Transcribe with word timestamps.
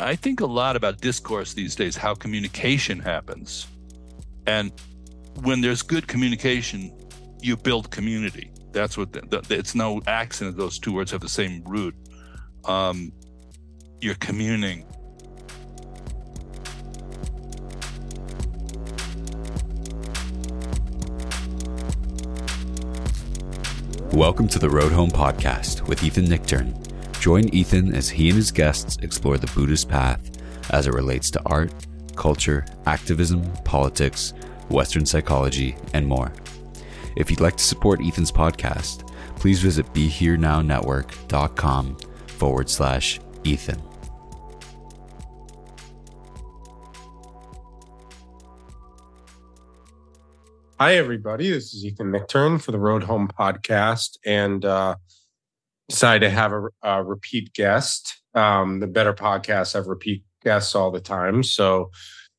I 0.00 0.14
think 0.14 0.38
a 0.38 0.46
lot 0.46 0.76
about 0.76 1.00
discourse 1.00 1.54
these 1.54 1.74
days, 1.74 1.96
how 1.96 2.14
communication 2.14 3.00
happens. 3.00 3.66
And 4.46 4.70
when 5.42 5.60
there's 5.60 5.82
good 5.82 6.06
communication, 6.06 6.96
you 7.40 7.56
build 7.56 7.90
community. 7.90 8.52
That's 8.70 8.96
what 8.96 9.12
the, 9.12 9.22
the, 9.22 9.56
it's 9.56 9.74
no 9.74 10.00
accident 10.06 10.56
those 10.56 10.78
two 10.78 10.92
words 10.92 11.10
have 11.10 11.20
the 11.20 11.28
same 11.28 11.64
root. 11.64 11.96
Um, 12.64 13.10
you're 14.00 14.14
communing. 14.14 14.86
Welcome 24.12 24.46
to 24.46 24.60
the 24.60 24.70
Road 24.70 24.92
Home 24.92 25.10
podcast 25.10 25.88
with 25.88 26.04
Ethan 26.04 26.26
Nichtern. 26.26 26.87
Join 27.20 27.48
Ethan 27.54 27.94
as 27.94 28.08
he 28.08 28.28
and 28.28 28.36
his 28.36 28.50
guests 28.52 28.96
explore 29.02 29.36
the 29.38 29.48
Buddhist 29.48 29.88
path 29.88 30.30
as 30.70 30.86
it 30.86 30.94
relates 30.94 31.30
to 31.32 31.42
art, 31.46 31.72
culture, 32.14 32.64
activism, 32.86 33.42
politics, 33.64 34.34
Western 34.70 35.04
psychology, 35.04 35.74
and 35.94 36.06
more. 36.06 36.32
If 37.16 37.28
you'd 37.30 37.40
like 37.40 37.56
to 37.56 37.64
support 37.64 38.00
Ethan's 38.02 38.30
podcast, 38.30 39.12
please 39.36 39.60
visit 39.60 39.92
BeHereNowNetwork.com 39.92 41.96
forward 42.26 42.70
slash 42.70 43.18
Ethan. 43.44 43.82
Hi, 50.78 50.94
everybody. 50.94 51.50
This 51.50 51.74
is 51.74 51.84
Ethan 51.84 52.12
Nichtern 52.12 52.62
for 52.62 52.70
the 52.70 52.78
Road 52.78 53.02
Home 53.02 53.26
podcast, 53.26 54.16
and 54.24 54.64
uh, 54.64 54.94
decided 55.88 56.26
to 56.26 56.30
have 56.30 56.52
a, 56.52 56.68
a 56.82 57.02
repeat 57.02 57.52
guest. 57.54 58.20
Um, 58.34 58.80
the 58.80 58.86
better 58.86 59.12
podcasts 59.14 59.74
have 59.74 59.86
repeat 59.86 60.22
guests 60.42 60.74
all 60.74 60.90
the 60.90 61.00
time, 61.00 61.42
so 61.42 61.90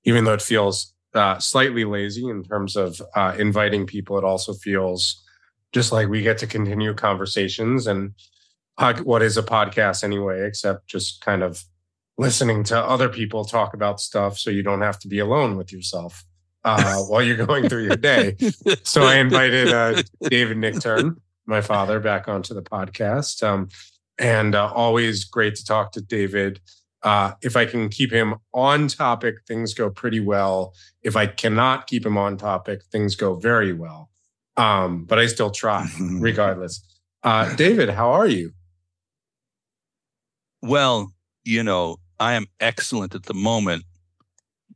even 0.06 0.24
though 0.24 0.34
it 0.34 0.42
feels 0.42 0.94
uh, 1.14 1.40
slightly 1.40 1.86
lazy 1.86 2.28
in 2.30 2.44
terms 2.44 2.76
of 2.76 3.02
uh, 3.16 3.36
inviting 3.38 3.86
people, 3.86 4.18
it 4.18 4.24
also 4.24 4.54
feels 4.54 5.24
just 5.72 5.92
like 5.92 6.08
we 6.08 6.22
get 6.22 6.38
to 6.40 6.48
continue 6.48 6.94
conversations. 6.94 7.88
And 7.88 8.14
what 9.04 9.22
is 9.22 9.38
a 9.38 9.44
podcast 9.44 10.04
anyway, 10.04 10.46
except 10.46 10.88
just 10.88 11.22
kind 11.22 11.44
of 11.44 11.64
listening 12.18 12.64
to 12.66 12.78
other 12.78 13.10
people 13.10 13.46
talk 13.46 13.74
about 13.74 14.00
stuff, 14.00 14.38
so 14.38 14.50
you 14.50 14.64
don't 14.64 14.82
have 14.82 15.00
to 15.00 15.08
be 15.08 15.20
alone 15.20 15.58
with 15.58 15.72
yourself 15.72 16.24
uh, 16.64 16.98
while 17.04 17.22
you're 17.22 17.46
going 17.46 17.68
through 17.68 17.86
your 17.86 17.98
day. 17.98 18.36
So 18.84 19.04
I 19.04 19.16
invited 19.16 19.70
uh, 19.70 20.02
David 20.24 20.58
Nichtern, 20.58 21.18
my 21.50 21.62
father, 21.62 22.00
back 22.00 22.28
onto 22.28 22.54
the 22.54 22.62
podcast. 22.62 23.44
Um, 23.44 23.70
and 24.20 24.56
uh, 24.56 24.72
always 24.74 25.24
great 25.26 25.56
to 25.56 25.66
talk 25.66 25.92
to 25.94 26.02
David. 26.02 26.62
Uh, 27.02 27.32
if 27.42 27.56
I 27.56 27.66
can 27.66 27.90
keep 27.90 28.12
him 28.12 28.36
on 28.54 28.88
topic, 28.88 29.36
things 29.48 29.74
go 29.74 29.90
pretty 29.90 30.20
well. 30.20 30.74
If 31.02 31.16
I 31.16 31.26
cannot 31.28 31.88
keep 31.88 32.06
him 32.06 32.18
on 32.18 32.38
topic, 32.38 32.84
things 32.92 33.16
go 33.16 33.36
very 33.36 33.74
well. 33.74 34.10
Um, 34.58 35.06
but 35.06 35.18
I 35.20 35.28
still 35.28 35.50
try 35.50 35.88
regardless. 36.00 36.86
Uh, 37.24 37.54
David, 37.56 37.90
how 37.90 38.12
are 38.12 38.28
you? 38.28 38.52
Well, 40.62 41.14
you 41.46 41.64
know, 41.64 41.98
I 42.20 42.34
am 42.34 42.48
excellent 42.60 43.16
at 43.16 43.24
the 43.24 43.34
moment 43.34 43.86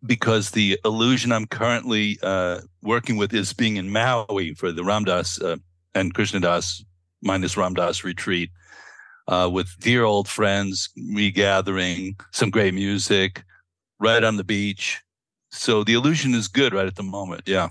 because 0.06 0.52
the 0.52 0.80
illusion 0.86 1.34
I'm 1.34 1.46
currently 1.46 2.20
uh, 2.24 2.62
working 2.82 3.18
with 3.18 3.34
is 3.34 3.52
being 3.52 3.76
in 3.76 3.92
Maui 3.92 4.54
for 4.54 4.72
the 4.72 4.84
Ram 4.84 5.04
Dass 5.04 5.42
uh, 5.42 5.58
and 5.96 6.14
Krishna 6.14 6.40
Das 6.40 6.84
minus 7.22 7.58
Ram 7.58 7.74
Dass 7.74 8.04
retreat 8.04 8.50
uh, 9.28 9.50
with 9.52 9.76
dear 9.80 10.04
old 10.04 10.28
friends, 10.28 10.90
regathering, 10.98 12.20
some 12.32 12.50
great 12.50 12.74
music, 12.74 13.44
right 14.00 14.24
on 14.24 14.38
the 14.38 14.44
beach. 14.44 15.02
So 15.52 15.84
the 15.84 15.94
illusion 15.94 16.34
is 16.34 16.48
good 16.48 16.74
right 16.74 16.88
at 16.88 16.96
the 16.96 17.04
moment. 17.04 17.44
Yeah. 17.46 17.70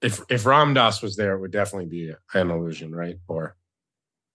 If 0.00 0.20
if 0.28 0.46
Ram 0.46 0.74
Dass 0.74 1.02
was 1.02 1.16
there, 1.16 1.34
it 1.34 1.40
would 1.40 1.52
definitely 1.52 1.88
be 1.88 2.12
an 2.34 2.50
illusion, 2.50 2.94
right? 2.94 3.16
Or 3.28 3.56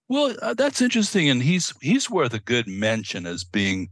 well, 0.08 0.34
uh, 0.42 0.54
that's 0.54 0.82
interesting, 0.82 1.28
and 1.28 1.42
he's 1.42 1.72
he's 1.80 2.10
worth 2.10 2.34
a 2.34 2.40
good 2.40 2.66
mention 2.66 3.26
as 3.26 3.44
being 3.44 3.88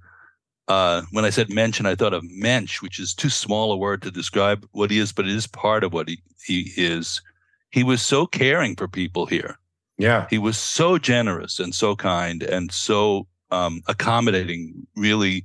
uh, 0.69 1.03
when 1.13 1.25
I 1.25 1.31
said 1.31 1.51
mention, 1.51 1.87
I 1.87 1.95
thought 1.95 2.13
of 2.13 2.25
mensch, 2.25 2.83
which 2.83 2.99
is 2.99 3.15
too 3.15 3.31
small 3.31 3.73
a 3.73 3.77
word 3.77 4.03
to 4.03 4.11
describe 4.11 4.67
what 4.73 4.91
he 4.91 4.99
is, 4.99 5.13
but 5.13 5.25
it 5.25 5.35
is 5.35 5.47
part 5.47 5.83
of 5.83 5.93
what 5.93 6.09
he, 6.09 6.21
he 6.45 6.73
is. 6.77 7.23
He 7.71 7.85
was 7.85 8.03
so 8.03 8.27
caring 8.27 8.77
for 8.77 8.89
people 8.89 9.27
here. 9.27 9.59
Yeah. 9.99 10.27
He 10.31 10.39
was 10.39 10.57
so 10.57 10.99
generous 10.99 11.59
and 11.59 11.75
so 11.75 11.97
kind 11.97 12.43
and 12.43 12.73
so 12.73 13.27
um, 13.51 13.83
accommodating, 13.87 14.87
really. 14.97 15.45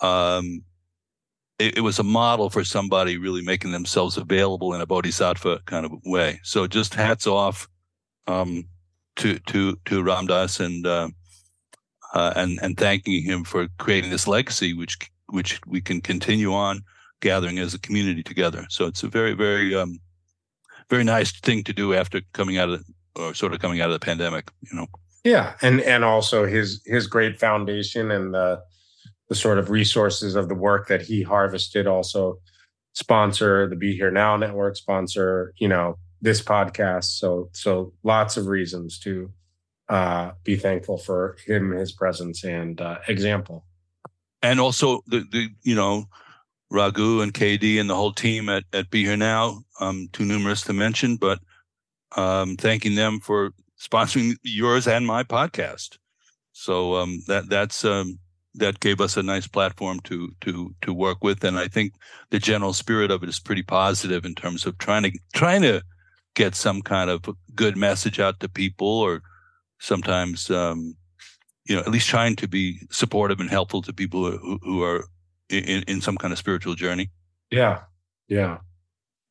Um, 0.00 0.62
it, 1.58 1.78
it, 1.78 1.80
was 1.82 1.98
a 1.98 2.02
model 2.02 2.48
for 2.48 2.64
somebody 2.64 3.18
really 3.18 3.42
making 3.42 3.72
themselves 3.72 4.16
available 4.16 4.72
in 4.72 4.80
a 4.80 4.86
bodhisattva 4.86 5.60
kind 5.66 5.84
of 5.84 5.92
way. 6.06 6.40
So 6.42 6.66
just 6.66 6.94
hats 6.94 7.26
off 7.26 7.68
um, 8.26 8.64
to 9.16 9.38
to 9.38 9.76
to 9.84 10.02
Ram 10.02 10.26
Dass 10.26 10.60
and 10.60 10.86
uh, 10.86 11.10
uh, 12.14 12.32
and 12.36 12.58
and 12.62 12.76
thanking 12.78 13.22
him 13.22 13.44
for 13.44 13.68
creating 13.78 14.10
this 14.10 14.26
legacy, 14.26 14.72
which 14.72 15.10
which 15.26 15.60
we 15.66 15.80
can 15.80 16.00
continue 16.00 16.54
on 16.54 16.82
gathering 17.20 17.58
as 17.58 17.74
a 17.74 17.78
community 17.78 18.22
together. 18.22 18.64
So 18.70 18.86
it's 18.86 19.02
a 19.02 19.08
very 19.08 19.34
very 19.34 19.74
um, 19.74 20.00
very 20.90 21.04
nice 21.04 21.32
thing 21.32 21.64
to 21.64 21.72
do 21.72 21.94
after 21.94 22.20
coming 22.32 22.58
out 22.58 22.68
of 22.68 22.84
or 23.16 23.32
sort 23.34 23.54
of 23.54 23.60
coming 23.60 23.80
out 23.80 23.90
of 23.90 23.98
the 23.98 24.04
pandemic. 24.04 24.50
You 24.70 24.76
know. 24.76 24.86
Yeah, 25.24 25.54
and 25.62 25.80
and 25.80 26.04
also 26.04 26.46
his 26.46 26.82
his 26.84 27.06
great 27.06 27.38
foundation 27.38 28.10
and 28.10 28.34
the 28.34 28.60
the 29.28 29.34
sort 29.34 29.58
of 29.58 29.70
resources 29.70 30.34
of 30.34 30.48
the 30.48 30.54
work 30.54 30.88
that 30.88 31.02
he 31.02 31.22
harvested 31.22 31.86
also 31.86 32.38
sponsor 32.92 33.68
the 33.68 33.76
Be 33.76 33.94
Here 33.94 34.10
Now 34.10 34.36
network, 34.36 34.76
sponsor 34.76 35.54
you 35.58 35.68
know 35.68 35.96
this 36.20 36.42
podcast. 36.42 37.18
So 37.18 37.50
so 37.52 37.92
lots 38.02 38.36
of 38.36 38.46
reasons 38.46 38.98
to 39.00 39.30
uh, 39.88 40.32
be 40.44 40.56
thankful 40.56 40.98
for 40.98 41.36
him, 41.46 41.72
his 41.72 41.92
presence, 41.92 42.44
and 42.44 42.80
uh, 42.80 42.98
example. 43.08 43.64
And 44.42 44.60
also 44.60 45.02
the 45.06 45.26
the 45.30 45.48
you 45.62 45.74
know 45.74 46.06
Raghu 46.70 47.20
and 47.20 47.34
KD 47.34 47.80
and 47.80 47.90
the 47.90 47.96
whole 47.96 48.12
team 48.12 48.48
at 48.48 48.64
at 48.72 48.90
Be 48.90 49.04
Here 49.04 49.16
Now. 49.16 49.62
Um, 49.80 50.08
too 50.12 50.24
numerous 50.24 50.60
to 50.62 50.72
mention, 50.72 51.16
but 51.16 51.40
um, 52.16 52.56
thanking 52.56 52.94
them 52.94 53.20
for 53.20 53.52
sponsoring 53.80 54.36
yours 54.42 54.86
and 54.86 55.06
my 55.06 55.22
podcast. 55.22 55.98
So 56.52 56.96
um, 56.96 57.22
that 57.26 57.48
that's 57.48 57.84
um, 57.84 58.18
that 58.54 58.80
gave 58.80 59.00
us 59.00 59.16
a 59.16 59.22
nice 59.22 59.46
platform 59.46 60.00
to 60.04 60.32
to 60.42 60.74
to 60.82 60.92
work 60.92 61.24
with, 61.24 61.42
and 61.44 61.58
I 61.58 61.68
think 61.68 61.94
the 62.30 62.38
general 62.38 62.72
spirit 62.72 63.10
of 63.10 63.22
it 63.22 63.28
is 63.28 63.40
pretty 63.40 63.62
positive 63.62 64.24
in 64.24 64.34
terms 64.34 64.66
of 64.66 64.76
trying 64.78 65.04
to 65.04 65.12
trying 65.32 65.62
to 65.62 65.82
get 66.34 66.54
some 66.54 66.82
kind 66.82 67.10
of 67.10 67.24
good 67.54 67.76
message 67.76 68.20
out 68.20 68.40
to 68.40 68.48
people 68.48 68.86
or 68.86 69.22
sometimes 69.78 70.50
um, 70.50 70.94
you 71.66 71.74
know 71.74 71.80
at 71.80 71.88
least 71.88 72.08
trying 72.08 72.36
to 72.36 72.48
be 72.48 72.80
supportive 72.90 73.40
and 73.40 73.50
helpful 73.50 73.82
to 73.82 73.92
people 73.92 74.30
who, 74.30 74.58
who 74.62 74.82
are 74.82 75.06
in, 75.48 75.82
in 75.84 76.00
some 76.00 76.16
kind 76.16 76.32
of 76.32 76.38
spiritual 76.38 76.74
journey. 76.74 77.10
Yeah. 77.50 77.80
Yeah 78.28 78.58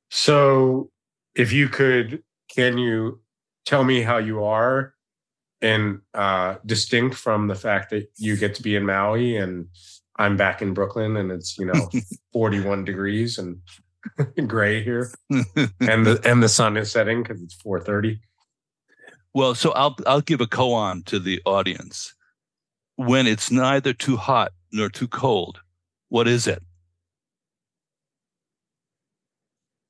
so 0.10 0.90
if 1.36 1.52
you 1.52 1.68
could 1.68 2.24
can 2.54 2.78
you 2.78 3.20
tell 3.66 3.84
me 3.84 4.02
how 4.02 4.18
you 4.18 4.44
are 4.44 4.94
and 5.62 6.00
uh, 6.14 6.56
distinct 6.66 7.16
from 7.16 7.48
the 7.48 7.56
fact 7.56 7.90
that 7.90 8.10
you 8.18 8.38
get 8.38 8.56
to 8.56 8.64
be 8.64 8.76
in 8.76 8.86
maui 8.86 9.38
and 9.38 9.68
i'm 10.18 10.38
back 10.38 10.62
in 10.62 10.74
brooklyn 10.74 11.18
and 11.18 11.32
it's 11.32 11.58
you 11.58 11.66
know 11.66 11.90
41 12.34 12.86
degrees 12.86 13.38
and 13.38 13.58
gray 14.48 14.84
here 14.84 15.12
and 15.30 16.06
the 16.06 16.20
and 16.24 16.42
the 16.42 16.50
sun 16.50 16.78
is 16.78 16.92
setting 16.92 17.22
because 17.22 17.42
it's 17.42 17.56
4.30 17.64 18.20
well, 19.34 19.56
so 19.56 19.72
I'll 19.72 19.96
I'll 20.08 20.22
give 20.22 20.42
a 20.42 20.48
koan 20.48 21.06
to 21.06 21.20
the 21.20 21.42
audience. 21.46 22.14
When 22.96 23.28
it's 23.28 23.52
neither 23.52 23.94
too 23.94 24.18
hot 24.18 24.52
nor 24.72 24.90
too 24.90 25.08
cold, 25.08 25.62
what 26.10 26.28
is 26.28 26.48
it? 26.48 26.64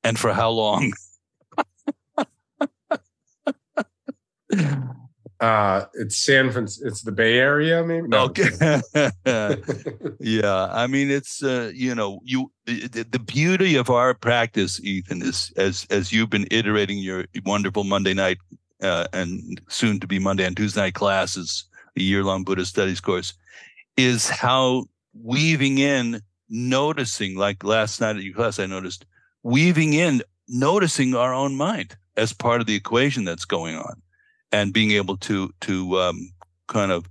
And 0.03 0.17
for 0.17 0.33
how 0.33 0.49
long? 0.51 0.93
uh 5.39 5.85
it's 5.93 6.17
San 6.17 6.51
Francisco. 6.51 6.87
It's 6.87 7.01
the 7.01 7.11
Bay 7.11 7.37
Area, 7.37 7.83
maybe. 7.83 8.07
No. 8.07 8.25
Okay. 8.25 8.81
yeah, 10.19 10.69
I 10.71 10.87
mean, 10.87 11.09
it's 11.09 11.43
uh, 11.43 11.71
you 11.73 11.95
know, 11.95 12.19
you 12.23 12.51
the, 12.65 13.05
the 13.09 13.19
beauty 13.19 13.75
of 13.75 13.89
our 13.89 14.13
practice, 14.13 14.79
Ethan, 14.81 15.21
is 15.21 15.53
as 15.55 15.87
as 15.89 16.11
you've 16.11 16.29
been 16.29 16.47
iterating 16.51 16.97
your 16.97 17.25
wonderful 17.45 17.83
Monday 17.83 18.13
night 18.13 18.37
uh, 18.81 19.07
and 19.13 19.61
soon 19.69 19.99
to 19.99 20.07
be 20.07 20.19
Monday 20.19 20.45
and 20.45 20.57
Tuesday 20.57 20.81
night 20.81 20.93
classes, 20.93 21.65
a 21.97 22.01
year 22.01 22.23
long 22.23 22.43
Buddhist 22.43 22.71
studies 22.71 22.99
course, 22.99 23.33
is 23.97 24.29
how 24.29 24.85
weaving 25.13 25.77
in, 25.77 26.21
noticing, 26.49 27.35
like 27.35 27.63
last 27.63 28.01
night 28.01 28.15
at 28.15 28.23
your 28.23 28.33
class, 28.33 28.59
I 28.59 28.65
noticed 28.65 29.05
weaving 29.43 29.93
in, 29.93 30.21
noticing 30.47 31.15
our 31.15 31.33
own 31.33 31.55
mind 31.55 31.95
as 32.17 32.33
part 32.33 32.61
of 32.61 32.67
the 32.67 32.75
equation 32.75 33.23
that's 33.23 33.45
going 33.45 33.75
on, 33.75 34.01
and 34.51 34.73
being 34.73 34.91
able 34.91 35.17
to 35.17 35.51
to 35.61 35.99
um, 35.99 36.31
kind 36.67 36.91
of 36.91 37.05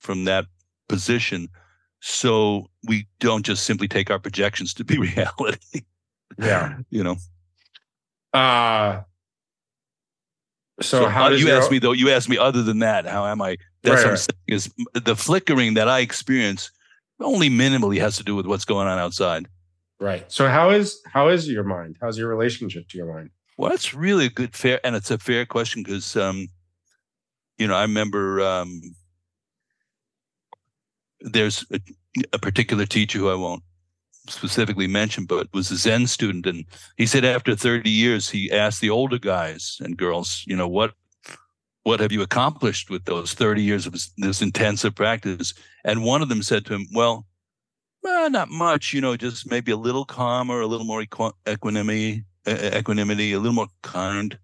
from 0.00 0.24
that 0.24 0.46
position 0.88 1.48
so 2.00 2.66
we 2.86 3.06
don't 3.20 3.44
just 3.44 3.64
simply 3.64 3.88
take 3.88 4.10
our 4.10 4.18
projections 4.18 4.72
to 4.72 4.84
be 4.84 4.96
reality 5.16 5.82
Yeah. 6.38 6.78
you 6.90 7.02
know 7.02 7.16
Uh 8.32 9.02
so, 10.80 11.08
how 11.08 11.26
uh, 11.26 11.30
you 11.30 11.48
your- 11.48 11.56
asked 11.58 11.70
me 11.70 11.78
though 11.80 11.92
you 11.92 12.08
asked 12.10 12.28
me 12.28 12.38
other 12.38 12.62
than 12.62 12.78
that 12.78 13.04
how 13.04 13.26
am 13.26 13.42
i 13.42 13.56
that's 13.82 13.96
Right, 13.96 13.96
what 13.96 14.04
i'm 14.06 14.10
right. 14.12 14.18
saying 14.18 14.38
is 14.46 14.72
the 14.94 15.16
flickering 15.16 15.74
that 15.74 15.88
i 15.88 15.98
experience 16.00 16.70
only 17.20 17.50
minimally 17.50 17.98
has 17.98 18.16
to 18.16 18.24
do 18.24 18.34
with 18.34 18.46
what's 18.46 18.64
going 18.64 18.86
on 18.86 18.98
outside 18.98 19.48
Right. 20.00 20.30
So 20.30 20.48
how 20.48 20.70
is 20.70 21.00
how 21.06 21.28
is 21.28 21.48
your 21.48 21.64
mind? 21.64 21.96
How's 22.00 22.18
your 22.18 22.28
relationship 22.28 22.88
to 22.88 22.98
your 22.98 23.12
mind? 23.12 23.30
Well, 23.56 23.70
that's 23.70 23.94
really 23.94 24.26
a 24.26 24.30
good 24.30 24.54
fair, 24.54 24.80
and 24.84 24.94
it's 24.94 25.10
a 25.10 25.18
fair 25.18 25.44
question 25.44 25.82
because, 25.82 26.16
um, 26.16 26.46
you 27.56 27.66
know, 27.66 27.74
I 27.74 27.82
remember 27.82 28.40
um, 28.40 28.80
there's 31.20 31.66
a, 31.72 31.80
a 32.32 32.38
particular 32.38 32.86
teacher 32.86 33.18
who 33.18 33.28
I 33.28 33.34
won't 33.34 33.64
specifically 34.28 34.86
mention, 34.86 35.24
but 35.24 35.48
was 35.52 35.72
a 35.72 35.76
Zen 35.76 36.06
student, 36.06 36.46
and 36.46 36.64
he 36.96 37.06
said 37.06 37.24
after 37.24 37.56
30 37.56 37.90
years, 37.90 38.30
he 38.30 38.52
asked 38.52 38.80
the 38.80 38.90
older 38.90 39.18
guys 39.18 39.78
and 39.80 39.96
girls, 39.96 40.44
you 40.46 40.54
know, 40.54 40.68
what 40.68 40.94
what 41.88 42.00
have 42.00 42.12
you 42.12 42.20
accomplished 42.20 42.90
with 42.90 43.06
those 43.06 43.32
30 43.32 43.62
years 43.62 43.86
of 43.86 43.96
this, 44.18 44.42
intensive 44.42 44.94
practice? 44.94 45.54
And 45.84 46.04
one 46.04 46.20
of 46.20 46.28
them 46.28 46.42
said 46.42 46.66
to 46.66 46.74
him, 46.74 46.86
well. 46.92 47.24
"Uh, 48.04 48.28
not 48.28 48.50
much, 48.50 48.92
you 48.92 49.00
know, 49.00 49.16
just 49.16 49.50
maybe 49.50 49.72
a 49.72 49.76
little 49.76 50.04
calmer, 50.04 50.60
a 50.60 50.66
little 50.66 50.86
more 50.86 51.00
equi- 51.00 51.32
equanimity, 51.48 52.24
equanimity, 52.46 53.32
a 53.32 53.38
little 53.38 53.54
more 53.54 53.68
kind. 53.82 54.38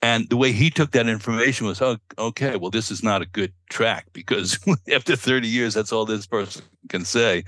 And 0.00 0.28
the 0.30 0.36
way 0.36 0.52
he 0.52 0.70
took 0.70 0.92
that 0.92 1.08
information 1.08 1.66
was, 1.66 1.82
oh, 1.82 1.98
okay, 2.16 2.56
well, 2.56 2.70
this 2.70 2.92
is 2.92 3.02
not 3.02 3.22
a 3.22 3.26
good 3.26 3.52
track 3.70 4.06
because 4.12 4.58
after 4.92 5.16
30 5.16 5.48
years, 5.48 5.74
that's 5.74 5.92
all 5.92 6.04
this 6.04 6.26
person 6.26 6.62
can 6.88 7.04
say. 7.04 7.44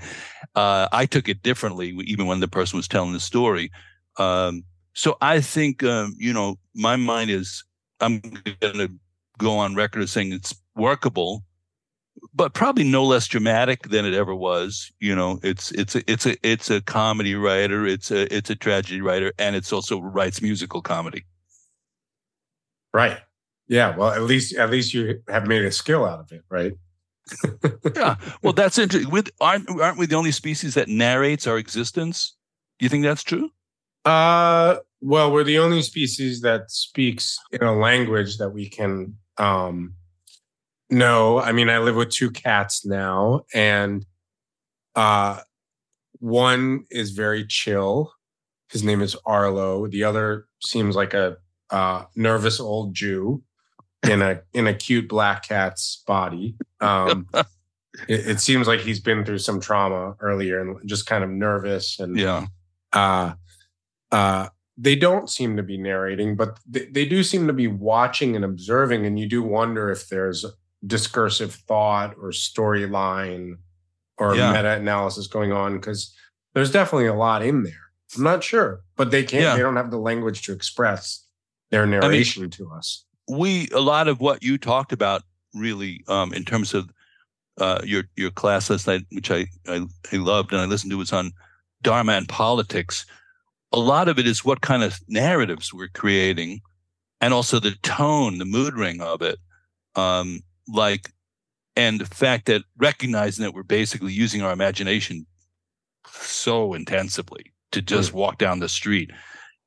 Uh, 0.55 0.89
I 0.91 1.05
took 1.05 1.29
it 1.29 1.41
differently, 1.41 1.89
even 2.05 2.27
when 2.27 2.41
the 2.41 2.47
person 2.49 2.75
was 2.77 2.87
telling 2.87 3.13
the 3.13 3.19
story. 3.19 3.71
Um, 4.17 4.63
so 4.93 5.17
I 5.21 5.39
think, 5.39 5.83
um, 5.83 6.15
you 6.17 6.33
know, 6.33 6.57
my 6.73 6.97
mind 6.97 7.29
is, 7.29 7.63
I'm 8.01 8.19
going 8.19 8.77
to 8.77 8.91
go 9.37 9.57
on 9.57 9.75
record 9.75 10.03
as 10.03 10.11
saying 10.11 10.33
it's 10.33 10.55
workable, 10.75 11.43
but 12.33 12.53
probably 12.53 12.83
no 12.83 13.03
less 13.03 13.27
dramatic 13.27 13.89
than 13.89 14.05
it 14.05 14.13
ever 14.13 14.35
was. 14.35 14.91
You 14.99 15.15
know, 15.15 15.39
it's 15.43 15.71
it's 15.71 15.95
a 15.95 16.11
it's 16.11 16.25
a 16.25 16.35
it's 16.47 16.69
a 16.69 16.81
comedy 16.81 17.35
writer, 17.35 17.85
it's 17.85 18.11
a 18.11 18.33
it's 18.35 18.49
a 18.49 18.55
tragedy 18.55 19.01
writer, 19.01 19.33
and 19.37 19.55
it's 19.55 19.73
also 19.73 19.99
writes 19.99 20.41
musical 20.41 20.81
comedy. 20.81 21.25
Right. 22.93 23.17
Yeah. 23.67 23.95
Well, 23.95 24.11
at 24.11 24.21
least 24.21 24.55
at 24.55 24.69
least 24.69 24.93
you 24.93 25.21
have 25.27 25.47
made 25.47 25.65
a 25.65 25.71
skill 25.71 26.05
out 26.05 26.19
of 26.19 26.31
it, 26.31 26.43
right? 26.49 26.73
yeah. 27.95 28.15
Well, 28.41 28.53
that's 28.53 28.77
interesting. 28.77 29.11
With 29.11 29.31
aren't 29.41 29.69
aren't 29.69 29.97
we 29.97 30.05
the 30.05 30.15
only 30.15 30.31
species 30.31 30.75
that 30.75 30.87
narrates 30.87 31.47
our 31.47 31.57
existence? 31.57 32.35
Do 32.79 32.85
you 32.85 32.89
think 32.89 33.03
that's 33.03 33.23
true? 33.23 33.49
Uh 34.05 34.77
well, 35.01 35.31
we're 35.31 35.43
the 35.43 35.59
only 35.59 35.81
species 35.81 36.41
that 36.41 36.71
speaks 36.71 37.37
in 37.51 37.61
a 37.63 37.75
language 37.75 38.37
that 38.37 38.49
we 38.49 38.69
can 38.69 39.15
um 39.37 39.95
no, 40.89 41.39
I 41.39 41.51
mean, 41.51 41.67
I 41.69 41.79
live 41.79 41.95
with 41.95 42.11
two 42.11 42.29
cats 42.31 42.85
now 42.85 43.45
and 43.53 44.05
uh 44.95 45.39
one 46.19 46.85
is 46.91 47.11
very 47.11 47.45
chill. 47.45 48.13
His 48.71 48.83
name 48.83 49.01
is 49.01 49.15
Arlo. 49.25 49.87
The 49.87 50.03
other 50.03 50.45
seems 50.63 50.95
like 50.95 51.13
a 51.13 51.37
uh 51.69 52.05
nervous 52.15 52.59
old 52.59 52.93
Jew 52.93 53.43
in 54.07 54.21
a 54.21 54.41
in 54.53 54.67
a 54.67 54.73
cute 54.73 55.09
black 55.09 55.47
cat's 55.47 56.03
body. 56.07 56.55
Um 56.81 57.27
it, 58.07 58.27
it 58.27 58.39
seems 58.39 58.67
like 58.67 58.81
he's 58.81 58.99
been 58.99 59.25
through 59.25 59.39
some 59.39 59.59
trauma 59.59 60.15
earlier 60.19 60.59
and 60.61 60.77
just 60.87 61.05
kind 61.05 61.23
of 61.23 61.29
nervous 61.29 61.99
and 61.99 62.17
Yeah. 62.17 62.45
uh, 62.93 63.33
uh, 64.11 64.49
they 64.77 64.95
don't 64.95 65.29
seem 65.29 65.55
to 65.57 65.63
be 65.63 65.77
narrating, 65.77 66.35
but 66.35 66.59
they, 66.67 66.85
they 66.87 67.05
do 67.05 67.23
seem 67.23 67.47
to 67.47 67.53
be 67.53 67.67
watching 67.67 68.35
and 68.35 68.43
observing. 68.43 69.05
And 69.05 69.17
you 69.19 69.27
do 69.27 69.41
wonder 69.41 69.89
if 69.89 70.09
there's 70.09 70.45
discursive 70.85 71.53
thought 71.53 72.15
or 72.21 72.29
storyline 72.31 73.57
or 74.17 74.35
Yeah. 74.35 74.51
meta 74.53 74.71
analysis 74.71 75.27
going 75.27 75.51
on 75.51 75.75
because 75.75 76.13
there's 76.53 76.71
definitely 76.71 77.07
a 77.07 77.13
lot 77.13 77.41
in 77.43 77.63
there. 77.63 77.73
I'm 78.15 78.23
not 78.23 78.43
sure, 78.43 78.81
but 78.95 79.11
they 79.11 79.23
can't, 79.23 79.43
Yeah. 79.43 79.55
they 79.55 79.61
don't 79.61 79.75
have 79.77 79.91
the 79.91 79.97
language 79.97 80.43
to 80.43 80.53
express 80.53 81.25
their 81.71 81.85
narration 81.85 82.49
to 82.51 82.69
us. 82.71 83.03
we 83.27 83.67
a 83.73 83.79
lot 83.81 84.07
of 84.07 84.19
what 84.19 84.43
you 84.43 84.55
talked 84.57 84.91
about 84.91 85.23
really 85.55 86.03
um, 86.07 86.31
in 86.33 86.45
terms 86.45 86.73
of 86.75 86.89
uh, 87.59 87.79
your 87.83 88.03
your 88.15 88.29
class 88.29 88.69
last 88.69 88.85
night, 88.87 89.03
which 89.11 89.31
I, 89.31 89.47
I 89.67 89.85
I 90.13 90.17
loved 90.17 90.51
and 90.51 90.61
I 90.61 90.65
listened 90.65 90.91
to, 90.91 90.97
was 90.97 91.11
on 91.13 91.31
Dharma 91.81 92.11
and 92.13 92.27
politics. 92.29 93.05
A 93.75 93.79
lot 93.79 94.07
of 94.07 94.17
it 94.17 94.27
is 94.27 94.45
what 94.45 94.61
kind 94.61 94.83
of 94.83 94.99
narratives 95.07 95.73
we're 95.73 95.89
creating, 95.89 96.61
and 97.21 97.33
also 97.33 97.59
the 97.59 97.75
tone, 97.83 98.37
the 98.37 98.45
mood 98.45 98.73
ring 98.73 99.01
of 99.01 99.21
it, 99.21 99.37
um, 99.95 100.41
like, 100.67 101.11
and 101.75 101.99
the 101.99 102.05
fact 102.05 102.45
that 102.45 102.63
recognizing 102.77 103.43
that 103.43 103.53
we're 103.53 103.63
basically 103.63 104.13
using 104.13 104.41
our 104.41 104.53
imagination 104.53 105.25
so 106.07 106.73
intensively 106.73 107.53
to 107.71 107.81
just 107.81 108.13
walk 108.13 108.37
down 108.37 108.59
the 108.59 108.69
street 108.69 109.11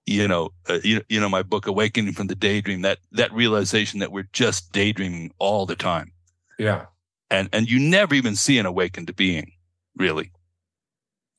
you 0.09 0.27
know, 0.27 0.51
uh, 0.69 0.79
you, 0.83 1.03
you 1.09 1.21
know, 1.21 1.29
my 1.29 1.43
book, 1.43 1.67
Awakening 1.67 2.15
from 2.15 2.29
the 2.29 2.35
Daydream, 2.35 2.81
that, 2.83 2.99
that 3.13 3.33
realization 3.33 4.01
that 4.01 4.11
we're 4.11 4.29
just 4.33 4.73
daydreaming 4.73 5.33
all 5.39 5.67
the 5.67 5.77
time. 5.77 6.13
Yeah. 6.59 6.87
And, 7.31 7.51
and 7.53 7.71
you 7.71 7.79
never 7.79 8.15
even 8.15 8.35
see 8.35 8.59
an 8.59 8.65
awakened 8.65 9.15
being, 9.17 9.53
really. 9.97 10.33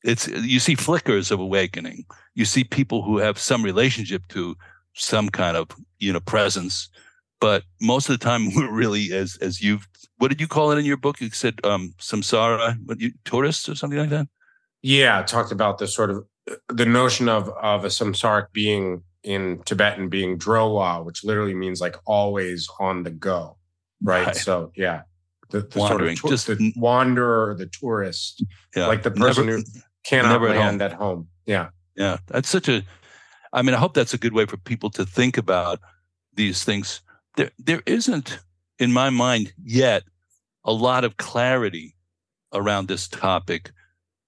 It's, 0.02 0.28
you 0.28 0.60
see 0.60 0.74
flickers 0.74 1.30
of 1.30 1.40
awakening. 1.40 2.04
You 2.34 2.44
see 2.44 2.64
people 2.64 3.02
who 3.02 3.18
have 3.18 3.38
some 3.38 3.62
relationship 3.62 4.22
to 4.28 4.56
some 4.94 5.28
kind 5.28 5.56
of, 5.56 5.68
you 5.98 6.12
know, 6.12 6.20
presence. 6.20 6.88
But 7.40 7.64
most 7.80 8.08
of 8.08 8.18
the 8.18 8.24
time 8.24 8.52
we're 8.54 8.70
really, 8.72 9.12
as, 9.12 9.36
as 9.40 9.60
you've, 9.60 9.86
what 10.18 10.28
did 10.28 10.40
you 10.40 10.48
call 10.48 10.70
it 10.72 10.78
in 10.78 10.84
your 10.84 10.96
book? 10.96 11.20
You 11.20 11.30
said, 11.30 11.60
um, 11.64 11.94
samsara, 11.98 12.76
what 12.86 13.00
you, 13.00 13.12
tourists 13.24 13.68
or 13.68 13.74
something 13.74 13.98
like 13.98 14.10
that? 14.10 14.26
Yeah. 14.82 15.22
Talked 15.22 15.52
about 15.52 15.78
the 15.78 15.86
sort 15.86 16.10
of 16.10 16.24
the 16.68 16.86
notion 16.86 17.28
of, 17.28 17.48
of 17.62 17.84
a 17.84 17.88
samsaric 17.88 18.46
being 18.52 19.02
in 19.22 19.60
Tibetan 19.66 20.08
being 20.08 20.38
drowa, 20.38 21.04
which 21.04 21.24
literally 21.24 21.54
means 21.54 21.80
like 21.80 21.96
always 22.06 22.68
on 22.80 23.02
the 23.02 23.10
go. 23.10 23.56
Right. 24.02 24.26
Right. 24.28 24.36
So 24.36 24.72
yeah. 24.74 25.02
The, 25.50 25.60
the 25.62 25.78
Wandering, 25.78 26.16
sort 26.16 26.32
of 26.32 26.38
just- 26.38 26.46
the 26.46 26.72
wanderer, 26.76 27.54
the 27.58 27.66
tourist, 27.66 28.44
Yeah. 28.74 28.86
like 28.86 29.02
the 29.02 29.10
person 29.10 29.46
Never- 29.46 29.58
who 29.58 29.64
cannot 30.04 30.30
never 30.30 30.48
at 30.48 30.56
land 30.56 30.82
at 30.82 30.92
home. 30.92 31.28
Yeah. 31.46 31.68
Yeah, 31.96 32.18
that's 32.28 32.48
such 32.48 32.68
a. 32.68 32.82
I 33.52 33.62
mean, 33.62 33.74
I 33.74 33.78
hope 33.78 33.94
that's 33.94 34.14
a 34.14 34.18
good 34.18 34.32
way 34.32 34.46
for 34.46 34.56
people 34.56 34.90
to 34.90 35.04
think 35.04 35.36
about 35.36 35.80
these 36.34 36.64
things. 36.64 37.02
There, 37.36 37.50
there 37.58 37.82
isn't, 37.84 38.38
in 38.78 38.92
my 38.92 39.10
mind, 39.10 39.52
yet 39.62 40.04
a 40.64 40.72
lot 40.72 41.04
of 41.04 41.16
clarity 41.16 41.94
around 42.52 42.88
this 42.88 43.08
topic 43.08 43.72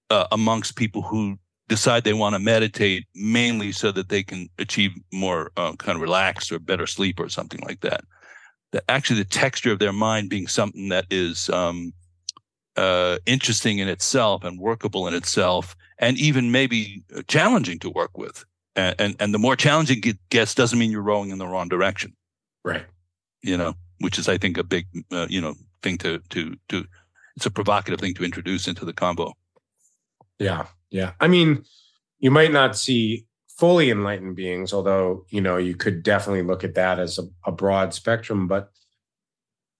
uh, 0.09 0.27
amongst 0.31 0.75
people 0.75 1.01
who 1.01 1.37
decide 1.69 2.03
they 2.03 2.13
want 2.13 2.35
to 2.35 2.39
meditate 2.39 3.05
mainly 3.15 3.71
so 3.71 3.91
that 3.91 4.09
they 4.09 4.21
can 4.21 4.49
achieve 4.59 4.91
more 5.11 5.51
uh, 5.57 5.73
kind 5.77 5.95
of 5.95 6.01
relaxed 6.01 6.51
or 6.51 6.59
better 6.59 6.85
sleep 6.85 7.19
or 7.19 7.29
something 7.29 7.61
like 7.61 7.79
that. 7.81 8.03
That 8.73 8.83
actually, 8.89 9.19
the 9.19 9.29
texture 9.29 9.71
of 9.71 9.79
their 9.79 9.93
mind 9.93 10.29
being 10.29 10.47
something 10.47 10.89
that 10.89 11.05
is 11.09 11.49
um, 11.49 11.93
uh, 12.75 13.17
interesting 13.25 13.79
in 13.79 13.87
itself 13.87 14.43
and 14.43 14.59
workable 14.59 15.07
in 15.07 15.13
itself, 15.13 15.75
and 15.99 16.17
even 16.17 16.51
maybe 16.51 17.03
uh, 17.15 17.21
challenging 17.27 17.79
to 17.79 17.89
work 17.89 18.17
with. 18.17 18.45
And 18.75 18.95
and, 18.99 19.15
and 19.19 19.33
the 19.33 19.39
more 19.39 19.55
challenging 19.55 20.01
it 20.03 20.17
gets, 20.29 20.55
doesn't 20.55 20.79
mean 20.79 20.91
you're 20.91 21.01
rowing 21.01 21.29
in 21.29 21.37
the 21.37 21.47
wrong 21.47 21.69
direction. 21.69 22.15
Right. 22.63 22.85
You 23.41 23.57
know, 23.57 23.75
which 23.99 24.17
is 24.17 24.27
I 24.27 24.37
think 24.37 24.57
a 24.57 24.63
big 24.63 24.87
uh, 25.11 25.27
you 25.29 25.41
know 25.41 25.55
thing 25.81 25.97
to 25.99 26.19
to 26.29 26.55
to. 26.69 26.85
It's 27.35 27.47
a 27.47 27.51
provocative 27.51 27.99
thing 27.99 28.13
to 28.15 28.23
introduce 28.23 28.67
into 28.67 28.85
the 28.85 28.93
combo. 28.93 29.33
Yeah. 30.37 30.67
Yeah. 30.91 31.13
I 31.19 31.27
mean, 31.27 31.65
you 32.19 32.29
might 32.29 32.51
not 32.51 32.77
see 32.77 33.25
fully 33.57 33.89
enlightened 33.89 34.35
beings, 34.35 34.71
although, 34.71 35.25
you 35.29 35.41
know, 35.41 35.57
you 35.57 35.75
could 35.75 36.03
definitely 36.03 36.43
look 36.43 36.63
at 36.63 36.75
that 36.75 36.99
as 36.99 37.17
a, 37.17 37.23
a 37.45 37.51
broad 37.51 37.93
spectrum. 37.93 38.47
But 38.47 38.69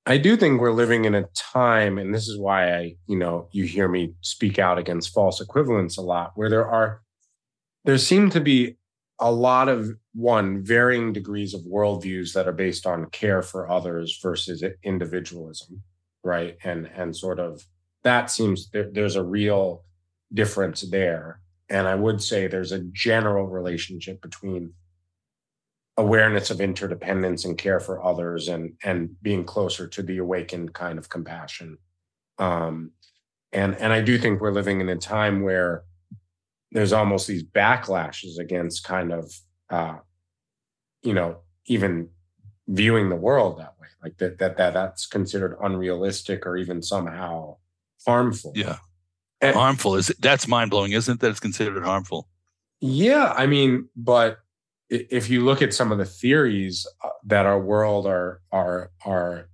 I 0.06 0.18
do 0.18 0.36
think 0.36 0.60
we're 0.60 0.72
living 0.72 1.06
in 1.06 1.16
a 1.16 1.28
time, 1.34 1.98
and 1.98 2.14
this 2.14 2.28
is 2.28 2.38
why 2.38 2.74
I, 2.76 2.96
you 3.08 3.18
know, 3.18 3.48
you 3.52 3.64
hear 3.64 3.88
me 3.88 4.14
speak 4.22 4.60
out 4.60 4.78
against 4.78 5.14
false 5.14 5.40
equivalence 5.40 5.98
a 5.98 6.02
lot, 6.02 6.34
where 6.36 6.50
there 6.50 6.68
are, 6.68 7.02
there 7.86 7.98
seem 7.98 8.30
to 8.32 8.42
be 8.42 8.76
a 9.20 9.32
lot 9.32 9.70
of 9.70 9.90
one 10.14 10.62
varying 10.64 11.14
degrees 11.14 11.54
of 11.54 11.62
worldviews 11.62 12.34
that 12.34 12.48
are 12.48 12.54
based 12.54 12.86
on 12.86 13.10
care 13.12 13.42
for 13.42 13.70
others 13.70 14.20
versus 14.22 14.64
individualism, 14.84 15.82
right? 16.24 16.58
And 16.64 16.88
and 16.94 17.16
sort 17.16 17.40
of 17.40 17.66
that 18.04 18.30
seems 18.30 18.70
there, 18.72 18.90
there's 18.92 19.16
a 19.16 19.24
real 19.24 19.84
difference 20.34 20.82
there. 20.82 21.40
And 21.70 21.88
I 21.88 21.96
would 21.96 22.22
say 22.22 22.48
there's 22.48 22.72
a 22.72 22.84
general 22.92 23.48
relationship 23.48 24.22
between 24.22 24.74
awareness 25.98 26.50
of 26.50 26.60
interdependence 26.60 27.46
and 27.46 27.58
care 27.58 27.80
for 27.80 28.04
others 28.04 28.48
and 28.48 28.74
and 28.84 29.22
being 29.22 29.44
closer 29.44 29.88
to 29.88 30.02
the 30.04 30.18
awakened 30.18 30.74
kind 30.74 30.98
of 31.00 31.10
compassion 31.10 31.78
Um, 32.40 32.92
and 33.52 33.76
and 33.76 33.94
I 33.94 34.02
do 34.02 34.18
think 34.18 34.42
we're 34.42 34.52
living 34.52 34.82
in 34.82 34.90
a 34.90 34.98
time 34.98 35.42
where 35.44 35.84
there's 36.72 36.94
almost 36.94 37.28
these 37.28 37.44
backlashes 37.44 38.40
against 38.40 38.84
kind 38.84 39.14
of 39.14 39.32
uh, 39.70 39.98
you 41.04 41.14
know 41.14 41.38
even 41.68 42.10
viewing 42.68 43.10
the 43.10 43.16
world 43.16 43.60
that 43.60 43.76
way, 43.80 43.88
like 44.04 44.18
that 44.18 44.40
that 44.40 44.58
that 44.58 44.74
that's 44.74 45.06
considered 45.06 45.58
unrealistic 45.62 46.46
or 46.48 46.58
even 46.58 46.82
somehow 46.82 47.58
harmful. 48.08 48.54
Yeah, 48.56 48.78
and, 49.42 49.56
harmful 49.56 49.96
is 49.96 50.08
that's 50.20 50.48
mind 50.48 50.72
blowing, 50.72 50.94
isn't 50.94 51.16
it? 51.16 51.20
That 51.20 51.30
it's 51.30 51.40
considered 51.40 51.84
harmful. 51.84 52.28
Yeah, 52.82 53.34
I 53.38 53.46
mean, 53.46 53.90
but 53.96 54.40
if 54.94 55.30
you 55.30 55.44
look 55.44 55.62
at 55.62 55.74
some 55.74 55.92
of 55.92 55.98
the 55.98 56.06
theories 56.06 56.86
uh, 57.04 57.10
that 57.26 57.46
our 57.46 57.60
world 57.60 58.06
are 58.06 58.42
are 58.52 58.92
are 59.06 59.50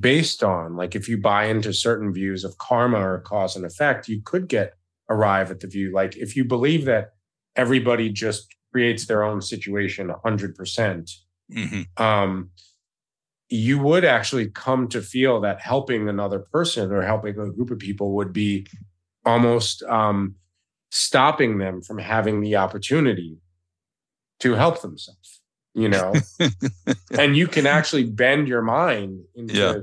based 0.00 0.42
on 0.42 0.76
like 0.76 0.94
if 0.94 1.08
you 1.08 1.18
buy 1.18 1.46
into 1.46 1.72
certain 1.72 2.12
views 2.12 2.44
of 2.44 2.56
karma 2.58 2.98
or 2.98 3.20
cause 3.20 3.56
and 3.56 3.64
effect 3.64 4.08
you 4.08 4.20
could 4.24 4.48
get 4.48 4.74
arrive 5.10 5.50
at 5.50 5.60
the 5.60 5.66
view 5.66 5.92
like 5.92 6.16
if 6.16 6.36
you 6.36 6.44
believe 6.44 6.84
that 6.84 7.12
everybody 7.56 8.08
just 8.08 8.54
creates 8.72 9.06
their 9.06 9.22
own 9.22 9.42
situation 9.42 10.08
100% 10.24 11.10
mm-hmm. 11.52 12.02
um, 12.02 12.50
you 13.50 13.78
would 13.78 14.04
actually 14.04 14.48
come 14.48 14.88
to 14.88 15.02
feel 15.02 15.42
that 15.42 15.60
helping 15.60 16.08
another 16.08 16.38
person 16.38 16.90
or 16.90 17.02
helping 17.02 17.38
a 17.38 17.50
group 17.50 17.70
of 17.70 17.78
people 17.78 18.14
would 18.14 18.32
be 18.32 18.66
almost 19.26 19.82
um, 19.82 20.34
stopping 20.90 21.58
them 21.58 21.82
from 21.82 21.98
having 21.98 22.40
the 22.40 22.56
opportunity 22.56 23.41
to 24.42 24.54
help 24.54 24.82
themselves 24.82 25.40
you 25.74 25.88
know 25.88 26.12
and 27.18 27.36
you 27.36 27.46
can 27.46 27.66
actually 27.66 28.04
bend 28.04 28.48
your 28.48 28.60
mind 28.60 29.20
into 29.34 29.54
yeah. 29.54 29.74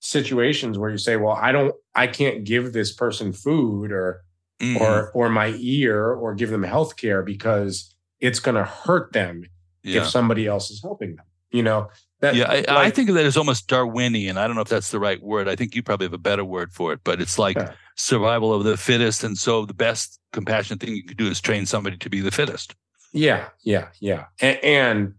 situations 0.00 0.78
where 0.78 0.90
you 0.90 0.98
say 0.98 1.16
well 1.16 1.38
i 1.40 1.52
don't 1.52 1.74
i 1.94 2.06
can't 2.06 2.44
give 2.44 2.72
this 2.72 2.92
person 2.92 3.32
food 3.32 3.92
or 3.92 4.22
mm-hmm. 4.60 4.82
or 4.82 5.10
or 5.12 5.28
my 5.28 5.54
ear 5.58 6.12
or 6.12 6.34
give 6.34 6.50
them 6.50 6.64
health 6.64 6.96
care 6.96 7.22
because 7.22 7.94
it's 8.20 8.40
going 8.40 8.56
to 8.56 8.64
hurt 8.64 9.12
them 9.12 9.44
yeah. 9.84 10.02
if 10.02 10.08
somebody 10.08 10.46
else 10.46 10.70
is 10.70 10.82
helping 10.82 11.14
them 11.14 11.24
you 11.50 11.62
know 11.62 11.88
that, 12.20 12.34
yeah 12.34 12.50
I, 12.50 12.56
like, 12.56 12.68
I, 12.68 12.90
think 12.90 13.08
of 13.08 13.14
that 13.14 13.26
as 13.26 13.36
almost 13.36 13.68
darwinian 13.68 14.36
i 14.36 14.46
don't 14.46 14.56
know 14.56 14.62
if 14.62 14.68
that's 14.68 14.90
the 14.90 14.98
right 15.00 15.22
word 15.22 15.48
i 15.48 15.54
think 15.54 15.74
you 15.74 15.82
probably 15.82 16.06
have 16.06 16.12
a 16.12 16.18
better 16.18 16.44
word 16.44 16.72
for 16.72 16.92
it 16.92 17.00
but 17.04 17.20
it's 17.20 17.38
like 17.38 17.56
yeah. 17.56 17.72
survival 17.96 18.52
of 18.52 18.64
the 18.64 18.76
fittest 18.76 19.22
and 19.22 19.38
so 19.38 19.64
the 19.64 19.74
best 19.74 20.18
compassionate 20.32 20.80
thing 20.80 20.96
you 20.96 21.04
can 21.04 21.16
do 21.16 21.28
is 21.28 21.40
train 21.40 21.64
somebody 21.64 21.96
to 21.96 22.10
be 22.10 22.20
the 22.20 22.30
fittest 22.30 22.74
yeah, 23.14 23.48
yeah, 23.62 23.88
yeah. 24.00 24.26
And, 24.40 24.58
and 24.64 25.14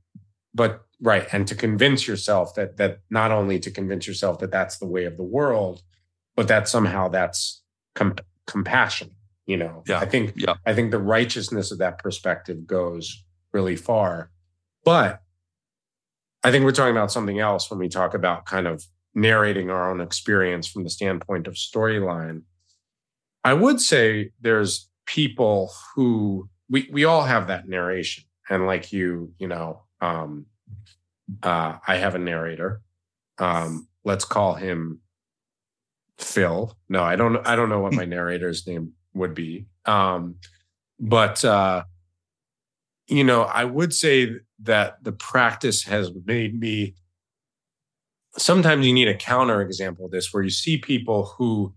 but 0.54 0.86
right, 1.02 1.28
and 1.32 1.48
to 1.48 1.56
convince 1.56 2.08
yourself 2.08 2.54
that 2.56 2.78
that 2.78 3.00
not 3.10 3.32
only 3.32 3.58
to 3.60 3.72
convince 3.72 4.06
yourself 4.06 4.40
that 4.40 4.52
that's 4.52 4.78
the 4.78 4.86
way 4.86 5.06
of 5.06 5.18
the 5.18 5.24
world, 5.24 5.82
but 6.36 6.48
that 6.50 6.68
somehow 6.68 7.08
that's 7.08 7.64
com- 7.96 8.18
compassion. 8.46 9.12
You 9.48 9.58
know, 9.58 9.84
yeah, 9.88 10.00
I 10.00 10.06
think 10.06 10.34
yeah. 10.36 10.56
I 10.66 10.74
think 10.74 10.92
the 10.92 11.00
righteousness 11.00 11.72
of 11.72 11.78
that 11.78 12.00
perspective 12.00 12.68
goes 12.68 13.24
really 13.54 13.78
far. 13.78 14.30
But 14.84 15.22
I 16.44 16.52
think 16.52 16.66
we're 16.66 16.74
talking 16.74 16.96
about 16.96 17.12
something 17.12 17.40
else 17.40 17.72
when 17.72 17.80
we 17.80 17.88
talk 17.88 18.14
about 18.14 18.46
kind 18.46 18.68
of 18.68 18.86
narrating 19.14 19.70
our 19.70 19.90
own 19.90 20.02
experience 20.02 20.68
from 20.68 20.84
the 20.84 20.90
standpoint 20.90 21.48
of 21.48 21.54
storyline. 21.54 22.42
I 23.44 23.54
would 23.54 23.80
say 23.80 24.32
there's 24.42 24.90
people 25.06 25.72
who 25.96 26.50
we 26.70 26.90
we 26.92 27.06
all 27.06 27.24
have 27.24 27.48
that 27.48 27.68
narration. 27.68 28.24
And 28.50 28.66
like 28.66 28.94
you 28.94 29.34
you 29.40 29.48
know 29.48 29.82
um 30.02 30.46
uh 31.44 31.78
i 31.88 31.96
have 31.96 32.16
a 32.16 32.20
narrator. 32.20 32.82
Um 33.38 33.88
let's 34.04 34.26
call 34.26 34.56
him 34.56 35.02
phil. 36.18 36.78
No 36.90 37.04
i 37.04 37.16
don't 37.16 37.46
i 37.48 37.56
don't 37.56 37.70
know 37.70 37.80
what 37.80 37.94
my 37.94 38.06
narrator's 38.16 38.66
name 38.68 38.94
would 39.14 39.34
be. 39.34 39.66
Um 39.86 40.36
but 41.00 41.44
uh 41.44 41.84
you 43.08 43.24
know 43.24 43.44
i 43.44 43.64
would 43.64 43.94
say 43.94 44.32
that 44.60 45.04
the 45.04 45.12
practice 45.12 45.84
has 45.84 46.12
made 46.26 46.60
me 46.60 46.96
sometimes 48.38 48.86
you 48.86 48.94
need 48.94 49.08
a 49.08 49.16
counter 49.16 49.62
example 49.62 50.06
of 50.06 50.12
this 50.12 50.34
where 50.34 50.44
you 50.44 50.50
see 50.50 50.78
people 50.78 51.26
who 51.38 51.74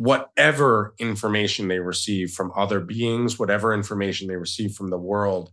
whatever 0.00 0.94
information 0.98 1.68
they 1.68 1.78
receive 1.78 2.30
from 2.30 2.50
other 2.56 2.80
beings, 2.80 3.38
whatever 3.38 3.74
information 3.74 4.28
they 4.28 4.36
receive 4.36 4.72
from 4.72 4.88
the 4.88 4.98
world, 4.98 5.52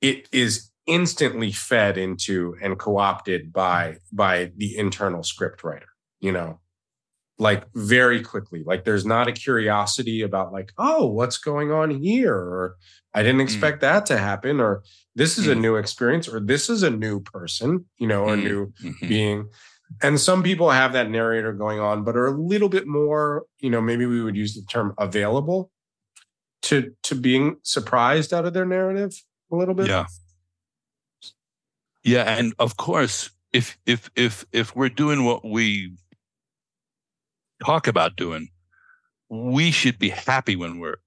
it 0.00 0.28
is 0.32 0.72
instantly 0.88 1.52
fed 1.52 1.96
into 1.96 2.56
and 2.60 2.76
co-opted 2.76 3.52
by 3.52 3.98
by 4.12 4.50
the 4.56 4.76
internal 4.76 5.22
script 5.24 5.64
writer 5.64 5.88
you 6.20 6.30
know 6.30 6.60
like 7.40 7.64
very 7.74 8.22
quickly 8.22 8.62
like 8.64 8.84
there's 8.84 9.04
not 9.04 9.26
a 9.26 9.32
curiosity 9.32 10.22
about 10.22 10.52
like 10.52 10.72
oh 10.78 11.04
what's 11.04 11.38
going 11.38 11.72
on 11.72 11.90
here 11.90 12.36
or 12.36 12.76
i 13.14 13.22
didn't 13.22 13.40
mm. 13.40 13.44
expect 13.44 13.78
mm. 13.78 13.80
that 13.80 14.06
to 14.06 14.16
happen 14.16 14.60
or 14.60 14.84
this 15.16 15.38
is 15.38 15.48
mm. 15.48 15.52
a 15.52 15.54
new 15.56 15.74
experience 15.74 16.28
or 16.28 16.38
this 16.38 16.70
is 16.70 16.84
a 16.84 16.90
new 16.90 17.18
person 17.18 17.84
you 17.98 18.06
know 18.06 18.22
or 18.22 18.36
mm. 18.36 18.44
new 18.44 18.72
mm-hmm. 18.80 19.08
being 19.08 19.48
and 20.02 20.20
some 20.20 20.42
people 20.42 20.70
have 20.70 20.92
that 20.92 21.10
narrator 21.10 21.52
going 21.52 21.80
on, 21.80 22.04
but 22.04 22.16
are 22.16 22.26
a 22.26 22.32
little 22.32 22.68
bit 22.68 22.86
more, 22.86 23.44
you 23.58 23.70
know, 23.70 23.80
maybe 23.80 24.06
we 24.06 24.22
would 24.22 24.36
use 24.36 24.54
the 24.54 24.62
term 24.62 24.94
available 24.98 25.70
to 26.62 26.92
to 27.04 27.14
being 27.14 27.56
surprised 27.62 28.34
out 28.34 28.44
of 28.44 28.52
their 28.52 28.64
narrative 28.64 29.22
a 29.52 29.56
little 29.56 29.74
bit. 29.74 29.88
Yeah. 29.88 30.06
Yeah, 32.02 32.22
and 32.38 32.54
of 32.60 32.76
course, 32.76 33.30
if 33.52 33.78
if 33.84 34.10
if 34.14 34.44
if 34.52 34.76
we're 34.76 34.88
doing 34.88 35.24
what 35.24 35.44
we 35.44 35.92
talk 37.64 37.88
about 37.88 38.14
doing, 38.14 38.50
we 39.28 39.72
should 39.72 39.98
be 39.98 40.10
happy 40.10 40.54
when 40.54 40.78
we're 40.78 40.98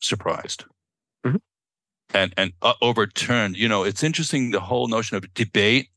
surprised 0.00 0.64
mm-hmm. 1.24 1.36
and 2.12 2.34
and 2.36 2.52
uh, 2.62 2.74
overturned. 2.82 3.56
You 3.56 3.68
know, 3.68 3.84
it's 3.84 4.02
interesting 4.02 4.50
the 4.50 4.60
whole 4.60 4.88
notion 4.88 5.16
of 5.16 5.32
debate. 5.34 5.88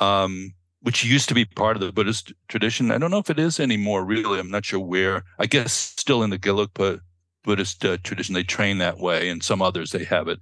Um, 0.00 0.54
which 0.82 1.04
used 1.04 1.28
to 1.28 1.34
be 1.34 1.44
part 1.44 1.76
of 1.76 1.82
the 1.82 1.92
Buddhist 1.92 2.32
tradition. 2.48 2.90
I 2.90 2.98
don't 2.98 3.10
know 3.10 3.18
if 3.18 3.30
it 3.30 3.38
is 3.38 3.58
anymore, 3.58 4.04
really. 4.04 4.38
I'm 4.38 4.50
not 4.50 4.64
sure 4.64 4.80
where. 4.80 5.24
I 5.38 5.46
guess 5.46 5.72
still 5.72 6.22
in 6.22 6.30
the 6.30 6.38
Gelugpa 6.38 7.00
Buddhist 7.44 7.84
uh, 7.84 7.96
tradition, 8.02 8.34
they 8.34 8.44
train 8.44 8.78
that 8.78 8.98
way, 8.98 9.28
and 9.28 9.42
some 9.42 9.62
others 9.62 9.90
they 9.90 10.04
have 10.04 10.28
it. 10.28 10.38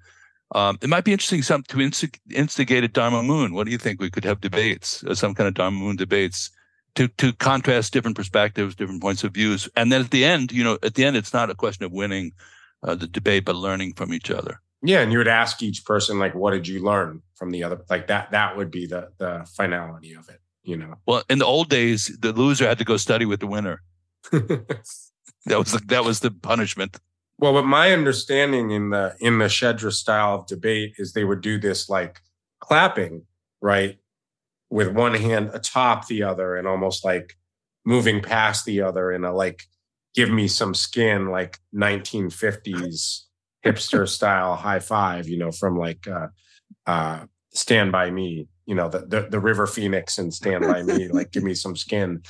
Um, 0.55 0.79
it 0.81 0.89
might 0.89 1.05
be 1.05 1.13
interesting 1.13 1.43
some, 1.43 1.65
to 1.65 1.81
instigate 1.81 2.85
a 2.85 2.89
Dharma 2.89 3.23
Moon. 3.23 3.55
What 3.55 3.65
do 3.65 3.73
you 3.73 3.79
think? 3.79 4.01
We 4.01 4.11
could 4.11 4.25
have 4.25 4.41
debates, 4.41 5.03
uh, 5.05 5.15
some 5.15 5.35
kind 5.35 5.49
of 5.49 5.55
Dharma 5.55 5.79
Moon 5.79 5.97
debates, 5.97 6.51
to 6.95 7.09
to 7.09 7.33
contrast 7.33 7.93
different 7.93 8.17
perspectives, 8.17 8.75
different 8.75 9.03
points 9.03 9.25
of 9.25 9.33
views, 9.33 9.69
and 9.77 9.91
then 9.91 10.03
at 10.03 10.11
the 10.11 10.25
end, 10.25 10.53
you 10.53 10.65
know, 10.65 10.79
at 10.83 10.95
the 10.95 11.05
end, 11.05 11.17
it's 11.17 11.35
not 11.35 11.51
a 11.51 11.55
question 11.55 11.85
of 11.85 11.93
winning 11.93 12.33
uh, 12.83 12.95
the 12.95 13.07
debate, 13.07 13.45
but 13.45 13.57
learning 13.57 13.95
from 13.95 14.13
each 14.13 14.31
other. 14.31 14.61
Yeah, 14.87 15.01
and 15.01 15.11
you 15.11 15.19
would 15.19 15.29
ask 15.29 15.63
each 15.63 15.85
person 15.85 16.19
like, 16.19 16.35
"What 16.35 16.53
did 16.53 16.69
you 16.69 16.83
learn 16.83 17.23
from 17.35 17.51
the 17.51 17.65
other?" 17.65 17.81
Like 17.91 18.07
that. 18.07 18.31
That 18.31 18.57
would 18.57 18.71
be 18.71 18.87
the 18.87 19.11
the 19.19 19.47
finality 19.57 20.15
of 20.15 20.29
it. 20.29 20.41
You 20.63 20.77
know. 20.77 20.95
Well, 21.07 21.23
in 21.29 21.39
the 21.39 21.45
old 21.45 21.69
days, 21.69 22.17
the 22.21 22.33
loser 22.33 22.67
had 22.67 22.79
to 22.79 22.85
go 22.85 22.97
study 22.97 23.25
with 23.25 23.41
the 23.41 23.47
winner. 23.47 23.83
that 24.31 24.77
was 25.47 25.73
the, 25.73 25.83
that 25.87 26.05
was 26.05 26.21
the 26.21 26.31
punishment. 26.31 26.99
Well, 27.39 27.53
but 27.53 27.67
my 27.67 27.93
understanding 27.93 28.71
in 28.71 28.91
the 28.91 29.17
in 29.19 29.39
the 29.39 29.47
Shedra 29.47 29.93
style 29.93 30.37
of 30.37 30.47
debate 30.47 30.95
is 30.99 31.13
they 31.13 31.25
would 31.25 31.41
do 31.41 31.59
this 31.59 31.89
like 31.89 32.21
clapping, 32.61 33.23
right, 33.61 33.99
with 34.71 34.89
one 34.89 35.15
hand 35.15 35.51
atop 35.53 36.07
the 36.07 36.23
other 36.23 36.57
and 36.57 36.67
almost 36.67 37.05
like 37.05 37.37
moving 37.85 38.21
past 38.21 38.65
the 38.65 38.83
other 38.83 39.13
in 39.13 39.25
a 39.25 39.33
like 39.33 39.65
give 40.15 40.31
me 40.31 40.49
some 40.49 40.75
skin 40.75 41.29
like 41.29 41.59
1950s 41.75 43.26
hipster 43.67 44.09
style 44.09 44.57
high 44.57 44.81
five, 44.81 45.29
you 45.29 45.39
know, 45.39 45.51
from 45.51 45.79
like 45.79 46.07
uh, 46.09 46.29
uh, 46.87 47.25
Stand 47.53 47.93
By 47.93 48.11
Me, 48.11 48.49
you 48.67 48.75
know, 48.75 48.89
the, 48.89 49.01
the, 49.01 49.29
the 49.31 49.41
River 49.41 49.67
Phoenix 49.67 50.19
and 50.19 50.33
Stand 50.33 50.65
By 50.65 50.83
Me, 50.83 51.09
like 51.13 51.33
give 51.33 51.43
me 51.43 51.55
some 51.55 51.77
skin. 51.77 52.23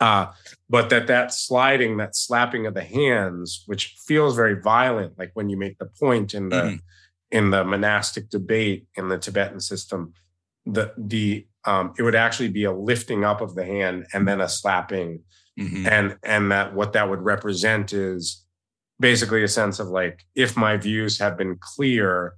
Uh, 0.00 0.32
but 0.68 0.90
that 0.90 1.06
that 1.06 1.32
sliding, 1.32 1.96
that 1.98 2.16
slapping 2.16 2.66
of 2.66 2.74
the 2.74 2.82
hands, 2.82 3.62
which 3.66 3.94
feels 4.04 4.34
very 4.34 4.60
violent, 4.60 5.16
like 5.16 5.30
when 5.34 5.48
you 5.48 5.56
make 5.56 5.78
the 5.78 5.88
point 6.00 6.34
in 6.34 6.48
the 6.48 6.56
mm-hmm. 6.56 6.76
in 7.30 7.50
the 7.50 7.64
monastic 7.64 8.28
debate 8.28 8.86
in 8.96 9.08
the 9.08 9.18
Tibetan 9.18 9.60
system, 9.60 10.12
the 10.66 10.92
the 10.98 11.46
um, 11.64 11.94
it 11.96 12.02
would 12.02 12.16
actually 12.16 12.48
be 12.48 12.64
a 12.64 12.72
lifting 12.72 13.24
up 13.24 13.40
of 13.40 13.54
the 13.54 13.64
hand 13.64 14.06
and 14.12 14.26
then 14.26 14.40
a 14.40 14.48
slapping, 14.48 15.20
mm-hmm. 15.56 15.86
and 15.86 16.16
and 16.24 16.50
that 16.50 16.74
what 16.74 16.94
that 16.94 17.08
would 17.08 17.22
represent 17.22 17.92
is 17.92 18.41
basically 19.02 19.42
a 19.42 19.48
sense 19.48 19.80
of 19.80 19.88
like, 19.88 20.24
if 20.34 20.56
my 20.56 20.76
views 20.76 21.18
have 21.18 21.36
been 21.36 21.58
clear, 21.60 22.34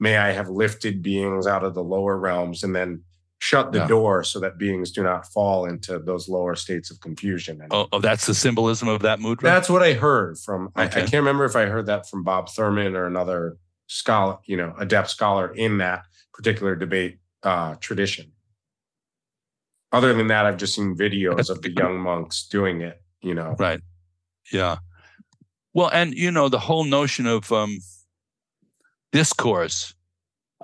may 0.00 0.16
I 0.16 0.32
have 0.32 0.48
lifted 0.48 1.02
beings 1.02 1.46
out 1.46 1.62
of 1.62 1.74
the 1.74 1.84
lower 1.84 2.16
realms 2.16 2.64
and 2.64 2.74
then 2.74 3.02
shut 3.40 3.70
the 3.70 3.80
yeah. 3.80 3.86
door 3.86 4.24
so 4.24 4.40
that 4.40 4.58
beings 4.58 4.90
do 4.90 5.02
not 5.02 5.26
fall 5.26 5.66
into 5.66 5.98
those 5.98 6.28
lower 6.28 6.56
states 6.56 6.90
of 6.90 6.98
confusion. 7.00 7.60
And 7.60 7.72
oh, 7.72 7.86
oh, 7.92 8.00
that's 8.00 8.26
the 8.26 8.34
symbolism 8.34 8.88
of 8.88 9.02
that 9.02 9.20
mudra? 9.20 9.42
That's 9.42 9.68
what 9.68 9.82
I 9.82 9.92
heard 9.92 10.38
from, 10.38 10.72
okay. 10.76 10.82
I, 10.82 10.84
I, 10.86 10.88
can't 10.88 11.12
remember 11.12 11.44
if 11.44 11.54
I 11.54 11.66
heard 11.66 11.86
that 11.86 12.08
from 12.08 12.24
Bob 12.24 12.48
Thurman 12.48 12.96
or 12.96 13.06
another 13.06 13.58
scholar, 13.86 14.38
you 14.46 14.56
know, 14.56 14.74
adept 14.78 15.10
scholar 15.10 15.52
in 15.54 15.78
that 15.78 16.04
particular 16.32 16.74
debate 16.74 17.18
uh, 17.42 17.74
tradition. 17.80 18.32
other 19.92 20.14
than 20.14 20.28
that, 20.28 20.46
I've 20.46 20.56
just 20.56 20.74
seen 20.74 20.96
videos 20.96 21.50
of 21.50 21.60
the 21.60 21.70
young 21.70 22.00
monks 22.00 22.48
doing 22.48 22.80
it. 22.80 23.00
You 23.20 23.34
know, 23.34 23.56
right? 23.58 23.80
Yeah. 24.52 24.76
Well, 25.78 25.90
and 25.92 26.12
you 26.12 26.32
know 26.32 26.48
the 26.48 26.58
whole 26.58 26.82
notion 26.82 27.24
of 27.28 27.52
um, 27.52 27.78
discourse. 29.12 29.94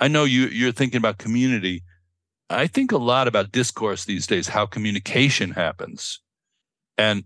I 0.00 0.08
know 0.08 0.24
you 0.24 0.46
you're 0.46 0.72
thinking 0.72 0.98
about 0.98 1.18
community. 1.18 1.84
I 2.50 2.66
think 2.66 2.90
a 2.90 2.96
lot 2.98 3.28
about 3.28 3.52
discourse 3.52 4.06
these 4.06 4.26
days, 4.26 4.48
how 4.48 4.66
communication 4.66 5.52
happens, 5.52 6.18
and 6.98 7.22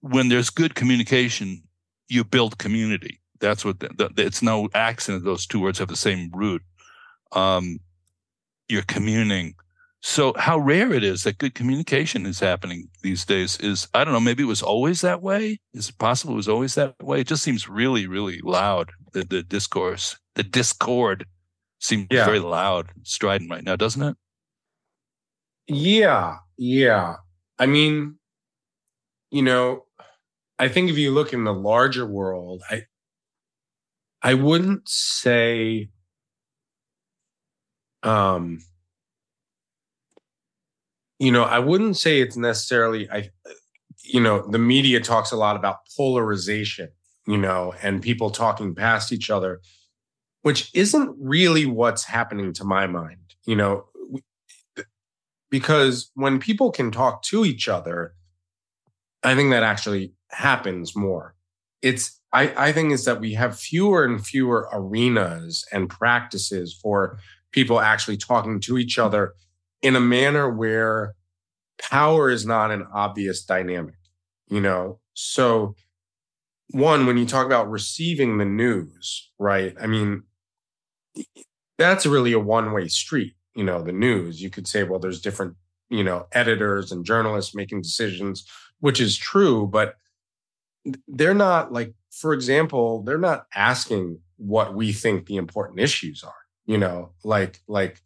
when 0.00 0.28
there's 0.28 0.50
good 0.50 0.74
communication, 0.74 1.62
you 2.08 2.24
build 2.24 2.58
community. 2.58 3.20
That's 3.38 3.64
what 3.64 3.78
the, 3.78 3.90
the, 3.96 4.26
it's 4.26 4.42
no 4.42 4.68
accident 4.74 5.24
those 5.24 5.46
two 5.46 5.60
words 5.60 5.78
have 5.78 5.86
the 5.86 5.94
same 5.94 6.32
root. 6.34 6.62
Um, 7.30 7.78
you're 8.68 8.82
communing. 8.82 9.54
So 10.02 10.32
how 10.38 10.58
rare 10.58 10.92
it 10.92 11.04
is 11.04 11.24
that 11.24 11.38
good 11.38 11.54
communication 11.54 12.24
is 12.24 12.40
happening 12.40 12.88
these 13.02 13.24
days 13.24 13.58
is 13.58 13.86
I 13.92 14.02
don't 14.02 14.14
know, 14.14 14.20
maybe 14.20 14.42
it 14.42 14.46
was 14.46 14.62
always 14.62 15.02
that 15.02 15.20
way. 15.20 15.60
Is 15.74 15.90
it 15.90 15.98
possible 15.98 16.34
it 16.34 16.36
was 16.36 16.48
always 16.48 16.74
that 16.76 16.94
way? 17.02 17.20
It 17.20 17.26
just 17.26 17.42
seems 17.42 17.68
really, 17.68 18.06
really 18.06 18.40
loud, 18.42 18.92
the, 19.12 19.24
the 19.24 19.42
discourse. 19.42 20.16
The 20.36 20.42
discord 20.42 21.26
seems 21.80 22.06
yeah. 22.10 22.24
very 22.24 22.38
loud, 22.38 22.90
strident 23.02 23.50
right 23.50 23.62
now, 23.62 23.76
doesn't 23.76 24.02
it? 24.02 24.16
Yeah, 25.66 26.36
yeah. 26.56 27.16
I 27.58 27.66
mean, 27.66 28.16
you 29.30 29.42
know, 29.42 29.84
I 30.58 30.68
think 30.68 30.90
if 30.90 30.96
you 30.96 31.10
look 31.10 31.32
in 31.34 31.44
the 31.44 31.54
larger 31.54 32.06
world, 32.06 32.62
I 32.70 32.84
I 34.22 34.34
wouldn't 34.34 34.88
say 34.88 35.90
um 38.02 38.60
you 41.20 41.30
know, 41.30 41.44
I 41.44 41.58
wouldn't 41.58 41.98
say 41.98 42.20
it's 42.20 42.36
necessarily 42.36 43.08
I 43.10 43.30
you 44.02 44.20
know, 44.20 44.40
the 44.40 44.58
media 44.58 44.98
talks 44.98 45.30
a 45.30 45.36
lot 45.36 45.54
about 45.54 45.80
polarization, 45.96 46.88
you 47.26 47.36
know, 47.36 47.74
and 47.82 48.02
people 48.02 48.30
talking 48.30 48.74
past 48.74 49.12
each 49.12 49.30
other, 49.30 49.60
which 50.42 50.70
isn't 50.74 51.14
really 51.20 51.66
what's 51.66 52.04
happening 52.04 52.52
to 52.54 52.64
my 52.64 52.86
mind, 52.86 53.34
you 53.44 53.54
know, 53.54 53.84
because 55.50 56.10
when 56.14 56.40
people 56.40 56.72
can 56.72 56.90
talk 56.90 57.22
to 57.24 57.44
each 57.44 57.68
other, 57.68 58.14
I 59.22 59.34
think 59.34 59.50
that 59.50 59.62
actually 59.62 60.14
happens 60.30 60.96
more. 60.96 61.34
It's 61.82 62.18
I, 62.32 62.68
I 62.68 62.72
think 62.72 62.92
is 62.92 63.04
that 63.04 63.20
we 63.20 63.34
have 63.34 63.58
fewer 63.58 64.04
and 64.04 64.24
fewer 64.24 64.68
arenas 64.72 65.66
and 65.72 65.90
practices 65.90 66.72
for 66.72 67.18
people 67.52 67.80
actually 67.80 68.16
talking 68.16 68.60
to 68.60 68.78
each 68.78 68.98
other 68.98 69.34
in 69.82 69.96
a 69.96 70.00
manner 70.00 70.50
where 70.50 71.14
power 71.80 72.30
is 72.30 72.44
not 72.46 72.70
an 72.70 72.86
obvious 72.92 73.44
dynamic, 73.44 73.94
you 74.48 74.60
know? 74.60 75.00
So, 75.14 75.74
one, 76.72 77.06
when 77.06 77.18
you 77.18 77.26
talk 77.26 77.46
about 77.46 77.70
receiving 77.70 78.38
the 78.38 78.44
news, 78.44 79.30
right? 79.38 79.74
I 79.80 79.86
mean, 79.86 80.22
that's 81.78 82.06
really 82.06 82.32
a 82.32 82.38
one 82.38 82.72
way 82.72 82.88
street, 82.88 83.34
you 83.54 83.64
know, 83.64 83.82
the 83.82 83.92
news. 83.92 84.42
You 84.42 84.50
could 84.50 84.68
say, 84.68 84.84
well, 84.84 85.00
there's 85.00 85.20
different, 85.20 85.56
you 85.88 86.04
know, 86.04 86.26
editors 86.32 86.92
and 86.92 87.04
journalists 87.04 87.54
making 87.54 87.82
decisions, 87.82 88.44
which 88.80 89.00
is 89.00 89.16
true, 89.16 89.66
but 89.66 89.96
they're 91.08 91.34
not 91.34 91.72
like, 91.72 91.94
for 92.10 92.32
example, 92.32 93.02
they're 93.02 93.18
not 93.18 93.46
asking 93.54 94.18
what 94.36 94.74
we 94.74 94.92
think 94.92 95.26
the 95.26 95.36
important 95.36 95.80
issues 95.80 96.22
are. 96.22 96.34
You 96.66 96.78
know, 96.78 97.12
like 97.24 97.60
like 97.66 98.00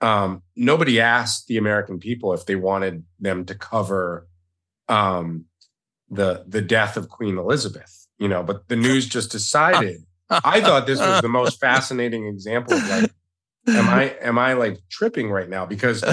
um, 0.00 0.42
nobody 0.54 1.00
asked 1.00 1.46
the 1.46 1.56
American 1.56 1.98
people 1.98 2.32
if 2.32 2.46
they 2.46 2.56
wanted 2.56 3.04
them 3.18 3.44
to 3.46 3.54
cover 3.54 4.26
um, 4.88 5.46
the 6.10 6.44
the 6.46 6.62
death 6.62 6.96
of 6.96 7.08
Queen 7.08 7.38
Elizabeth. 7.38 8.06
You 8.18 8.28
know, 8.28 8.42
but 8.42 8.68
the 8.68 8.76
news 8.76 9.06
just 9.08 9.30
decided. 9.30 10.02
I 10.28 10.60
thought 10.60 10.86
this 10.86 10.98
was 10.98 11.22
the 11.22 11.28
most 11.28 11.60
fascinating 11.60 12.26
example 12.26 12.74
of 12.74 12.88
like 12.88 13.10
am 13.68 13.88
I 13.88 14.16
am 14.20 14.38
I 14.38 14.54
like 14.54 14.78
tripping 14.90 15.30
right 15.30 15.48
now? 15.48 15.66
Because 15.66 16.04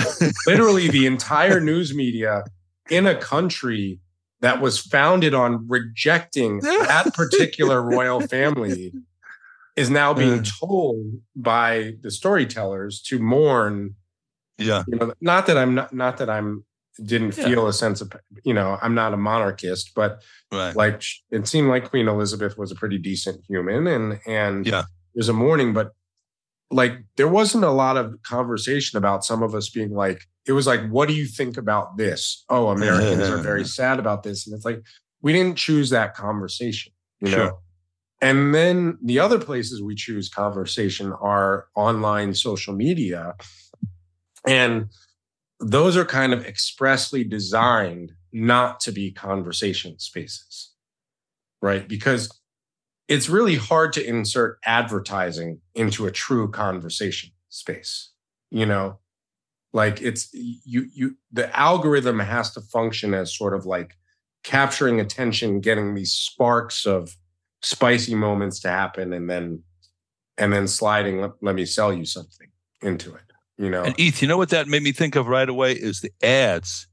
literally 0.48 0.88
the 0.88 1.06
entire 1.06 1.60
news 1.60 1.94
media 1.96 2.44
in 2.90 3.08
a 3.08 3.16
country 3.16 4.00
that 4.42 4.62
was 4.62 4.80
founded 4.80 5.34
on 5.34 5.66
rejecting 5.68 6.60
that 6.60 7.14
particular 7.14 7.82
royal 7.82 8.20
family 8.28 8.94
is 9.76 9.90
now 9.90 10.14
being 10.14 10.40
mm. 10.40 10.60
told 10.60 11.04
by 11.36 11.94
the 12.02 12.12
storytellers 12.12 13.02
to 13.02 13.20
mourn. 13.20 13.96
Yeah. 14.58 14.84
You 14.88 14.98
know, 14.98 15.14
not 15.20 15.48
that 15.48 15.58
I'm 15.58 15.76
not 15.76 15.94
not 15.94 16.18
that 16.18 16.30
I'm 16.30 16.66
didn't 17.04 17.36
yeah. 17.38 17.46
feel 17.46 17.68
a 17.68 17.74
sense 17.74 18.02
of 18.02 18.14
you 18.44 18.54
know, 18.54 18.78
I'm 18.82 18.94
not 18.94 19.14
a 19.14 19.18
monarchist, 19.18 19.94
but 19.96 20.22
right. 20.52 20.76
like 20.76 21.04
it 21.32 21.48
seemed 21.48 21.70
like 21.70 21.90
Queen 21.90 22.08
Elizabeth 22.08 22.58
was 22.58 22.72
a 22.72 22.76
pretty 22.76 22.98
decent 22.98 23.44
human 23.48 23.88
and 23.88 24.20
and 24.28 24.68
yeah. 24.68 24.84
there's 25.16 25.30
a 25.30 25.34
mourning, 25.34 25.74
but 25.74 25.94
like 26.74 27.04
there 27.16 27.28
wasn't 27.28 27.64
a 27.64 27.70
lot 27.70 27.98
of 27.98 28.22
conversation 28.24 28.98
about 28.98 29.24
some 29.24 29.44
of 29.44 29.56
us 29.56 29.70
being 29.70 29.94
like 29.94 30.28
it 30.46 30.52
was 30.52 30.68
like 30.68 30.88
what 30.90 31.08
do 31.08 31.14
you 31.14 31.26
think 31.26 31.58
about 31.58 31.98
this 31.98 32.44
oh 32.50 32.68
americans 32.76 33.30
are 33.30 33.38
very 33.38 33.64
sad 33.64 34.00
about 34.00 34.24
this 34.24 34.46
and 34.46 34.56
it's 34.56 34.66
like 34.66 34.82
we 35.22 35.32
didn't 35.32 35.58
choose 35.58 35.90
that 35.92 36.14
conversation 36.16 36.92
you 37.22 37.30
sure. 37.30 37.46
know 37.46 37.60
and 38.24 38.56
then 38.56 38.98
the 39.04 39.20
other 39.20 39.40
places 39.40 39.84
we 39.84 39.96
choose 39.96 40.30
conversation 40.30 41.14
are 41.14 41.68
online 41.76 42.34
social 42.34 42.74
media. 42.74 43.36
And 44.48 44.90
those 45.60 45.98
are 45.98 46.06
kind 46.06 46.34
of 46.34 46.46
expressly 46.46 47.24
designed 47.24 48.14
not 48.32 48.80
to 48.82 48.92
be 48.92 49.12
conversation 49.12 50.00
spaces 50.00 50.72
right? 51.62 51.88
Because 51.88 52.30
it's 53.08 53.30
really 53.30 53.56
hard 53.56 53.94
to 53.94 54.06
insert 54.06 54.60
advertising 54.66 55.62
into 55.76 56.06
a 56.06 56.12
true 56.12 56.52
conversation 56.52 57.32
space 57.50 58.10
you 58.54 58.66
know? 58.66 59.00
Like 59.74 60.02
it's 60.02 60.30
you 60.34 60.88
you 60.94 61.18
the 61.32 61.56
algorithm 61.60 62.20
has 62.20 62.52
to 62.54 62.62
function 62.62 63.16
as 63.16 63.36
sort 63.36 63.56
of 63.56 63.66
like 63.66 63.96
capturing 64.44 65.00
attention 65.00 65.62
getting 65.62 65.96
these 65.96 66.12
sparks 66.12 66.86
of 66.86 67.18
spicy 67.64 68.16
moments 68.16 68.60
to 68.60 68.70
happen 68.70 69.14
and 69.14 69.30
then 69.30 69.62
and 70.38 70.52
then 70.52 70.68
sliding 70.68 71.22
let, 71.22 71.32
let 71.42 71.56
me 71.56 71.66
sell 71.66 71.94
you 71.94 72.06
something 72.06 72.48
into 72.82 73.14
it 73.14 73.24
you 73.58 73.70
know 73.70 73.84
and 73.84 74.00
eth 74.00 74.22
you 74.22 74.28
know 74.28 74.38
what 74.38 74.50
that 74.50 74.68
made 74.68 74.84
me 74.84 74.92
think 74.92 75.16
of 75.16 75.28
right 75.28 75.50
away 75.50 75.74
is 75.74 76.02
the 76.02 76.12
ads 76.22 76.88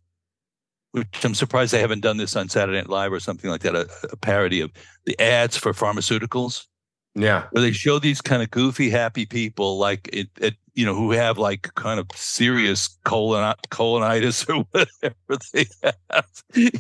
which 0.93 1.25
I'm 1.25 1.35
surprised 1.35 1.73
they 1.73 1.81
haven't 1.81 2.01
done 2.01 2.17
this 2.17 2.37
on 2.37 2.49
Saturday 2.49 2.79
Night 2.79 2.89
Live 2.89 3.13
or 3.13 3.21
something 3.21 3.51
like 3.51 3.61
that, 3.63 3.77
a, 3.77 3.89
a 4.11 4.17
parody 4.17 4.61
of 4.61 4.73
the 5.05 5.19
ads 5.21 5.57
for 5.57 5.73
pharmaceuticals. 5.73 6.67
Yeah. 7.15 7.47
Where 7.51 7.63
they 7.63 7.73
show 7.73 7.99
these 7.99 8.21
kind 8.21 8.43
of 8.43 8.51
goofy, 8.51 8.91
happy 8.91 9.27
people 9.27 9.79
like 9.79 10.09
it, 10.13 10.29
it 10.41 10.55
you 10.81 10.87
know, 10.87 10.95
who 10.95 11.11
have 11.11 11.37
like 11.37 11.75
kind 11.75 12.01
of 12.01 12.07
serious 12.15 12.89
colon 13.05 13.55
colonitis 13.69 14.49
or 14.55 14.65
whatever 14.71 15.39
they 15.53 15.67
have. 15.83 16.25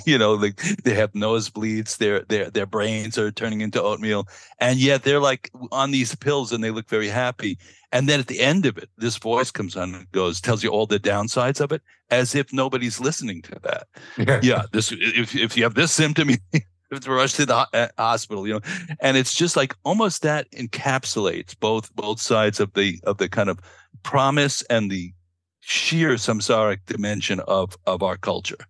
You 0.06 0.16
know, 0.16 0.36
they, 0.36 0.52
they 0.84 0.94
have 0.94 1.12
nosebleeds, 1.12 1.98
their 1.98 2.20
their 2.20 2.48
their 2.48 2.64
brains 2.64 3.18
are 3.18 3.30
turning 3.30 3.60
into 3.60 3.82
oatmeal. 3.82 4.26
And 4.58 4.78
yet 4.78 5.02
they're 5.02 5.20
like 5.20 5.50
on 5.70 5.90
these 5.90 6.14
pills 6.14 6.50
and 6.50 6.64
they 6.64 6.70
look 6.70 6.88
very 6.88 7.08
happy. 7.08 7.58
And 7.92 8.08
then 8.08 8.20
at 8.20 8.28
the 8.28 8.40
end 8.40 8.64
of 8.64 8.78
it, 8.78 8.88
this 8.96 9.18
voice 9.18 9.50
comes 9.50 9.76
on 9.76 9.94
and 9.94 10.10
goes, 10.12 10.40
tells 10.40 10.64
you 10.64 10.70
all 10.70 10.86
the 10.86 10.98
downsides 10.98 11.60
of 11.60 11.70
it, 11.70 11.82
as 12.10 12.34
if 12.34 12.54
nobody's 12.54 13.00
listening 13.00 13.42
to 13.42 13.60
that. 13.64 13.86
yeah, 14.16 14.40
yeah 14.42 14.62
this 14.72 14.94
if 14.96 15.36
if 15.36 15.58
you 15.58 15.64
have 15.64 15.74
this 15.74 15.92
symptom, 15.92 16.30
to 16.98 17.12
rush 17.12 17.34
to 17.34 17.44
the 17.44 17.66
uh, 17.74 17.88
hospital, 17.98 18.46
you 18.46 18.54
know, 18.54 18.60
and 19.00 19.18
it's 19.18 19.34
just 19.34 19.56
like 19.56 19.76
almost 19.84 20.22
that 20.22 20.50
encapsulates 20.52 21.54
both 21.60 21.94
both 21.94 22.18
sides 22.20 22.60
of 22.60 22.72
the 22.72 22.98
of 23.04 23.18
the 23.18 23.28
kind 23.28 23.50
of 23.50 23.60
promise 24.02 24.62
and 24.62 24.90
the 24.90 25.12
sheer 25.60 26.14
samsaric 26.14 26.78
dimension 26.86 27.40
of 27.40 27.76
of 27.86 28.02
our 28.02 28.16
culture. 28.16 28.66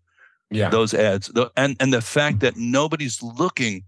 Yeah, 0.50 0.68
those 0.68 0.94
ads, 0.94 1.30
and 1.56 1.76
and 1.78 1.92
the 1.92 2.00
fact 2.00 2.36
mm. 2.36 2.40
that 2.40 2.56
nobody's 2.56 3.22
looking 3.22 3.84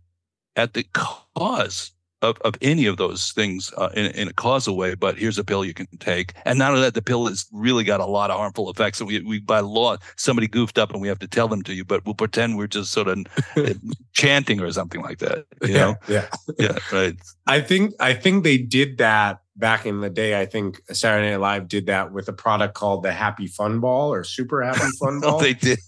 at 0.54 0.74
the 0.74 0.84
cause 0.92 1.92
of, 2.22 2.38
of 2.42 2.54
any 2.62 2.86
of 2.86 2.96
those 2.96 3.32
things 3.32 3.72
uh, 3.76 3.90
in, 3.94 4.06
in 4.12 4.28
a 4.28 4.32
causal 4.32 4.76
way, 4.76 4.94
but 4.94 5.18
here's 5.18 5.38
a 5.38 5.44
pill 5.44 5.64
you 5.64 5.74
can 5.74 5.86
take. 5.98 6.32
And 6.44 6.58
not 6.58 6.70
only 6.70 6.82
that, 6.82 6.94
the 6.94 7.02
pill 7.02 7.26
has 7.26 7.46
really 7.52 7.84
got 7.84 8.00
a 8.00 8.06
lot 8.06 8.30
of 8.30 8.38
harmful 8.38 8.70
effects. 8.70 9.00
And 9.00 9.08
we, 9.08 9.20
we, 9.20 9.40
by 9.40 9.60
law, 9.60 9.96
somebody 10.16 10.46
goofed 10.46 10.78
up 10.78 10.92
and 10.92 11.02
we 11.02 11.08
have 11.08 11.18
to 11.18 11.28
tell 11.28 11.48
them 11.48 11.62
to 11.62 11.74
you, 11.74 11.84
but 11.84 12.04
we'll 12.06 12.14
pretend 12.14 12.56
we're 12.56 12.68
just 12.68 12.92
sort 12.92 13.08
of 13.08 13.18
chanting 14.12 14.60
or 14.60 14.70
something 14.72 15.02
like 15.02 15.18
that. 15.18 15.44
You 15.62 15.74
know? 15.74 15.96
Yeah. 16.08 16.28
Yeah. 16.58 16.78
Right. 16.92 17.16
I 17.46 17.60
think, 17.60 17.94
I 18.00 18.14
think 18.14 18.44
they 18.44 18.58
did 18.58 18.98
that 18.98 19.40
back 19.56 19.84
in 19.84 20.00
the 20.00 20.10
day. 20.10 20.40
I 20.40 20.46
think 20.46 20.80
Saturday 20.92 21.30
Night 21.30 21.40
Live 21.40 21.68
did 21.68 21.86
that 21.86 22.12
with 22.12 22.28
a 22.28 22.32
product 22.32 22.74
called 22.74 23.02
the 23.02 23.12
Happy 23.12 23.46
Fun 23.46 23.80
Ball 23.80 24.12
or 24.12 24.24
Super 24.24 24.62
Happy 24.62 24.90
Fun 25.00 25.20
Ball. 25.20 25.36
oh, 25.36 25.40
they 25.40 25.54
did. 25.54 25.78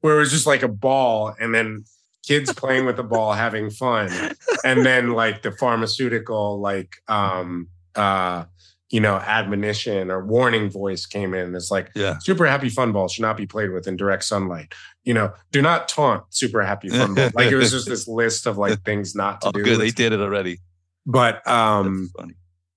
Where 0.00 0.16
it 0.16 0.20
was 0.20 0.30
just 0.30 0.46
like 0.46 0.62
a 0.62 0.68
ball 0.68 1.34
and 1.38 1.54
then 1.54 1.84
kids 2.26 2.52
playing 2.52 2.86
with 2.86 2.96
the 2.96 3.02
ball 3.02 3.32
having 3.32 3.70
fun 3.70 4.10
and 4.64 4.84
then 4.84 5.10
like 5.10 5.42
the 5.42 5.52
pharmaceutical 5.52 6.60
like 6.60 6.96
um 7.08 7.68
uh 7.94 8.44
you 8.90 9.00
know, 9.00 9.16
admonition 9.16 10.08
or 10.08 10.24
warning 10.24 10.70
voice 10.70 11.04
came 11.04 11.34
in. 11.34 11.52
It's 11.56 11.68
like, 11.70 11.90
Yeah. 11.96 12.18
super 12.18 12.46
happy 12.46 12.68
fun 12.68 12.92
ball 12.92 13.08
should 13.08 13.22
not 13.22 13.36
be 13.36 13.44
played 13.46 13.72
with 13.72 13.88
in 13.88 13.96
direct 13.96 14.22
sunlight. 14.22 14.72
You 15.02 15.14
know, 15.14 15.32
do 15.50 15.60
not 15.62 15.88
taunt 15.88 16.22
super 16.30 16.62
happy 16.62 16.90
fun 16.90 17.14
ball. 17.14 17.30
Like 17.34 17.50
it 17.50 17.56
was 17.56 17.72
just 17.72 17.88
this 17.88 18.06
list 18.06 18.46
of 18.46 18.56
like 18.56 18.84
things 18.84 19.14
not 19.16 19.40
to 19.40 19.48
Oh, 19.48 19.52
do. 19.52 19.64
good. 19.64 19.80
They 19.80 19.90
did 19.90 20.12
it 20.12 20.20
already. 20.20 20.60
But 21.06 21.44
um 21.48 22.10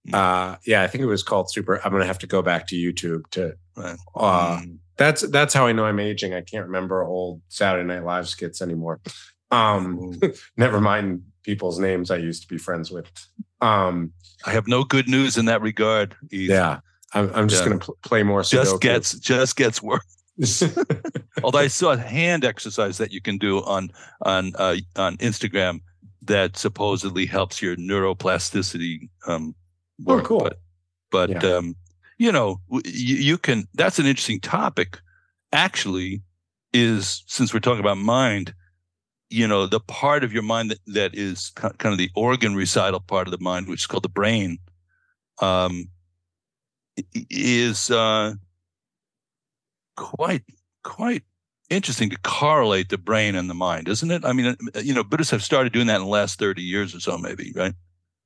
That's 0.05 0.15
uh 0.15 0.55
yeah, 0.65 0.81
I 0.81 0.87
think 0.87 1.03
it 1.03 1.07
was 1.07 1.21
called 1.21 1.51
super. 1.51 1.79
I'm 1.85 1.91
gonna 1.91 2.05
have 2.05 2.19
to 2.19 2.27
go 2.27 2.41
back 2.41 2.67
to 2.69 2.75
YouTube 2.75 3.29
to 3.31 3.53
Right. 3.75 3.97
uh 4.15 4.57
Mm. 4.61 4.77
that's 4.97 5.21
that's 5.29 5.53
how 5.53 5.67
I 5.67 5.71
know 5.73 5.85
I'm 5.85 5.99
aging. 5.99 6.33
I 6.33 6.41
can't 6.41 6.65
remember 6.65 7.03
old 7.03 7.41
Saturday 7.49 7.85
Night 7.85 8.03
Live 8.05 8.27
skits 8.27 8.61
anymore. 8.61 9.01
Um 9.51 10.19
never 10.57 10.81
mind 10.81 11.23
people's 11.43 11.79
names 11.79 12.11
I 12.11 12.17
used 12.17 12.41
to 12.43 12.47
be 12.47 12.57
friends 12.57 12.91
with. 12.91 13.09
Um 13.61 14.11
I 14.45 14.51
have 14.51 14.67
no 14.67 14.83
good 14.83 15.07
news 15.07 15.37
in 15.37 15.45
that 15.45 15.61
regard. 15.61 16.15
Ethan. 16.31 16.55
yeah. 16.55 16.79
I'm, 17.13 17.31
I'm 17.33 17.47
just 17.47 17.63
Yeah. 17.63 17.69
gonna 17.69 17.79
pl- 17.79 17.97
play 18.03 18.23
more. 18.23 18.43
Just 18.43 18.81
gets 18.81 19.17
just 19.19 19.55
gets 19.55 19.81
worse. 19.81 20.03
Although 21.43 21.59
I 21.59 21.67
saw 21.67 21.91
a 21.93 21.97
hand 21.97 22.45
exercise 22.45 22.97
that 22.97 23.11
you 23.11 23.21
can 23.21 23.37
do 23.37 23.63
on 23.63 23.89
on 24.23 24.51
uh, 24.55 24.75
on 24.95 25.17
Instagram 25.17 25.81
that 26.23 26.57
supposedly 26.57 27.25
helps 27.25 27.61
your 27.61 27.75
neuroplasticity. 27.77 29.09
Um, 29.27 29.55
Oh, 30.05 30.17
work. 30.17 30.25
cool. 30.25 30.39
But, 30.41 30.59
but 31.09 31.29
Yeah. 31.31 31.55
um, 31.55 31.75
you 32.19 32.31
know, 32.31 32.59
you, 32.69 33.15
you 33.15 33.37
can. 33.39 33.67
That's 33.73 33.97
an 33.97 34.05
interesting 34.05 34.39
topic. 34.39 34.99
Actually, 35.53 36.21
is 36.73 37.23
since 37.25 37.51
we're 37.53 37.61
talking 37.61 37.79
about 37.79 37.97
mind, 37.97 38.53
you 39.29 39.47
know, 39.47 39.67
the 39.67 39.79
part 39.79 40.23
of 40.23 40.33
your 40.33 40.43
mind 40.43 40.71
that, 40.71 40.79
that 40.87 41.15
is 41.15 41.49
kind 41.49 41.93
of 41.93 41.97
the 41.97 42.09
organ 42.15 42.55
recital 42.55 42.99
part 42.99 43.27
of 43.27 43.31
the 43.31 43.43
mind, 43.43 43.67
which 43.67 43.81
is 43.81 43.87
called 43.87 44.03
the 44.03 44.09
brain, 44.09 44.59
um, 45.41 45.89
is 47.29 47.91
uh, 47.91 48.33
quite 49.95 50.43
quite 50.83 51.23
interesting 51.69 52.09
to 52.09 52.17
correlate 52.23 52.89
the 52.89 52.97
brain 52.97 53.35
and 53.35 53.49
the 53.49 53.53
mind, 53.53 53.89
isn't 53.89 54.11
it? 54.11 54.23
I 54.23 54.31
mean, 54.33 54.55
uh, 54.75 54.79
you 54.79 54.93
know, 54.93 55.03
Buddhists 55.03 55.31
have 55.31 55.43
started 55.43 55.73
doing 55.73 55.87
that 55.87 55.97
in 55.97 56.03
the 56.03 56.07
last 56.07 56.39
thirty 56.39 56.61
years 56.61 56.95
or 56.95 56.99
so, 56.99 57.17
maybe, 57.17 57.51
right? 57.55 57.73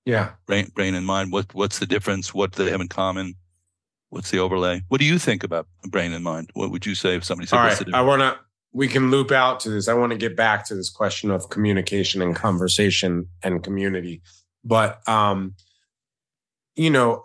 yeah. 0.06 0.32
Brain, 0.48 0.72
brain 0.74 0.96
and 0.96 1.06
mind. 1.06 1.32
What 1.32 1.54
what's 1.54 1.80
the 1.80 1.86
difference? 1.86 2.34
What 2.34 2.52
do 2.54 2.64
they 2.64 2.72
have 2.72 2.82
in 2.82 2.88
common? 2.88 3.36
What's 4.10 4.32
the 4.32 4.40
overlay? 4.40 4.84
What 4.90 5.00
do 5.00 5.06
you 5.06 5.18
think 5.18 5.44
about 5.44 5.68
brain 5.88 6.12
and 6.12 6.24
mind? 6.24 6.50
What 6.54 6.72
would 6.72 6.86
you 6.86 6.96
say 6.96 7.16
if 7.16 7.24
somebody 7.24 7.48
said, 7.48 7.58
All 7.58 7.66
"What's 7.66 7.82
right. 7.82 7.94
I 7.94 8.02
want 8.02 8.22
to, 8.22 8.38
we 8.74 8.88
can 8.88 9.12
loop 9.12 9.32
out 9.32 9.60
to 9.62 9.70
this. 9.70 9.88
I 9.88 9.94
want 9.94 10.12
to 10.12 10.18
get 10.18 10.36
back 10.36 10.66
to 10.66 10.76
this 10.76 10.90
question 10.90 11.30
of 11.30 11.50
communication 11.50 12.22
and 12.22 12.36
conversation 12.36 13.28
and 13.44 13.64
community. 13.64 14.22
But, 14.64 15.08
um, 15.08 15.56
you 16.76 16.90
know, 16.90 17.24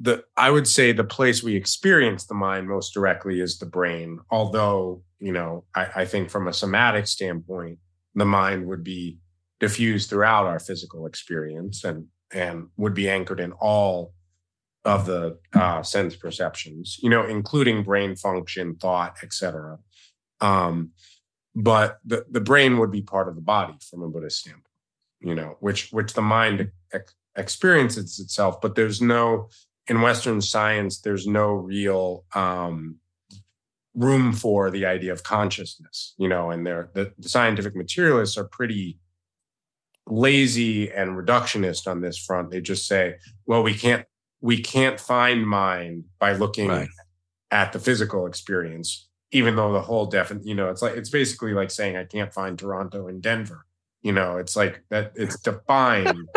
the, 0.00 0.24
I 0.36 0.50
would 0.50 0.66
say 0.66 0.92
the 0.92 1.04
place 1.04 1.42
we 1.42 1.54
experience 1.54 2.24
the 2.24 2.34
mind 2.34 2.68
most 2.68 2.94
directly 2.94 3.40
is 3.40 3.58
the 3.58 3.66
brain. 3.66 4.20
Although, 4.30 5.02
you 5.18 5.32
know, 5.32 5.64
I, 5.74 5.88
I 5.96 6.04
think 6.06 6.30
from 6.30 6.48
a 6.48 6.52
somatic 6.52 7.06
standpoint, 7.06 7.78
the 8.14 8.24
mind 8.24 8.66
would 8.66 8.82
be 8.82 9.18
diffused 9.58 10.08
throughout 10.08 10.46
our 10.46 10.58
physical 10.58 11.06
experience 11.06 11.84
and, 11.84 12.06
and 12.32 12.68
would 12.78 12.94
be 12.94 13.10
anchored 13.10 13.40
in 13.40 13.52
all 13.52 14.14
of 14.84 15.04
the 15.04 15.38
uh, 15.52 15.82
sense 15.82 16.16
perceptions, 16.16 16.98
you 17.02 17.10
know, 17.10 17.26
including 17.26 17.82
brain 17.82 18.16
function, 18.16 18.76
thought, 18.76 19.16
etc. 19.22 19.78
Um, 20.40 20.90
but 21.54 21.98
the 22.04 22.24
the 22.30 22.40
brain 22.40 22.78
would 22.78 22.90
be 22.90 23.02
part 23.02 23.28
of 23.28 23.34
the 23.34 23.40
body 23.40 23.74
from 23.88 24.02
a 24.02 24.08
Buddhist 24.08 24.40
standpoint, 24.40 24.66
you 25.20 25.34
know, 25.34 25.56
which 25.60 25.90
which 25.90 26.12
the 26.14 26.22
mind 26.22 26.70
ex- 26.92 27.14
experiences 27.36 28.20
itself. 28.20 28.60
But 28.60 28.74
there's 28.74 29.00
no 29.02 29.48
in 29.88 30.00
Western 30.02 30.40
science, 30.40 31.00
there's 31.00 31.26
no 31.26 31.50
real 31.52 32.24
um, 32.34 32.96
room 33.94 34.32
for 34.32 34.70
the 34.70 34.86
idea 34.86 35.12
of 35.12 35.24
consciousness, 35.24 36.14
you 36.16 36.28
know, 36.28 36.50
and 36.50 36.64
they're 36.64 36.90
the, 36.94 37.12
the 37.18 37.28
scientific 37.28 37.74
materialists 37.74 38.38
are 38.38 38.44
pretty 38.44 38.98
lazy 40.06 40.90
and 40.90 41.10
reductionist 41.10 41.86
on 41.86 42.00
this 42.00 42.18
front. 42.18 42.50
They 42.50 42.60
just 42.60 42.86
say, 42.86 43.16
well, 43.46 43.62
we 43.62 43.74
can't 43.74 44.06
we 44.40 44.60
can't 44.62 44.98
find 44.98 45.46
mind 45.46 46.04
by 46.18 46.32
looking 46.32 46.68
Right. 46.68 46.88
at 47.50 47.72
the 47.72 47.78
physical 47.78 48.26
experience, 48.26 49.08
even 49.32 49.56
though 49.56 49.72
the 49.72 49.80
whole 49.80 50.06
definite, 50.06 50.44
you 50.44 50.54
know, 50.54 50.70
it's 50.70 50.82
like 50.82 50.96
it's 50.96 51.10
basically 51.10 51.52
like 51.52 51.70
saying 51.70 51.96
I 51.96 52.04
can't 52.04 52.32
find 52.32 52.58
Toronto 52.58 53.08
and 53.08 53.22
Denver. 53.22 53.64
You 54.02 54.12
know, 54.12 54.38
it's 54.38 54.56
like 54.56 54.82
that 54.90 55.12
it's 55.14 55.38
defined. 55.40 56.28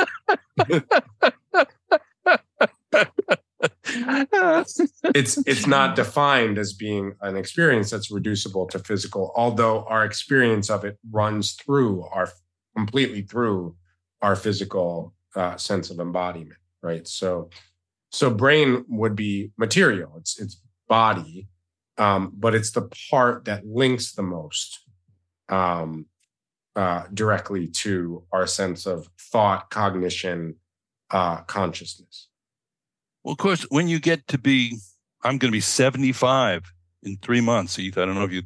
it's 5.16 5.38
it's 5.46 5.68
not 5.68 5.96
defined 5.96 6.58
as 6.58 6.74
being 6.74 7.16
an 7.22 7.36
experience 7.36 7.90
that's 7.90 8.12
reducible 8.12 8.68
to 8.68 8.80
physical, 8.80 9.32
although 9.36 9.86
our 9.86 10.04
experience 10.06 10.70
of 10.70 10.84
it 10.86 10.98
runs 11.12 11.54
through 11.54 12.04
our 12.12 12.30
completely 12.76 13.22
through 13.22 13.76
our 14.22 14.36
physical 14.36 15.14
uh, 15.36 15.56
sense 15.58 15.90
of 15.90 16.00
embodiment, 16.00 16.60
right? 16.82 17.08
So, 17.08 17.50
so 18.12 18.30
brain 18.30 18.86
would 18.88 19.16
be 19.16 19.52
material. 19.58 20.14
It's 20.18 20.40
it's 20.40 20.62
body, 20.88 21.48
um, 21.98 22.32
but 22.36 22.56
it's 22.56 22.72
the 22.72 22.90
part 23.10 23.46
that 23.46 23.66
links 23.66 24.14
the 24.14 24.24
most 24.24 24.80
um, 25.50 26.08
uh, 26.76 27.04
directly 27.14 27.68
to 27.68 28.24
our 28.32 28.48
sense 28.48 28.86
of 28.86 29.08
thought, 29.20 29.70
cognition, 29.70 30.56
uh, 31.12 31.42
consciousness. 31.42 32.28
Well, 33.24 33.34
of 33.34 33.38
course, 33.38 33.64
when 33.70 33.88
you 33.88 34.00
get 34.00 34.28
to 34.30 34.38
be, 34.38 34.78
I'm 35.24 35.38
going 35.38 35.52
to 35.52 35.56
be 35.56 35.62
75 35.62 36.74
in 37.04 37.18
three 37.22 37.42
months. 37.42 37.78
Ethan, 37.78 38.04
I 38.04 38.06
don't 38.08 38.16
know 38.16 38.24
if 38.24 38.32
you 38.32 38.44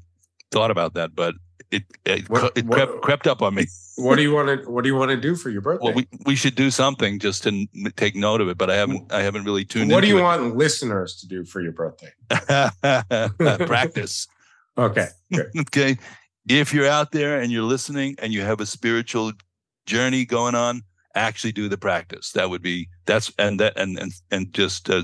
thought 0.52 0.72
about 0.72 0.94
that, 0.96 1.16
but 1.16 1.36
it 1.72 1.84
it, 2.06 2.30
What- 2.30 2.58
it 2.58 2.66
what- 2.66 2.76
crept, 2.76 3.02
crept 3.02 3.28
up 3.28 3.42
on 3.42 3.56
me. 3.56 3.68
What 4.00 4.18
do 4.18 4.22
you 4.22 4.32
want 4.32 4.64
to 4.64 4.70
What 4.70 4.84
do 4.84 4.90
you 4.90 4.96
want 4.96 5.10
to 5.10 5.18
do 5.18 5.36
for 5.36 5.50
your 5.50 5.62
birthday? 5.62 5.86
Well, 5.86 5.96
we, 5.96 6.08
we 6.24 6.36
should 6.36 6.54
do 6.54 6.70
something 6.70 7.18
just 7.18 7.42
to 7.46 7.66
take 7.96 8.16
note 8.16 8.42
of 8.42 8.48
it, 8.48 8.56
but 8.56 8.70
I 8.70 8.76
haven't 8.76 9.12
I 9.12 9.24
haven't 9.24 9.44
really 9.44 9.66
tuned. 9.66 9.90
In 9.90 9.96
what 9.96 10.02
do 10.02 10.08
you 10.08 10.18
into 10.18 10.24
want 10.26 10.56
listeners 10.56 11.16
to 11.22 11.28
do 11.28 11.44
for 11.44 11.62
your 11.62 11.72
birthday? 11.72 12.12
Practice. 13.66 14.28
Okay, 14.78 15.08
okay. 15.62 15.98
If 16.48 16.76
you're 16.76 16.88
out 16.88 17.12
there 17.12 17.42
and 17.42 17.52
you're 17.52 17.64
listening 17.64 18.16
and 18.20 18.32
you 18.32 18.42
have 18.42 18.62
a 18.62 18.68
spiritual 18.68 19.32
journey 19.88 20.26
going 20.26 20.54
on, 20.54 20.84
actually 21.16 21.52
do 21.52 21.68
the 21.68 21.78
practice. 21.78 22.34
That 22.34 22.52
would 22.52 22.62
be 22.62 22.90
that's 23.08 23.34
and 23.40 23.60
that 23.60 23.74
and 23.78 23.98
and 23.98 24.12
and 24.30 24.54
just 24.54 24.92
uh, 24.92 25.04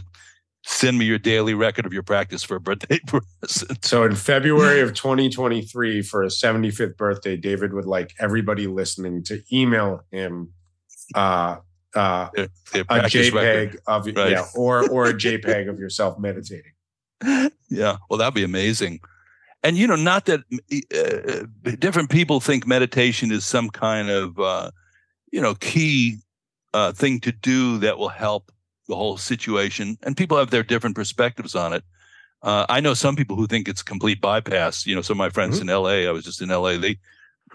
send 0.66 0.98
me 0.98 1.06
your 1.06 1.20
daily 1.20 1.54
record 1.54 1.86
of 1.86 1.94
your 1.94 2.04
practice 2.04 2.42
for 2.44 2.56
a 2.56 2.60
birthday 2.60 3.00
present. 3.08 3.84
So 3.84 4.04
in 4.04 4.16
February 4.16 4.82
of 4.82 4.94
2023, 4.94 6.02
for 6.02 6.24
his 6.24 6.40
75th 6.42 6.98
birthday, 6.98 7.36
David 7.36 7.74
would 7.74 7.86
like 7.86 8.14
everybody 8.20 8.68
listening 8.68 9.24
to 9.26 9.42
email 9.52 10.04
him 10.12 10.54
uh, 11.16 11.58
uh, 11.96 12.30
Their, 12.34 12.48
their 12.72 12.82
a 12.84 13.02
JPEG 13.02 13.34
record. 13.34 13.80
of 13.88 14.06
Right. 14.08 14.32
yeah, 14.32 14.46
or 14.56 14.90
or 14.90 15.06
a 15.08 15.14
JPEG 15.14 15.70
of 15.70 15.80
yourself 15.80 16.18
meditating. 16.20 16.72
Yeah, 17.70 17.98
well, 18.08 18.20
that'd 18.20 18.36
be 18.36 18.44
amazing. 18.44 19.00
And 19.64 19.76
you 19.78 19.88
know, 19.88 19.96
not 19.96 20.26
that 20.26 20.42
uh, 20.94 21.72
different 21.80 22.12
people 22.12 22.40
think 22.40 22.68
meditation 22.68 23.32
is 23.32 23.46
some 23.48 23.70
kind 23.72 24.10
of 24.12 24.38
uh, 24.40 24.70
you 25.32 25.42
know 25.42 25.56
key 25.56 26.18
uh, 26.74 26.92
thing 26.92 27.20
to 27.22 27.32
do 27.32 27.80
that 27.80 27.98
will 27.98 28.10
help 28.10 28.52
the 28.94 28.98
whole 28.98 29.18
situation, 29.18 29.98
and 30.04 30.16
people 30.16 30.38
have 30.38 30.52
their 30.52 30.64
different 30.64 30.96
perspectives 30.96 31.56
on 31.56 31.74
it. 31.74 31.84
Uh, 32.44 32.66
I 32.70 32.80
know 32.80 32.94
some 32.94 33.16
people 33.16 33.36
who 33.36 33.48
think 33.48 33.68
it's 33.68 33.82
complete 33.82 34.22
bypass. 34.22 34.86
You 34.86 34.94
know, 34.96 35.02
some 35.02 35.16
of 35.16 35.20
my 35.20 35.30
friends 35.30 35.60
in 35.60 35.70
L.A. 35.70 36.08
I 36.08 36.12
was 36.12 36.24
just 36.24 36.42
in 36.42 36.52
L.A. 36.52 36.78
They 36.78 36.98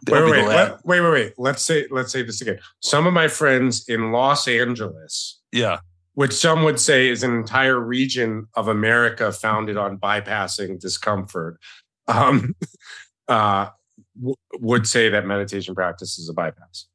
Wait, 0.07 0.24
wait, 0.24 0.46
wait, 0.46 0.72
wait, 0.85 1.01
wait, 1.01 1.11
wait. 1.11 1.35
Let's 1.38 1.64
say 1.64 1.87
let's 1.90 2.12
say 2.12 2.22
this 2.22 2.40
again. 2.40 2.59
Some 2.81 3.07
of 3.07 3.12
my 3.12 3.29
friends 3.29 3.88
in 3.88 4.12
Los 4.12 4.46
Angeles, 4.46 5.40
yeah, 5.51 5.81
which 6.14 6.33
some 6.33 6.62
would 6.62 6.79
say 6.79 7.09
is 7.09 7.22
an 7.22 7.35
entire 7.35 7.79
region 7.81 8.46
of 8.55 8.68
America 8.68 9.33
founded 9.33 9.77
on 9.77 9.98
bypassing 9.98 10.79
discomfort, 10.79 11.59
um, 12.07 12.55
uh, 13.29 13.70
w- 14.16 14.37
would 14.55 14.87
say 14.87 15.09
that 15.09 15.27
meditation 15.27 15.74
practice 15.74 16.18
is 16.18 16.29
a 16.29 16.33
bypass. 16.33 16.87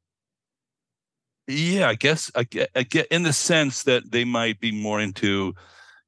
Yeah, 1.46 1.88
I 1.88 1.94
guess 1.94 2.30
I 2.34 2.44
get, 2.44 2.70
I 2.74 2.82
get 2.84 3.06
in 3.08 3.22
the 3.22 3.32
sense 3.32 3.82
that 3.84 4.10
they 4.10 4.24
might 4.24 4.60
be 4.60 4.72
more 4.72 5.00
into, 5.00 5.54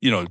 you 0.00 0.10
know, 0.10 0.26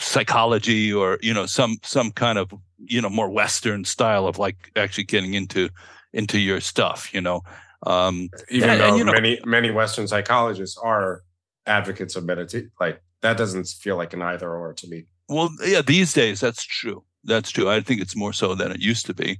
psychology 0.00 0.92
or 0.92 1.18
you 1.20 1.34
know 1.34 1.46
some 1.46 1.76
some 1.82 2.10
kind 2.10 2.38
of 2.38 2.52
you 2.78 3.00
know 3.00 3.10
more 3.10 3.28
Western 3.28 3.84
style 3.84 4.26
of 4.26 4.38
like 4.38 4.70
actually 4.76 5.04
getting 5.04 5.34
into 5.34 5.68
into 6.12 6.38
your 6.38 6.60
stuff. 6.60 7.12
You 7.12 7.20
know, 7.20 7.42
um, 7.86 8.30
even 8.50 8.70
and 8.70 8.80
though 8.80 8.96
you 8.96 9.04
know- 9.04 9.12
many 9.12 9.40
many 9.44 9.70
Western 9.70 10.06
psychologists 10.06 10.78
are 10.78 11.22
advocates 11.66 12.16
of 12.16 12.24
meditation. 12.24 12.70
Like 12.80 13.02
that 13.22 13.36
doesn't 13.36 13.68
feel 13.68 13.96
like 13.96 14.12
an 14.12 14.22
either 14.22 14.50
or 14.54 14.72
to 14.74 14.88
me. 14.88 15.04
Well, 15.28 15.50
yeah, 15.64 15.82
these 15.82 16.12
days 16.12 16.40
that's 16.40 16.64
true. 16.64 17.04
That's 17.24 17.50
true. 17.50 17.68
I 17.68 17.80
think 17.80 18.00
it's 18.00 18.16
more 18.16 18.32
so 18.32 18.54
than 18.54 18.72
it 18.72 18.80
used 18.80 19.06
to 19.06 19.14
be. 19.14 19.38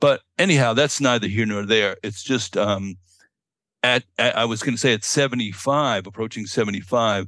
But 0.00 0.22
anyhow, 0.38 0.72
that's 0.74 1.00
neither 1.00 1.26
here 1.26 1.44
nor 1.46 1.66
there. 1.66 1.96
It's 2.02 2.22
just 2.22 2.56
um, 2.56 2.96
at, 3.82 4.04
at 4.18 4.36
I 4.36 4.44
was 4.44 4.62
going 4.62 4.74
to 4.74 4.80
say 4.80 4.92
at 4.92 5.04
75, 5.04 6.06
approaching 6.06 6.46
75, 6.46 7.26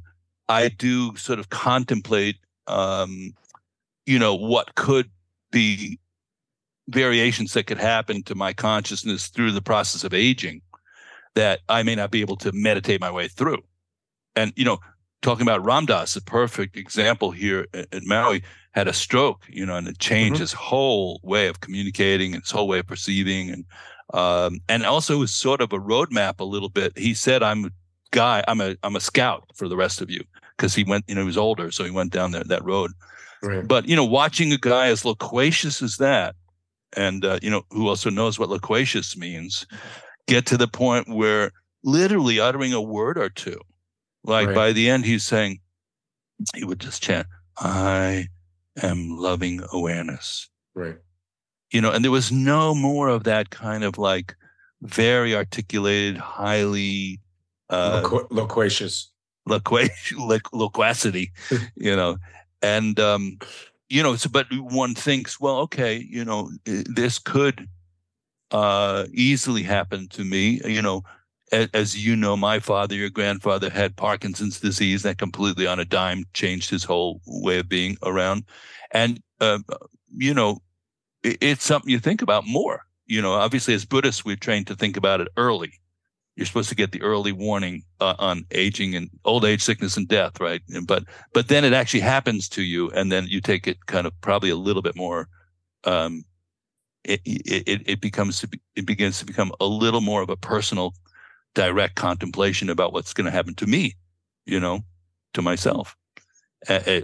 I 0.49 0.69
do 0.69 1.15
sort 1.15 1.39
of 1.39 1.49
contemplate, 1.49 2.37
um, 2.67 3.33
you 4.05 4.19
know, 4.19 4.35
what 4.35 4.75
could 4.75 5.09
be 5.51 5.99
variations 6.89 7.53
that 7.53 7.67
could 7.67 7.77
happen 7.77 8.23
to 8.23 8.35
my 8.35 8.53
consciousness 8.53 9.27
through 9.27 9.51
the 9.51 9.61
process 9.61 10.03
of 10.03 10.13
aging 10.13 10.61
that 11.35 11.61
I 11.69 11.83
may 11.83 11.95
not 11.95 12.11
be 12.11 12.21
able 12.21 12.35
to 12.37 12.51
meditate 12.51 12.99
my 12.99 13.11
way 13.11 13.27
through. 13.29 13.59
And, 14.35 14.51
you 14.55 14.65
know, 14.65 14.79
talking 15.21 15.43
about 15.43 15.63
Ram 15.63 15.85
Dass, 15.85 16.15
a 16.15 16.21
perfect 16.21 16.75
example 16.75 17.31
here 17.31 17.67
at, 17.73 17.87
Maui, 18.03 18.43
had 18.71 18.87
a 18.87 18.93
stroke, 18.93 19.45
you 19.49 19.65
know, 19.65 19.75
and 19.75 19.87
it 19.87 19.99
changed 19.99 20.35
mm-hmm. 20.35 20.41
his 20.41 20.53
whole 20.53 21.19
way 21.23 21.47
of 21.47 21.61
communicating 21.61 22.33
his 22.33 22.51
whole 22.51 22.67
way 22.67 22.79
of 22.79 22.87
perceiving. 22.87 23.49
And, 23.49 23.65
um, 24.13 24.59
and 24.67 24.85
also 24.85 25.17
was 25.17 25.33
sort 25.33 25.61
of 25.61 25.73
a 25.73 25.79
roadmap 25.79 26.39
a 26.39 26.43
little 26.43 26.69
bit. 26.69 26.97
He 26.97 27.13
said, 27.13 27.43
I'm 27.43 27.65
a 27.65 27.69
guy, 28.11 28.43
I'm 28.47 28.61
a, 28.61 28.75
I'm 28.83 28.95
a 28.95 28.99
scout 28.99 29.45
for 29.55 29.67
the 29.67 29.77
rest 29.77 30.01
of 30.01 30.09
you. 30.09 30.23
Cause 30.57 30.75
he 30.75 30.83
went, 30.83 31.05
you 31.07 31.15
know, 31.15 31.21
he 31.21 31.27
was 31.27 31.37
older. 31.37 31.71
So 31.71 31.83
he 31.83 31.91
went 31.91 32.11
down 32.11 32.31
there, 32.31 32.43
that 32.43 32.63
road. 32.63 32.91
Right. 33.41 33.67
But, 33.67 33.87
you 33.87 33.95
know, 33.95 34.05
watching 34.05 34.53
a 34.53 34.57
guy 34.57 34.87
as 34.87 35.03
loquacious 35.05 35.81
as 35.81 35.97
that, 35.97 36.35
and, 36.95 37.25
uh, 37.25 37.39
you 37.41 37.49
know, 37.49 37.63
who 37.71 37.87
also 37.87 38.09
knows 38.09 38.37
what 38.37 38.49
loquacious 38.49 39.17
means, 39.17 39.65
get 40.27 40.45
to 40.47 40.57
the 40.57 40.67
point 40.67 41.09
where 41.09 41.51
literally 41.83 42.39
uttering 42.39 42.73
a 42.73 42.81
word 42.81 43.17
or 43.17 43.29
two, 43.29 43.59
like 44.23 44.47
right. 44.47 44.55
by 44.55 44.71
the 44.71 44.89
end, 44.89 45.05
he's 45.05 45.23
saying, 45.23 45.59
he 46.55 46.63
would 46.63 46.79
just 46.79 47.01
chant, 47.01 47.27
I 47.57 48.27
am 48.81 49.17
loving 49.17 49.61
awareness. 49.71 50.49
Right. 50.75 50.97
You 51.71 51.81
know, 51.81 51.91
and 51.91 52.03
there 52.03 52.11
was 52.11 52.31
no 52.31 52.75
more 52.75 53.07
of 53.07 53.23
that 53.23 53.49
kind 53.49 53.83
of 53.83 53.97
like 53.97 54.35
very 54.81 55.35
articulated, 55.35 56.17
highly 56.17 57.19
uh, 57.69 58.01
Loqu- 58.03 58.27
loquacious, 58.29 59.11
loquacious, 59.45 60.17
loquacity, 60.53 61.31
you 61.75 61.95
know, 61.95 62.17
and 62.61 62.99
um, 62.99 63.37
you 63.89 64.01
know, 64.01 64.15
so, 64.15 64.29
but 64.29 64.47
one 64.51 64.95
thinks, 64.95 65.39
well, 65.39 65.57
okay, 65.57 66.05
you 66.09 66.23
know, 66.23 66.49
this 66.65 67.19
could 67.19 67.67
uh, 68.51 69.05
easily 69.13 69.63
happen 69.63 70.07
to 70.09 70.23
me. 70.23 70.61
You 70.63 70.81
know, 70.81 71.03
as, 71.51 71.69
as, 71.73 72.05
you 72.05 72.15
know, 72.15 72.37
my 72.37 72.59
father, 72.59 72.95
your 72.95 73.09
grandfather 73.09 73.69
had 73.69 73.97
Parkinson's 73.97 74.61
disease 74.61 75.03
that 75.03 75.17
completely 75.17 75.67
on 75.67 75.79
a 75.79 75.85
dime 75.85 76.23
changed 76.33 76.69
his 76.69 76.85
whole 76.85 77.21
way 77.25 77.59
of 77.59 77.67
being 77.67 77.97
around. 78.03 78.45
And, 78.91 79.21
uh, 79.41 79.59
you 80.15 80.33
know, 80.33 80.61
it's 81.23 81.63
something 81.63 81.89
you 81.89 81.99
think 81.99 82.21
about 82.21 82.45
more. 82.45 82.81
You 83.05 83.21
know, 83.21 83.33
obviously, 83.33 83.73
as 83.73 83.85
Buddhists, 83.85 84.23
we're 84.23 84.35
trained 84.35 84.67
to 84.67 84.75
think 84.75 84.97
about 84.97 85.21
it 85.21 85.27
early. 85.37 85.73
You're 86.35 86.45
supposed 86.45 86.69
to 86.69 86.75
get 86.75 86.91
the 86.91 87.01
early 87.01 87.33
warning 87.33 87.83
uh, 87.99 88.15
on 88.17 88.45
aging 88.51 88.95
and 88.95 89.09
old 89.25 89.43
age, 89.43 89.61
sickness, 89.61 89.97
and 89.97 90.07
death, 90.07 90.39
right? 90.39 90.61
But 90.85 91.03
but 91.33 91.49
then 91.49 91.65
it 91.65 91.73
actually 91.73 91.99
happens 91.99 92.47
to 92.49 92.63
you, 92.63 92.89
and 92.91 93.11
then 93.11 93.27
you 93.27 93.41
take 93.41 93.67
it 93.67 93.85
kind 93.85 94.07
of 94.07 94.19
probably 94.21 94.49
a 94.49 94.55
little 94.55 94.81
bit 94.81 94.95
more 94.95 95.27
um, 95.83 96.25
it, 97.03 97.21
it, 97.25 97.81
it 97.85 98.01
becomes 98.01 98.45
it 98.75 98.85
begins 98.85 99.19
to 99.19 99.25
become 99.25 99.51
a 99.59 99.65
little 99.65 100.01
more 100.01 100.21
of 100.21 100.29
a 100.29 100.37
personal, 100.37 100.93
direct 101.55 101.95
contemplation 101.95 102.69
about 102.69 102.93
what's 102.93 103.13
going 103.13 103.25
to 103.25 103.31
happen 103.31 103.55
to 103.55 103.67
me, 103.67 103.95
you 104.45 104.59
know, 104.59 104.81
to 105.33 105.41
myself, 105.41 105.95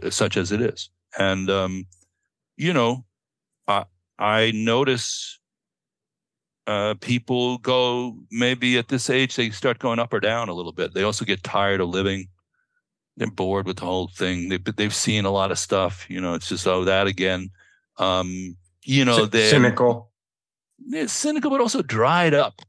such 0.10 0.38
as 0.38 0.52
it 0.52 0.62
is. 0.62 0.90
And 1.18 1.50
um, 1.50 1.86
you 2.58 2.74
know, 2.74 3.06
I 3.68 3.86
I 4.20 4.52
notice 4.54 5.40
uh, 6.66 6.96
people 7.00 7.58
go 7.60 8.18
maybe 8.32 8.78
at 8.78 8.90
this 8.90 9.10
age 9.10 9.36
they 9.36 9.50
start 9.52 9.80
going 9.80 10.00
up 10.00 10.14
or 10.14 10.20
down 10.20 10.50
a 10.50 10.54
little 10.54 10.74
bit. 10.74 10.94
They 10.94 11.04
also 11.04 11.26
get 11.26 11.44
tired 11.44 11.82
of 11.82 11.90
living. 11.90 12.28
They're 13.16 13.32
bored 13.32 13.66
with 13.66 13.78
the 13.78 13.86
whole 13.86 14.10
thing. 14.10 14.50
They, 14.50 14.58
they've 14.58 14.94
seen 14.94 15.26
a 15.26 15.32
lot 15.32 15.52
of 15.52 15.58
stuff. 15.58 16.06
You 16.10 16.22
know, 16.22 16.34
it's 16.34 16.50
just 16.50 16.68
oh 16.68 16.84
that 16.84 17.08
again. 17.08 17.50
Um, 17.98 18.58
you 18.84 19.06
know, 19.06 19.26
they're 19.26 19.50
cynical. 19.50 20.12
It's 20.90 21.14
cynical, 21.14 21.50
but 21.50 21.62
also 21.62 21.82
dried 21.82 22.34
up. 22.34 22.62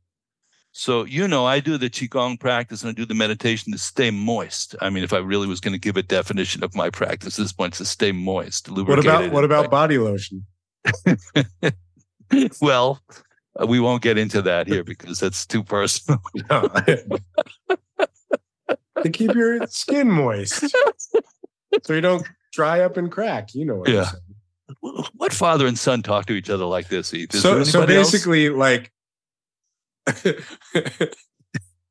So, 0.72 1.04
you 1.04 1.26
know, 1.26 1.44
I 1.44 1.60
do 1.60 1.76
the 1.76 1.90
Qigong 1.90 2.38
practice 2.38 2.82
and 2.82 2.90
I 2.90 2.92
do 2.92 3.04
the 3.04 3.14
meditation 3.14 3.72
to 3.72 3.78
stay 3.78 4.10
moist. 4.10 4.76
I 4.80 4.90
mean, 4.90 5.02
if 5.02 5.12
I 5.12 5.18
really 5.18 5.48
was 5.48 5.60
going 5.60 5.72
to 5.72 5.78
give 5.78 5.96
a 5.96 6.02
definition 6.02 6.62
of 6.62 6.74
my 6.76 6.88
practice 6.88 7.36
this 7.36 7.52
point, 7.52 7.74
to 7.74 7.84
stay 7.84 8.12
moist. 8.12 8.70
What 8.70 8.98
about 8.98 9.32
what 9.32 9.44
about 9.44 9.70
body 9.70 9.98
lotion? 9.98 10.46
well, 12.60 13.00
uh, 13.60 13.66
we 13.66 13.80
won't 13.80 14.02
get 14.02 14.18
into 14.18 14.42
that 14.42 14.66
here 14.66 14.84
because 14.84 15.20
that's 15.20 15.46
too 15.46 15.62
personal. 15.64 16.20
to 19.02 19.10
keep 19.12 19.34
your 19.34 19.66
skin 19.68 20.10
moist 20.10 20.74
so 21.82 21.92
you 21.92 22.00
don't 22.00 22.26
dry 22.52 22.80
up 22.80 22.96
and 22.96 23.12
crack. 23.12 23.54
You 23.54 23.64
know 23.64 23.76
what 23.76 23.88
yeah 23.88 24.10
what 24.80 25.32
father 25.32 25.66
and 25.66 25.78
son 25.78 26.02
talk 26.02 26.26
to 26.26 26.34
each 26.34 26.50
other 26.50 26.64
like 26.64 26.88
this? 26.88 27.12
Is 27.12 27.28
so, 27.40 27.64
so 27.64 27.86
basically, 27.86 28.46
else? 28.46 28.56
like, 28.56 28.92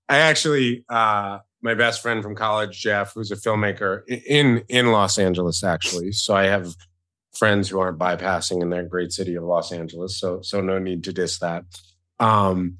I 0.09 0.17
actually, 0.17 0.85
uh, 0.89 1.39
my 1.61 1.73
best 1.73 2.01
friend 2.01 2.23
from 2.23 2.35
college, 2.35 2.79
Jeff, 2.79 3.13
who's 3.13 3.31
a 3.31 3.35
filmmaker 3.35 4.01
in 4.07 4.63
in 4.69 4.91
Los 4.91 5.17
Angeles, 5.17 5.63
actually. 5.63 6.11
So 6.11 6.35
I 6.35 6.45
have 6.45 6.75
friends 7.37 7.69
who 7.69 7.79
aren't 7.79 7.99
bypassing 7.99 8.61
in 8.61 8.69
their 8.69 8.83
great 8.83 9.11
city 9.11 9.35
of 9.35 9.43
Los 9.43 9.71
Angeles. 9.71 10.19
So 10.19 10.41
so 10.41 10.61
no 10.61 10.79
need 10.79 11.03
to 11.05 11.13
diss 11.13 11.39
that. 11.39 11.65
Um, 12.19 12.77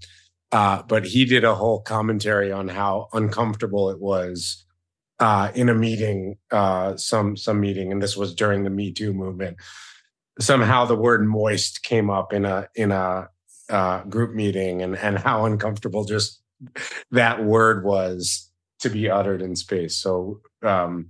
uh, 0.52 0.84
but 0.84 1.06
he 1.06 1.26
did 1.26 1.44
a 1.44 1.56
whole 1.56 1.82
commentary 1.82 2.52
on 2.52 2.70
how 2.70 3.10
uncomfortable 3.14 3.90
it 3.90 4.00
was 4.00 4.66
uh, 5.20 5.52
in 5.56 5.68
a 5.68 5.76
meeting, 5.76 6.38
uh, 6.52 6.96
some 6.96 7.36
some 7.36 7.60
meeting, 7.60 7.92
and 7.92 8.02
this 8.02 8.16
was 8.16 8.34
during 8.34 8.64
the 8.64 8.70
Me 8.70 8.92
Too 8.92 9.14
movement, 9.14 9.58
somehow 10.40 10.86
the 10.86 10.96
word 10.96 11.26
moist 11.26 11.84
came 11.84 12.10
up 12.10 12.34
in 12.34 12.46
a 12.46 12.68
in 12.76 12.92
a 12.92 13.30
uh, 13.70 14.04
group 14.04 14.34
meeting 14.34 14.82
and 14.82 14.98
and 14.98 15.18
how 15.18 15.46
uncomfortable 15.46 16.06
just 16.06 16.42
that 17.12 17.44
word 17.44 17.84
was 17.84 18.52
to 18.80 18.90
be 18.90 19.10
uttered 19.10 19.42
in 19.42 19.56
space 19.56 19.98
so 19.98 20.40
um 20.64 21.10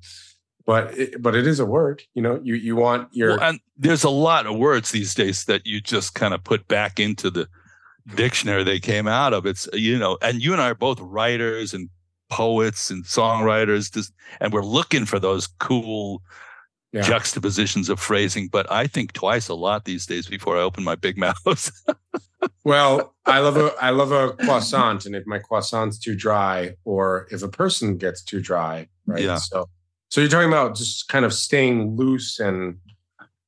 but 0.67 0.95
it, 0.95 1.21
but 1.21 1.33
it 1.33 1.47
is 1.47 1.59
a 1.59 1.65
word 1.65 2.03
you 2.13 2.21
know 2.21 2.39
you 2.43 2.53
you 2.53 2.75
want 2.75 3.07
your 3.11 3.31
well, 3.37 3.49
and 3.49 3.59
there's 3.75 4.03
a 4.03 4.09
lot 4.09 4.45
of 4.45 4.55
words 4.55 4.91
these 4.91 5.15
days 5.15 5.45
that 5.45 5.65
you 5.65 5.81
just 5.81 6.13
kind 6.13 6.35
of 6.35 6.43
put 6.43 6.67
back 6.67 6.99
into 6.99 7.31
the 7.31 7.47
dictionary 8.15 8.63
they 8.63 8.79
came 8.79 9.07
out 9.07 9.33
of 9.33 9.45
it's 9.45 9.67
you 9.73 9.97
know 9.97 10.17
and 10.21 10.43
you 10.43 10.53
and 10.53 10.61
i 10.61 10.69
are 10.69 10.75
both 10.75 10.99
writers 10.99 11.73
and 11.73 11.89
poets 12.29 12.89
and 12.89 13.03
songwriters 13.05 13.91
just, 13.93 14.13
and 14.39 14.53
we're 14.53 14.63
looking 14.63 15.05
for 15.05 15.19
those 15.19 15.47
cool 15.59 16.21
yeah. 16.91 17.01
juxtapositions 17.01 17.89
of 17.89 17.99
phrasing, 17.99 18.47
but 18.47 18.69
I 18.71 18.87
think 18.87 19.13
twice 19.13 19.49
a 19.49 19.53
lot 19.53 19.85
these 19.85 20.05
days 20.05 20.27
before 20.27 20.57
I 20.57 20.61
open 20.61 20.83
my 20.83 20.95
big 20.95 21.17
mouth. 21.27 21.71
well, 22.63 23.15
I 23.25 23.39
love 23.39 23.57
a 23.57 23.73
I 23.81 23.89
love 23.89 24.11
a 24.11 24.33
croissant, 24.33 25.05
and 25.05 25.15
if 25.15 25.25
my 25.25 25.39
croissant's 25.39 25.99
too 25.99 26.15
dry, 26.15 26.75
or 26.85 27.27
if 27.31 27.43
a 27.43 27.49
person 27.49 27.97
gets 27.97 28.23
too 28.23 28.41
dry, 28.41 28.87
right? 29.05 29.23
Yeah. 29.23 29.37
So, 29.37 29.69
so 30.09 30.21
you're 30.21 30.29
talking 30.29 30.47
about 30.47 30.75
just 30.75 31.09
kind 31.09 31.25
of 31.25 31.33
staying 31.33 31.95
loose 31.95 32.39
and 32.39 32.77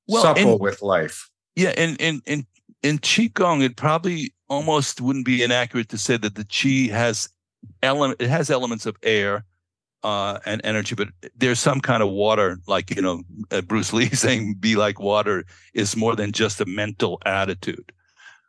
well, 0.08 0.22
supple 0.22 0.54
in, 0.54 0.60
with 0.60 0.82
life. 0.82 1.30
Yeah, 1.56 1.74
and 1.78 2.00
in 2.00 2.22
in 2.26 2.40
in 2.40 2.48
in 2.84 3.00
qigong, 3.00 3.64
it 3.64 3.76
probably 3.76 4.34
almost 4.50 5.02
wouldn't 5.02 5.26
be 5.26 5.44
inaccurate 5.44 5.90
to 5.90 5.98
say 5.98 6.18
that 6.18 6.36
the 6.36 6.46
qi 6.46 6.90
has 6.90 7.30
element 7.84 8.20
it 8.22 8.30
has 8.30 8.50
elements 8.50 8.86
of 8.86 8.96
air 9.04 9.46
uh, 10.04 10.40
and 10.46 10.62
energy, 10.64 10.96
but 10.96 11.10
there's 11.36 11.60
some 11.60 11.82
kind 11.82 12.02
of 12.02 12.10
water, 12.10 12.60
like 12.68 12.96
you 12.96 13.02
know, 13.02 13.22
uh, 13.52 13.62
Bruce 13.62 13.94
Lee 13.94 14.10
saying 14.14 14.56
"be 14.56 14.76
like 14.76 15.00
water" 15.00 15.46
is 15.74 15.96
more 15.96 16.16
than 16.16 16.32
just 16.32 16.62
a 16.62 16.66
mental 16.66 17.20
attitude. 17.26 17.92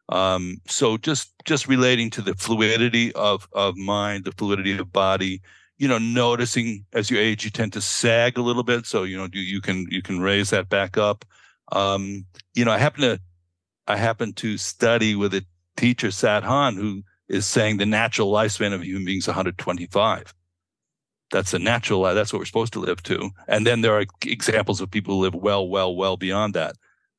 Um, 0.08 0.60
so 0.66 0.96
just 0.96 1.32
just 1.44 1.68
relating 1.68 2.10
to 2.10 2.22
the 2.22 2.34
fluidity 2.34 3.12
of 3.14 3.48
of 3.52 3.76
mind, 3.76 4.24
the 4.24 4.32
fluidity 4.32 4.76
of 4.78 4.92
body, 4.92 5.42
you 5.80 5.88
know, 5.88 5.96
noticing 5.96 6.84
as 6.92 7.10
you 7.10 7.18
age, 7.18 7.42
you 7.42 7.50
tend 7.50 7.72
to 7.72 7.80
sag 7.80 8.36
a 8.36 8.42
little 8.42 8.62
bit. 8.62 8.84
So 8.84 9.02
you 9.04 9.16
know, 9.16 9.28
you, 9.32 9.40
you 9.40 9.62
can 9.62 9.86
you 9.90 10.02
can 10.02 10.20
raise 10.20 10.50
that 10.50 10.68
back 10.68 10.98
up. 10.98 11.24
Um, 11.72 12.26
you 12.54 12.66
know, 12.66 12.70
I 12.70 12.76
happen 12.76 13.00
to 13.00 13.18
I 13.88 13.96
happen 13.96 14.34
to 14.34 14.58
study 14.58 15.14
with 15.14 15.32
a 15.32 15.42
teacher, 15.78 16.10
Sat 16.10 16.44
Hon, 16.44 16.76
who 16.76 17.02
is 17.30 17.46
saying 17.46 17.78
the 17.78 17.86
natural 17.86 18.30
lifespan 18.30 18.74
of 18.74 18.84
human 18.84 19.06
beings 19.06 19.24
is 19.24 19.28
125 19.28 20.34
that's 21.30 21.52
the 21.52 21.60
natural 21.60 22.00
life 22.00 22.16
that's 22.16 22.32
what 22.32 22.40
we're 22.40 22.44
supposed 22.44 22.72
to 22.72 22.80
live 22.80 23.00
to 23.04 23.30
and 23.46 23.64
then 23.64 23.82
there 23.82 23.94
are 23.94 24.04
examples 24.26 24.80
of 24.80 24.90
people 24.90 25.14
who 25.14 25.20
live 25.20 25.34
well 25.36 25.68
well 25.68 25.94
well 25.94 26.16
beyond 26.16 26.54
that 26.54 26.74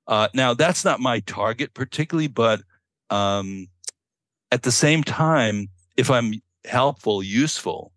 uh, 0.07 0.27
now 0.33 0.53
that's 0.53 0.83
not 0.83 0.99
my 0.99 1.21
target 1.21 1.73
particularly 1.73 2.27
but 2.27 2.61
um, 3.09 3.67
at 4.51 4.63
the 4.63 4.71
same 4.71 5.01
time 5.01 5.69
if 5.95 6.11
i'm 6.11 6.33
helpful 6.65 7.23
useful 7.23 7.93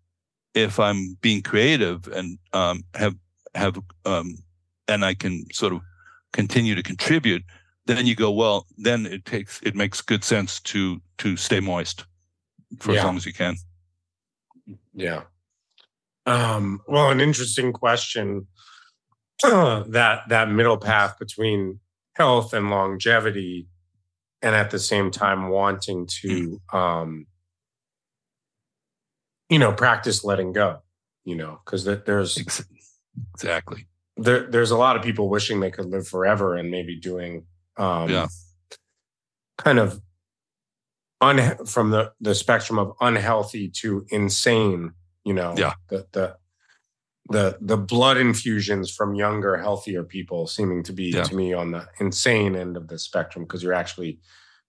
if 0.55 0.79
i'm 0.79 1.17
being 1.21 1.41
creative 1.41 2.07
and 2.07 2.39
um, 2.53 2.83
have 2.95 3.15
have 3.53 3.77
um, 4.05 4.37
and 4.87 5.05
i 5.05 5.13
can 5.13 5.45
sort 5.51 5.73
of 5.73 5.81
continue 6.33 6.73
to 6.75 6.83
contribute 6.83 7.43
then 7.85 8.07
you 8.07 8.15
go 8.15 8.31
well 8.31 8.65
then 8.77 9.05
it 9.05 9.25
takes 9.25 9.61
it 9.61 9.75
makes 9.75 10.01
good 10.01 10.23
sense 10.23 10.59
to 10.59 10.99
to 11.17 11.37
stay 11.37 11.59
moist 11.59 12.05
for 12.79 12.93
yeah. 12.93 12.99
as 12.99 13.05
long 13.05 13.17
as 13.17 13.25
you 13.25 13.33
can 13.33 13.55
yeah 14.93 15.21
Um, 16.25 16.81
well, 16.87 17.11
an 17.11 17.21
interesting 17.21 17.71
question. 17.71 18.47
that 19.43 20.21
that 20.29 20.49
middle 20.49 20.77
path 20.77 21.19
between 21.19 21.79
health 22.15 22.53
and 22.53 22.69
longevity, 22.69 23.67
and 24.41 24.55
at 24.55 24.71
the 24.71 24.79
same 24.79 25.11
time 25.11 25.49
wanting 25.49 26.07
to, 26.21 26.59
um, 26.73 27.27
you 29.55 29.59
know, 29.59 29.71
practice 29.71 30.25
letting 30.25 30.51
go. 30.51 30.79
You 31.23 31.37
know, 31.37 31.59
because 31.63 31.85
there's 31.85 32.37
exactly 33.33 33.87
there, 34.17 34.49
there's 34.49 34.71
a 34.71 34.77
lot 34.77 34.95
of 34.95 35.03
people 35.03 35.29
wishing 35.29 35.59
they 35.59 35.71
could 35.71 35.85
live 35.85 36.07
forever 36.07 36.55
and 36.55 36.71
maybe 36.71 36.99
doing 36.99 37.45
um, 37.77 38.09
yeah. 38.09 38.27
kind 39.57 39.79
of 39.79 40.01
un- 41.21 41.65
from 41.65 41.91
the, 41.91 42.11
the 42.21 42.35
spectrum 42.35 42.79
of 42.79 42.93
unhealthy 43.01 43.69
to 43.69 44.05
insane, 44.09 44.91
you 45.23 45.33
know, 45.33 45.53
yeah. 45.57 45.73
the, 45.89 46.05
the, 46.11 46.35
the, 47.29 47.57
the 47.59 47.77
blood 47.77 48.17
infusions 48.17 48.91
from 48.91 49.15
younger, 49.15 49.57
healthier 49.57 50.03
people 50.03 50.47
seeming 50.47 50.83
to 50.83 50.93
be, 50.93 51.05
yeah. 51.05 51.23
to 51.23 51.35
me, 51.35 51.53
on 51.53 51.71
the 51.71 51.87
insane 51.99 52.55
end 52.55 52.77
of 52.77 52.87
the 52.87 52.99
spectrum 52.99 53.43
because 53.45 53.63
you're 53.63 53.73
actually, 53.73 54.19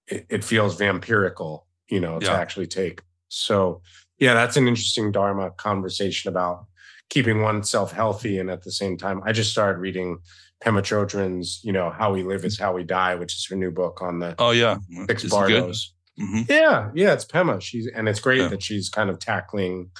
it, 0.09 0.27
it, 0.31 0.45
feels 0.45 0.79
vampirical, 0.79 1.67
you 1.89 2.01
know, 2.01 2.19
to 2.19 2.31
actually 2.31 2.67
take. 2.67 3.03
So, 3.29 3.83
yeah, 4.19 4.35
that's 4.35 4.57
an 4.57 4.67
interesting 4.69 5.13
Dharma 5.13 5.51
conversation 5.51 6.29
about 6.29 6.67
keeping 7.09 7.43
oneself 7.43 7.93
healthy 7.93 8.39
and 8.39 8.51
at 8.51 8.63
the 8.65 8.73
same 8.73 8.97
time 8.97 9.23
i 9.25 9.33
just 9.33 9.53
started 9.53 9.79
reading 9.79 10.19
pema 10.65 10.81
chodron's 10.81 11.61
you 11.63 11.73
know 11.73 11.91
how 11.91 12.13
we 12.13 12.23
live 12.23 12.45
is 12.45 12.59
how 12.59 12.73
we 12.73 12.83
die 12.83 13.15
which 13.15 13.35
is 13.35 13.47
her 13.49 13.57
new 13.57 13.71
book 13.71 14.01
on 14.03 14.19
the 14.19 14.35
oh 14.39 14.51
yeah. 14.51 14.79
six 15.09 15.25
bardos. 15.25 15.93
Mm-hmm. 16.19 16.43
yeah 16.51 16.91
yeah 16.95 17.13
it's 17.13 17.27
pema. 17.27 17.61
She's 17.61 17.89
and 17.95 18.09
it's 18.09 18.21
great 18.21 18.41
yeah. 18.41 18.49
that 18.49 18.63
she's 18.63 18.89
kind 18.89 19.11
of 19.11 19.19
tackling 19.19 19.91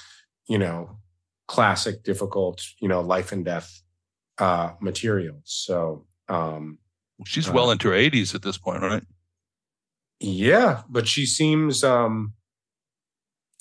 you 0.47 0.57
know 0.57 0.97
classic 1.47 2.03
difficult 2.03 2.61
you 2.81 2.87
know 2.87 3.01
life 3.01 3.31
and 3.31 3.45
death 3.45 3.81
uh 4.39 4.71
materials. 4.81 5.43
So 5.45 6.07
um 6.27 6.79
she's 7.25 7.47
uh, 7.47 7.53
well 7.53 7.71
into 7.71 7.89
her 7.89 7.95
80s 7.95 8.33
at 8.33 8.41
this 8.41 8.57
point 8.57 8.81
right? 8.81 9.03
Yeah 10.19 10.81
but 10.89 11.07
she 11.07 11.27
seems 11.27 11.83
um 11.83 12.33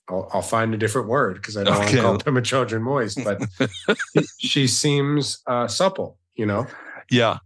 I'll, 0.08 0.28
I'll 0.32 0.42
find 0.42 0.72
a 0.72 0.76
different 0.76 1.08
word 1.08 1.34
because 1.34 1.56
I 1.56 1.64
don't 1.64 1.74
okay. 1.84 2.02
want 2.02 2.20
to 2.20 2.24
call 2.24 2.34
Pema 2.34 2.42
Chodron 2.42 2.82
moist, 2.82 3.18
but 3.24 4.24
she 4.38 4.66
seems 4.66 5.42
uh, 5.46 5.66
supple, 5.66 6.18
you 6.34 6.46
know? 6.46 6.66
Yeah, 7.10 7.38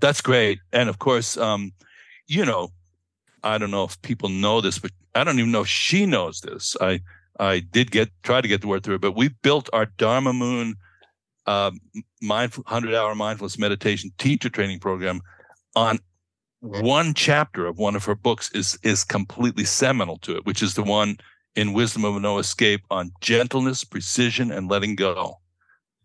that's 0.00 0.20
great. 0.20 0.60
And 0.72 0.88
of 0.88 0.98
course, 0.98 1.36
um, 1.36 1.72
you 2.26 2.44
know, 2.44 2.70
I 3.42 3.58
don't 3.58 3.70
know 3.70 3.84
if 3.84 4.00
people 4.02 4.28
know 4.28 4.60
this, 4.60 4.78
but 4.78 4.92
I 5.14 5.24
don't 5.24 5.38
even 5.38 5.52
know 5.52 5.62
if 5.62 5.68
she 5.68 6.06
knows 6.06 6.40
this. 6.40 6.76
I 6.80 7.00
I 7.38 7.60
did 7.60 7.90
get 7.90 8.10
try 8.22 8.40
to 8.40 8.48
get 8.48 8.60
the 8.60 8.68
word 8.68 8.82
through, 8.82 8.98
but 8.98 9.12
we 9.12 9.28
built 9.28 9.70
our 9.72 9.86
Dharma 9.86 10.32
Moon 10.32 10.76
uh, 11.46 11.70
mindful 12.20 12.64
hundred 12.66 12.94
hour 12.94 13.14
mindfulness 13.14 13.58
meditation 13.58 14.10
teacher 14.18 14.50
training 14.50 14.78
program 14.78 15.20
on 15.74 15.98
one 16.60 17.14
chapter 17.14 17.66
of 17.66 17.78
one 17.78 17.96
of 17.96 18.04
her 18.04 18.14
books 18.14 18.50
is 18.52 18.78
is 18.82 19.04
completely 19.04 19.64
seminal 19.64 20.18
to 20.18 20.36
it, 20.36 20.44
which 20.44 20.62
is 20.62 20.74
the 20.74 20.82
one 20.82 21.16
in 21.56 21.72
Wisdom 21.72 22.04
of 22.04 22.20
No 22.20 22.38
Escape 22.38 22.82
on 22.90 23.12
gentleness, 23.20 23.84
precision, 23.84 24.50
and 24.50 24.70
letting 24.70 24.94
go. 24.94 25.38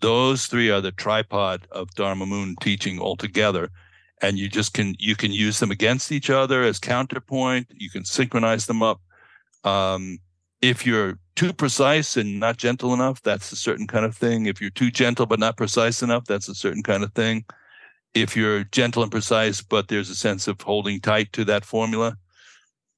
Those 0.01 0.45
three 0.47 0.69
are 0.69 0.81
the 0.81 0.91
tripod 0.91 1.67
of 1.71 1.93
Dharma 1.95 2.25
Moon 2.25 2.55
teaching 2.61 2.99
altogether. 2.99 3.69
And 4.21 4.37
you 4.37 4.47
just 4.49 4.73
can 4.73 4.95
you 4.97 5.15
can 5.15 5.31
use 5.31 5.59
them 5.59 5.71
against 5.71 6.11
each 6.11 6.29
other 6.29 6.63
as 6.63 6.79
counterpoint. 6.79 7.67
You 7.69 7.89
can 7.89 8.05
synchronize 8.05 8.65
them 8.65 8.81
up. 8.81 9.01
Um, 9.63 10.19
if 10.61 10.85
you're 10.85 11.19
too 11.35 11.53
precise 11.53 12.15
and 12.17 12.39
not 12.39 12.57
gentle 12.57 12.93
enough, 12.93 13.21
that's 13.21 13.51
a 13.51 13.55
certain 13.55 13.87
kind 13.87 14.05
of 14.05 14.15
thing. 14.15 14.45
If 14.45 14.61
you're 14.61 14.69
too 14.69 14.89
gentle 14.89 15.25
but 15.25 15.39
not 15.39 15.57
precise 15.57 16.01
enough, 16.01 16.25
that's 16.25 16.47
a 16.47 16.55
certain 16.55 16.81
kind 16.81 17.03
of 17.03 17.13
thing. 17.13 17.45
If 18.13 18.37
you're 18.37 18.63
gentle 18.63 19.03
and 19.03 19.11
precise, 19.11 19.61
but 19.61 19.89
there's 19.89 20.09
a 20.09 20.15
sense 20.15 20.47
of 20.47 20.61
holding 20.61 21.01
tight 21.01 21.33
to 21.33 21.43
that 21.45 21.65
formula, 21.65 22.17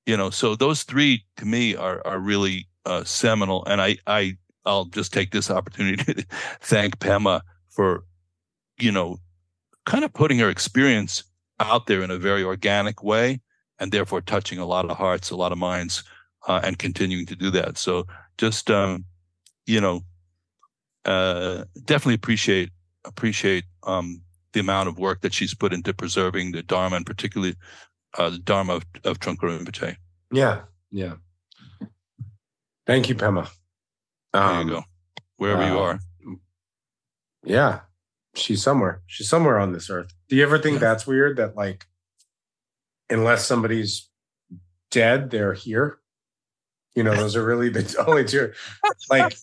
you 0.07 0.17
know 0.17 0.31
so 0.31 0.55
those 0.55 0.81
three 0.81 1.23
to 1.35 1.45
me 1.45 1.75
are 1.75 2.01
are 2.07 2.19
really 2.19 2.67
uh, 2.85 3.03
seminal. 3.03 3.63
And 3.65 3.81
i 3.81 3.97
i 4.07 4.35
i'll 4.65 4.85
just 4.85 5.13
take 5.13 5.31
this 5.31 5.51
opportunity 5.51 6.03
to 6.13 6.25
thank 6.61 6.97
pema 6.97 7.41
for 7.69 8.03
you 8.79 8.91
know 8.91 9.17
kind 9.85 10.03
of 10.03 10.13
putting 10.13 10.39
her 10.39 10.49
experience 10.49 11.23
out 11.59 11.85
there 11.87 12.01
in 12.01 12.11
a 12.11 12.17
very 12.17 12.43
organic 12.43 13.03
way 13.03 13.39
and 13.79 13.91
therefore 13.91 14.21
touching 14.21 14.57
a 14.57 14.65
lot 14.65 14.89
of 14.89 14.97
hearts 14.97 15.29
a 15.29 15.35
lot 15.35 15.51
of 15.51 15.57
minds 15.57 16.03
uh, 16.47 16.61
and 16.63 16.79
continuing 16.79 17.25
to 17.25 17.35
do 17.35 17.51
that. 17.51 17.77
So 17.77 18.07
just 18.37 18.71
um, 18.71 19.05
you 19.65 19.81
know 19.81 20.01
uh, 21.05 21.65
definitely 21.85 22.15
appreciate 22.15 22.71
appreciate 23.05 23.65
um, 23.83 24.21
the 24.53 24.59
amount 24.59 24.89
of 24.89 24.97
work 24.97 25.21
that 25.21 25.33
she's 25.33 25.53
put 25.53 25.73
into 25.73 25.93
preserving 25.93 26.51
the 26.51 26.63
dharma 26.63 26.95
and 26.95 27.05
particularly 27.05 27.55
uh, 28.17 28.29
the 28.29 28.39
Dharma 28.39 28.75
of, 28.75 28.85
of 29.03 29.19
Trungpa 29.19 29.41
Rinpoche. 29.41 29.95
Yeah, 30.31 30.61
yeah. 30.91 31.13
Thank 32.85 33.09
you, 33.09 33.15
Pema. 33.15 33.49
Um, 34.33 34.53
there 34.53 34.61
you 34.61 34.69
go. 34.69 34.83
Wherever 35.37 35.63
uh, 35.63 35.69
you 35.69 35.79
are. 35.79 35.99
Yeah, 37.43 37.79
she's 38.35 38.61
somewhere. 38.61 39.01
She's 39.05 39.29
somewhere 39.29 39.59
on 39.59 39.73
this 39.73 39.89
earth. 39.89 40.13
Do 40.29 40.35
you 40.35 40.43
ever 40.43 40.57
think 40.57 40.75
yeah. 40.75 40.79
that's 40.79 41.07
weird? 41.07 41.37
That 41.37 41.55
like, 41.55 41.85
unless 43.09 43.45
somebody's 43.45 44.09
dead, 44.91 45.29
they're 45.29 45.53
here. 45.53 45.99
You 46.95 47.03
know, 47.03 47.15
those 47.15 47.35
are 47.35 47.45
really 47.45 47.69
the 47.69 48.03
only 48.07 48.25
two. 48.25 48.51
Like. 49.09 49.37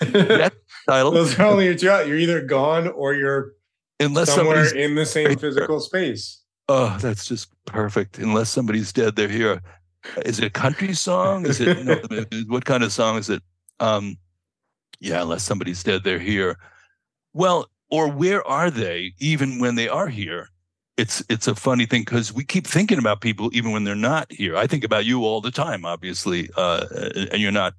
title. 0.88 1.10
Those 1.10 1.38
are 1.38 1.46
only 1.46 1.66
your 1.66 1.74
two. 1.74 1.86
You're 1.86 2.16
either 2.16 2.42
gone 2.42 2.88
or 2.88 3.14
you're 3.14 3.52
unless 4.00 4.34
somewhere 4.34 4.74
in 4.74 4.94
the 4.94 5.06
same 5.06 5.36
physical 5.38 5.80
space. 5.80 6.42
Oh, 6.68 6.96
that's 7.00 7.26
just 7.26 7.48
perfect. 7.64 8.18
Unless 8.18 8.50
somebody's 8.50 8.92
dead, 8.92 9.16
they're 9.16 9.28
here. 9.28 9.62
Is 10.24 10.38
it 10.38 10.44
a 10.44 10.50
country 10.50 10.92
song? 10.94 11.46
Is 11.46 11.60
it 11.60 11.84
know, 11.84 12.00
what 12.48 12.64
kind 12.64 12.82
of 12.82 12.92
song 12.92 13.16
is 13.16 13.30
it? 13.30 13.42
Um, 13.80 14.16
yeah, 15.00 15.22
unless 15.22 15.44
somebody's 15.44 15.82
dead, 15.82 16.04
they're 16.04 16.18
here. 16.18 16.58
Well, 17.32 17.70
or 17.90 18.08
where 18.08 18.46
are 18.46 18.70
they? 18.70 19.14
Even 19.18 19.58
when 19.58 19.76
they 19.76 19.88
are 19.88 20.08
here, 20.08 20.48
it's 20.96 21.22
it's 21.28 21.46
a 21.46 21.54
funny 21.54 21.86
thing 21.86 22.02
because 22.02 22.32
we 22.32 22.44
keep 22.44 22.66
thinking 22.66 22.98
about 22.98 23.20
people 23.20 23.50
even 23.52 23.70
when 23.70 23.84
they're 23.84 23.94
not 23.94 24.30
here. 24.30 24.56
I 24.56 24.66
think 24.66 24.84
about 24.84 25.04
you 25.04 25.24
all 25.24 25.40
the 25.40 25.50
time, 25.50 25.84
obviously, 25.84 26.50
uh, 26.56 26.86
and 27.32 27.40
you're 27.40 27.52
not 27.52 27.74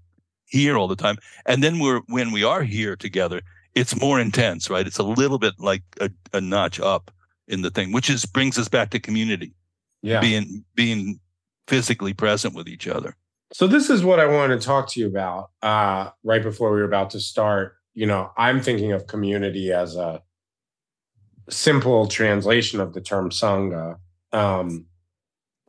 here 0.46 0.78
all 0.78 0.88
the 0.88 0.96
time. 0.96 1.18
And 1.46 1.64
then 1.64 1.80
we're 1.80 2.02
when 2.08 2.32
we 2.32 2.44
are 2.44 2.64
here 2.64 2.96
together, 2.96 3.42
it's 3.80 4.00
more 4.00 4.20
intense, 4.20 4.70
right? 4.70 4.86
It's 4.86 4.98
a 4.98 5.04
little 5.04 5.40
bit 5.40 5.54
like 5.58 5.84
a, 6.02 6.12
a 6.34 6.42
notch 6.42 6.82
up 6.82 7.12
in 7.48 7.62
the 7.62 7.70
thing, 7.70 7.94
which 7.94 8.10
is 8.10 8.26
brings 8.26 8.58
us 8.58 8.68
back 8.68 8.90
to 8.90 9.00
community. 9.00 9.54
Yeah. 10.02 10.20
Being 10.20 10.66
being 10.76 11.20
physically 11.68 12.14
present 12.14 12.56
with 12.56 12.68
each 12.68 12.88
other. 12.88 13.16
So 13.54 13.68
this 13.68 13.90
is 13.90 14.04
what 14.04 14.20
I 14.20 14.26
wanted 14.26 14.60
to 14.60 14.66
talk 14.66 14.90
to 14.90 15.00
you 15.00 15.08
about 15.08 15.50
uh, 15.62 16.10
right 16.24 16.44
before 16.44 16.72
we 16.72 16.80
were 16.80 16.86
about 16.86 17.10
to 17.12 17.20
start. 17.20 17.78
You 17.94 18.06
know, 18.06 18.32
I'm 18.38 18.62
thinking 18.62 18.92
of 18.92 19.08
community 19.08 19.72
as 19.72 19.96
a 19.96 20.22
simple 21.50 22.08
translation 22.08 22.80
of 22.80 22.94
the 22.94 23.02
term 23.02 23.30
sangha. 23.30 23.98
Um, 24.32 24.86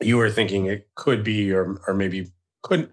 you 0.01 0.17
were 0.17 0.31
thinking 0.31 0.67
it 0.67 0.89
could 0.97 1.23
be, 1.23 1.53
or 1.53 1.81
or 1.87 1.95
maybe 1.95 2.31
couldn't. 2.63 2.91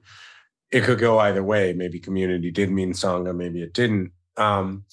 It 0.71 0.83
could 0.83 0.99
go 0.99 1.17
either 1.19 1.43
way. 1.43 1.73
Maybe 1.73 1.99
community 1.99 2.51
did 2.51 2.69
mean 2.69 2.93
sangha, 2.93 3.35
maybe 3.35 3.63
it 3.63 3.73
didn't. 3.73 4.11
Um, 4.37 4.85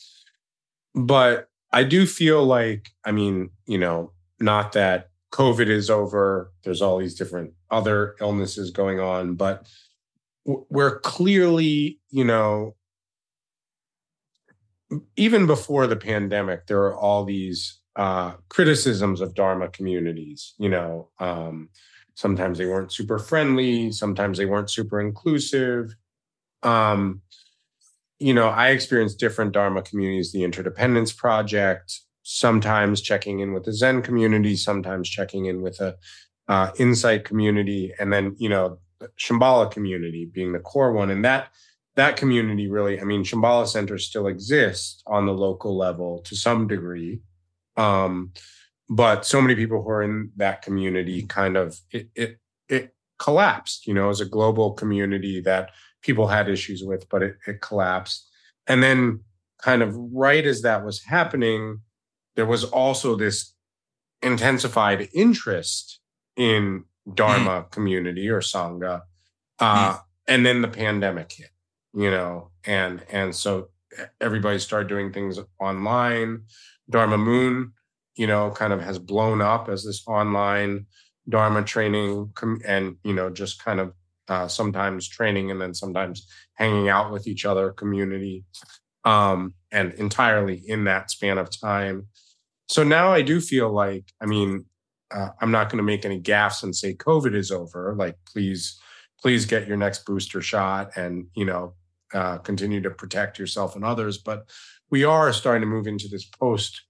but 0.94 1.48
I 1.72 1.85
do 1.85 2.07
feel 2.07 2.44
like, 2.44 2.90
I 3.04 3.12
mean, 3.12 3.50
you 3.66 3.78
know, 3.78 4.12
not 4.40 4.72
that 4.72 5.11
COVID 5.33 5.68
is 5.68 5.90
over, 5.90 6.52
there's 6.62 6.80
all 6.80 6.98
these 6.98 7.14
different 7.14 7.52
other 7.70 8.14
illnesses 8.20 8.70
going 8.70 9.00
on, 9.00 9.35
but 9.35 9.66
we're 10.44 11.00
clearly, 11.00 11.98
you 12.10 12.25
know, 12.25 12.77
even 15.16 15.46
before 15.46 15.87
the 15.87 15.96
pandemic, 15.96 16.66
there 16.66 16.83
are 16.83 16.96
all 16.96 17.25
these 17.25 17.81
uh, 17.96 18.35
criticisms 18.48 19.21
of 19.21 19.35
Dharma 19.35 19.68
communities. 19.68 20.54
You 20.58 20.68
know, 20.68 21.08
um, 21.18 21.71
sometimes 22.14 22.58
they 22.58 22.66
weren't 22.66 22.92
super 22.92 23.18
friendly, 23.18 23.90
sometimes 23.90 24.38
they 24.38 24.46
weren't 24.46 24.71
super 24.71 25.00
inclusive. 25.00 25.94
Um, 26.62 27.23
you 28.19 28.35
know, 28.35 28.48
I 28.48 28.69
experienced 28.69 29.19
different 29.19 29.52
Dharma 29.52 29.83
communities, 29.83 30.33
the 30.33 30.44
Interdependence 30.44 31.12
Project, 31.12 32.00
sometimes 32.23 33.00
checking 33.00 33.40
in 33.40 33.52
with 33.52 33.65
the 33.65 33.73
Zen 33.73 34.02
community, 34.02 34.56
sometimes 34.56 35.08
checking 35.08 35.46
in 35.46 35.62
with 35.62 35.81
a 35.81 35.96
uh, 36.48 36.71
Insight 36.79 37.25
community, 37.25 37.92
and 37.98 38.12
then 38.12 38.35
you 38.38 38.48
know, 38.48 38.79
Shambhala 39.19 39.71
community 39.71 40.27
being 40.27 40.52
the 40.52 40.58
core 40.58 40.92
one. 40.92 41.10
And 41.10 41.25
that 41.25 41.48
that 41.96 42.17
community 42.17 42.69
really, 42.69 43.00
I 43.00 43.04
mean, 43.04 43.25
Shambhala 43.25 43.67
Center 43.67 43.98
still 43.98 44.27
exists 44.27 45.02
on 45.06 45.27
the 45.27 45.33
local 45.33 45.77
level 45.77 46.21
to 46.23 46.37
some 46.37 46.67
degree, 46.67 47.21
um, 47.77 48.33
but 48.88 49.25
so 49.25 49.40
many 49.40 49.54
people 49.54 49.83
who 49.83 49.90
are 49.90 50.02
in 50.02 50.31
that 50.37 50.62
community 50.62 51.23
kind 51.23 51.56
of 51.56 51.81
it 51.90 52.10
it 52.15 52.38
it 52.69 52.94
collapsed. 53.19 53.87
You 53.87 53.94
know, 53.94 54.10
as 54.10 54.21
a 54.21 54.27
global 54.27 54.73
community 54.73 55.40
that 55.42 55.71
people 56.05 56.29
had 56.29 56.48
issues 56.48 56.85
with, 56.85 57.09
but 57.09 57.23
it, 57.23 57.37
it 57.46 57.61
collapsed. 57.61 58.29
And 58.67 58.83
then, 58.83 59.21
kind 59.61 59.83
of 59.83 59.96
right 60.13 60.44
as 60.44 60.63
that 60.63 60.85
was 60.85 61.02
happening, 61.05 61.81
there 62.37 62.46
was 62.46 62.65
also 62.65 63.17
this 63.17 63.55
intensified 64.23 65.09
interest 65.15 66.00
in 66.37 66.85
Dharma 67.13 67.63
mm. 67.63 67.71
community 67.71 68.29
or 68.29 68.40
Sangha. 68.40 69.02
Uh, 69.59 69.94
mm. 69.94 70.00
And 70.27 70.44
then 70.44 70.63
the 70.63 70.69
pandemic 70.69 71.33
hit, 71.33 71.50
you 71.94 72.11
know, 72.11 72.50
and 72.65 73.02
and 73.11 73.35
so 73.35 73.69
everybody 74.21 74.59
started 74.59 74.88
doing 74.88 75.13
things 75.13 75.38
online. 75.61 76.42
Dharma 76.90 77.19
Moon, 77.19 77.73
you 78.17 78.27
know, 78.27 78.50
kind 78.50 78.73
of 78.73 78.81
has 78.83 78.98
blown 78.98 79.40
up 79.40 79.69
as 79.69 79.85
this 79.85 80.02
online 80.07 80.87
Dharma 81.29 81.63
training 81.63 82.33
and, 82.67 82.96
you 83.05 83.15
know, 83.15 83.31
just 83.31 83.63
kind 83.65 83.81
of 83.81 83.92
uh, 84.29 84.48
sometimes 84.48 85.08
training 85.08 85.50
and 85.50 85.60
then 85.60 85.75
sometimes 85.75 86.27
hanging 86.54 86.88
out 86.88 87.12
with 87.12 87.27
each 87.27 87.44
other 87.44 87.72
community 87.72 88.44
um, 89.04 89.54
and 89.70 89.92
entirely 89.94 90.62
in 90.66 90.85
that 90.85 91.10
span 91.10 91.38
of 91.38 91.50
time. 91.50 92.06
So 92.68 92.83
now 92.83 93.12
I 93.12 93.22
do 93.22 93.40
feel 93.40 93.70
like, 93.70 94.04
I 94.20 94.27
mean, 94.27 94.64
uh, 95.14 95.29
I'm 95.40 95.50
not 95.50 95.68
going 95.68 95.77
to 95.77 95.85
make 95.85 96.04
any 96.04 96.20
gaffes 96.20 96.62
and 96.62 96.75
say 96.75 96.94
COVID 96.94 97.35
is 97.35 97.50
over. 97.50 97.94
Like, 97.96 98.16
please, 98.27 98.81
please 99.20 99.44
get 99.44 99.68
your 99.68 99.77
next 99.77 100.06
booster 100.06 100.40
shot 100.40 100.96
and, 100.96 101.27
you 101.35 101.44
know, 101.44 101.75
uh, 102.14 102.38
continue 102.38 102.81
to 102.81 102.90
protect 102.90 103.38
yourself 103.38 103.77
and 103.77 103.85
others. 103.85 104.18
But 104.18 104.48
we 104.90 105.04
are 105.04 105.33
starting 105.33 105.60
to 105.60 105.66
move 105.66 105.87
into 105.87 106.08
this 106.08 106.25
post 106.25 106.83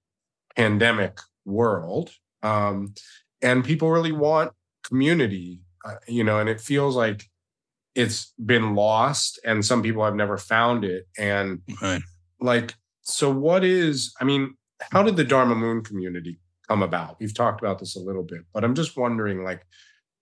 pandemic 0.55 1.19
world. 1.45 2.13
Um, 2.43 2.95
and 3.43 3.65
people 3.65 3.91
really 3.91 4.13
want 4.13 4.53
community, 4.85 5.61
uh, 5.85 5.97
you 6.09 6.25
know, 6.25 6.39
and 6.39 6.49
it 6.49 6.61
feels 6.61 6.97
like 6.97 7.29
it's 7.95 8.33
been 8.45 8.75
lost 8.75 9.39
and 9.45 9.65
some 9.65 9.83
people 9.83 10.05
have 10.05 10.15
never 10.15 10.37
found 10.37 10.85
it. 10.85 11.07
And 11.17 11.61
right. 11.81 12.03
like, 12.41 12.75
so 13.03 13.31
what 13.31 13.65
is, 13.65 14.15
I 14.21 14.25
mean, 14.25 14.55
how 14.81 15.03
did 15.03 15.17
the 15.17 15.25
Dharma 15.25 15.55
Moon 15.55 15.83
community 15.83 16.41
come 16.69 16.83
about? 16.83 17.21
We've 17.21 17.35
talked 17.35 17.61
about 17.61 17.79
this 17.79 17.97
a 17.97 18.01
little 18.01 18.23
bit, 18.23 18.41
but 18.53 18.65
I'm 18.65 18.75
just 18.75 18.97
wondering, 18.97 19.45
like, 19.45 19.65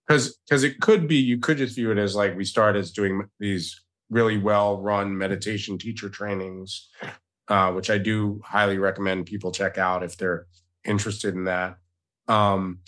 because 0.07 0.37
because 0.49 0.65
it 0.65 0.81
could 0.81 1.07
be 1.07 1.17
you 1.17 1.39
could 1.39 1.59
just 1.59 1.77
view 1.77 1.91
it 1.91 1.99
as 1.99 2.15
like 2.15 2.37
we 2.37 2.45
started 2.45 2.81
as 2.81 2.91
doing 2.91 3.23
these 3.39 3.81
really 4.11 4.37
well 4.37 4.81
run 4.81 5.17
meditation 5.17 5.79
teacher 5.79 6.09
trainings, 6.09 6.89
uh, 7.49 7.73
which 7.73 7.89
I 7.89 7.99
do 7.99 8.41
highly 8.45 8.79
recommend 8.79 9.27
people 9.27 9.53
check 9.53 9.79
out 9.79 10.03
if 10.03 10.17
they're 10.17 10.47
interested 10.85 11.35
in 11.35 11.45
that. 11.45 11.77
Um, 12.29 12.81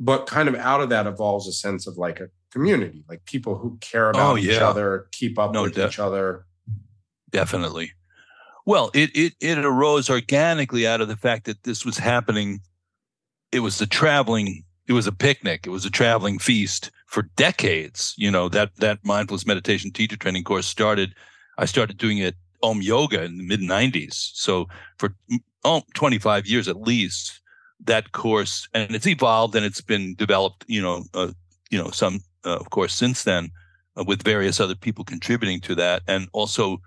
but 0.00 0.26
kind 0.26 0.48
of 0.48 0.54
out 0.56 0.80
of 0.80 0.88
that 0.88 1.06
evolves 1.06 1.46
a 1.46 1.52
sense 1.52 1.86
of 1.86 1.98
like 1.98 2.18
a 2.18 2.28
community, 2.50 3.04
like 3.08 3.24
people 3.26 3.58
who 3.58 3.76
care 3.80 4.06
oh, 4.06 4.10
about 4.10 4.32
oh, 4.32 4.34
yeah. 4.34 4.54
each 4.54 4.60
other, 4.60 5.06
keep 5.12 5.38
up 5.38 5.52
no, 5.52 5.62
with 5.62 5.78
each 5.78 5.98
other. 5.98 6.46
Definitely. 7.30 7.92
Well, 8.66 8.90
it, 8.94 9.10
it 9.14 9.34
it 9.40 9.58
arose 9.58 10.10
organically 10.10 10.86
out 10.86 11.00
of 11.00 11.08
the 11.08 11.16
fact 11.16 11.44
that 11.44 11.62
this 11.64 11.84
was 11.84 11.98
happening. 11.98 12.60
It 13.52 13.60
was 13.60 13.80
a 13.80 13.86
traveling. 13.86 14.64
It 14.86 14.94
was 14.94 15.06
a 15.06 15.12
picnic. 15.12 15.66
It 15.66 15.70
was 15.70 15.84
a 15.84 15.90
traveling 15.90 16.38
feast 16.38 16.90
for 17.06 17.22
decades. 17.36 18.14
You 18.16 18.30
know 18.30 18.48
that 18.48 18.76
that 18.76 18.98
mindfulness 19.04 19.46
meditation 19.46 19.92
teacher 19.92 20.16
training 20.16 20.44
course 20.44 20.66
started. 20.66 21.14
I 21.58 21.66
started 21.66 21.98
doing 21.98 22.18
it 22.18 22.36
Om 22.62 22.82
Yoga 22.82 23.22
in 23.22 23.38
the 23.38 23.44
mid 23.44 23.60
'90s. 23.60 24.30
So 24.34 24.66
for 24.98 25.10
mm, 25.30 25.38
oh, 25.64 25.82
25 25.94 26.46
years 26.46 26.68
at 26.68 26.80
least, 26.80 27.39
that 27.84 28.12
course 28.12 28.68
and 28.74 28.94
it's 28.94 29.06
evolved 29.06 29.54
and 29.54 29.64
it's 29.64 29.80
been 29.80 30.14
developed. 30.14 30.64
You 30.68 30.82
know, 30.82 31.04
uh, 31.14 31.32
you 31.70 31.78
know, 31.78 31.90
some 31.90 32.20
uh, 32.44 32.56
of 32.56 32.70
course 32.70 32.94
since 32.94 33.24
then 33.24 33.50
uh, 33.96 34.04
with 34.04 34.22
various 34.22 34.60
other 34.60 34.74
people 34.74 35.04
contributing 35.04 35.60
to 35.62 35.74
that, 35.76 36.02
and 36.06 36.28
also 36.32 36.80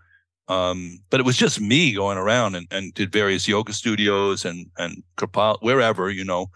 um, 0.48 1.00
but 1.10 1.20
it 1.20 1.26
was 1.26 1.38
just 1.38 1.62
me 1.62 1.94
going 1.94 2.18
around 2.18 2.56
and, 2.56 2.68
and 2.70 2.94
did 2.94 3.12
various 3.12 3.48
yoga 3.48 3.74
studios 3.74 4.46
and 4.46 4.70
and 4.78 5.04
Kripalu, 5.18 5.62
wherever 5.62 6.10
you 6.10 6.26
know. 6.26 6.48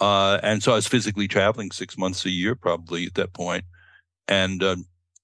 Uh, 0.00 0.38
and 0.42 0.62
so 0.62 0.72
I 0.72 0.76
was 0.76 0.86
physically 0.86 1.26
traveling 1.28 1.70
six 1.70 1.96
months 1.96 2.26
a 2.26 2.30
year 2.30 2.54
probably 2.54 3.06
at 3.06 3.14
that 3.14 3.32
point, 3.32 3.64
and 4.28 4.62
uh, 4.62 4.76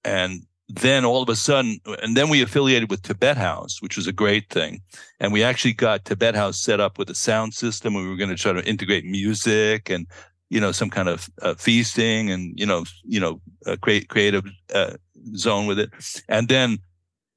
and 0.03 0.45
then 0.69 1.05
all 1.05 1.21
of 1.21 1.29
a 1.29 1.35
sudden, 1.35 1.79
and 2.01 2.15
then 2.15 2.29
we 2.29 2.41
affiliated 2.41 2.89
with 2.89 3.01
Tibet 3.01 3.37
House, 3.37 3.81
which 3.81 3.97
was 3.97 4.07
a 4.07 4.13
great 4.13 4.49
thing, 4.49 4.81
and 5.19 5.33
we 5.33 5.43
actually 5.43 5.73
got 5.73 6.05
Tibet 6.05 6.35
House 6.35 6.59
set 6.59 6.79
up 6.79 6.97
with 6.97 7.09
a 7.09 7.15
sound 7.15 7.53
system. 7.53 7.93
We 7.93 8.07
were 8.07 8.15
going 8.15 8.29
to 8.29 8.35
try 8.35 8.53
to 8.53 8.65
integrate 8.67 9.05
music 9.05 9.89
and 9.89 10.07
you 10.49 10.59
know 10.59 10.71
some 10.71 10.89
kind 10.89 11.09
of 11.09 11.29
uh, 11.41 11.55
feasting 11.55 12.31
and 12.31 12.57
you 12.59 12.65
know 12.65 12.85
you 13.03 13.19
know 13.19 13.41
create 13.81 14.07
creative 14.07 14.45
uh, 14.73 14.95
zone 15.35 15.67
with 15.67 15.79
it, 15.79 15.91
and 16.29 16.47
then 16.47 16.79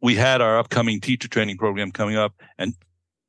we 0.01 0.15
had 0.15 0.41
our 0.41 0.59
upcoming 0.59 1.01
teacher 1.01 1.29
training 1.29 1.57
program 1.57 1.91
coming 1.91 2.17
up 2.17 2.35
and 2.59 2.75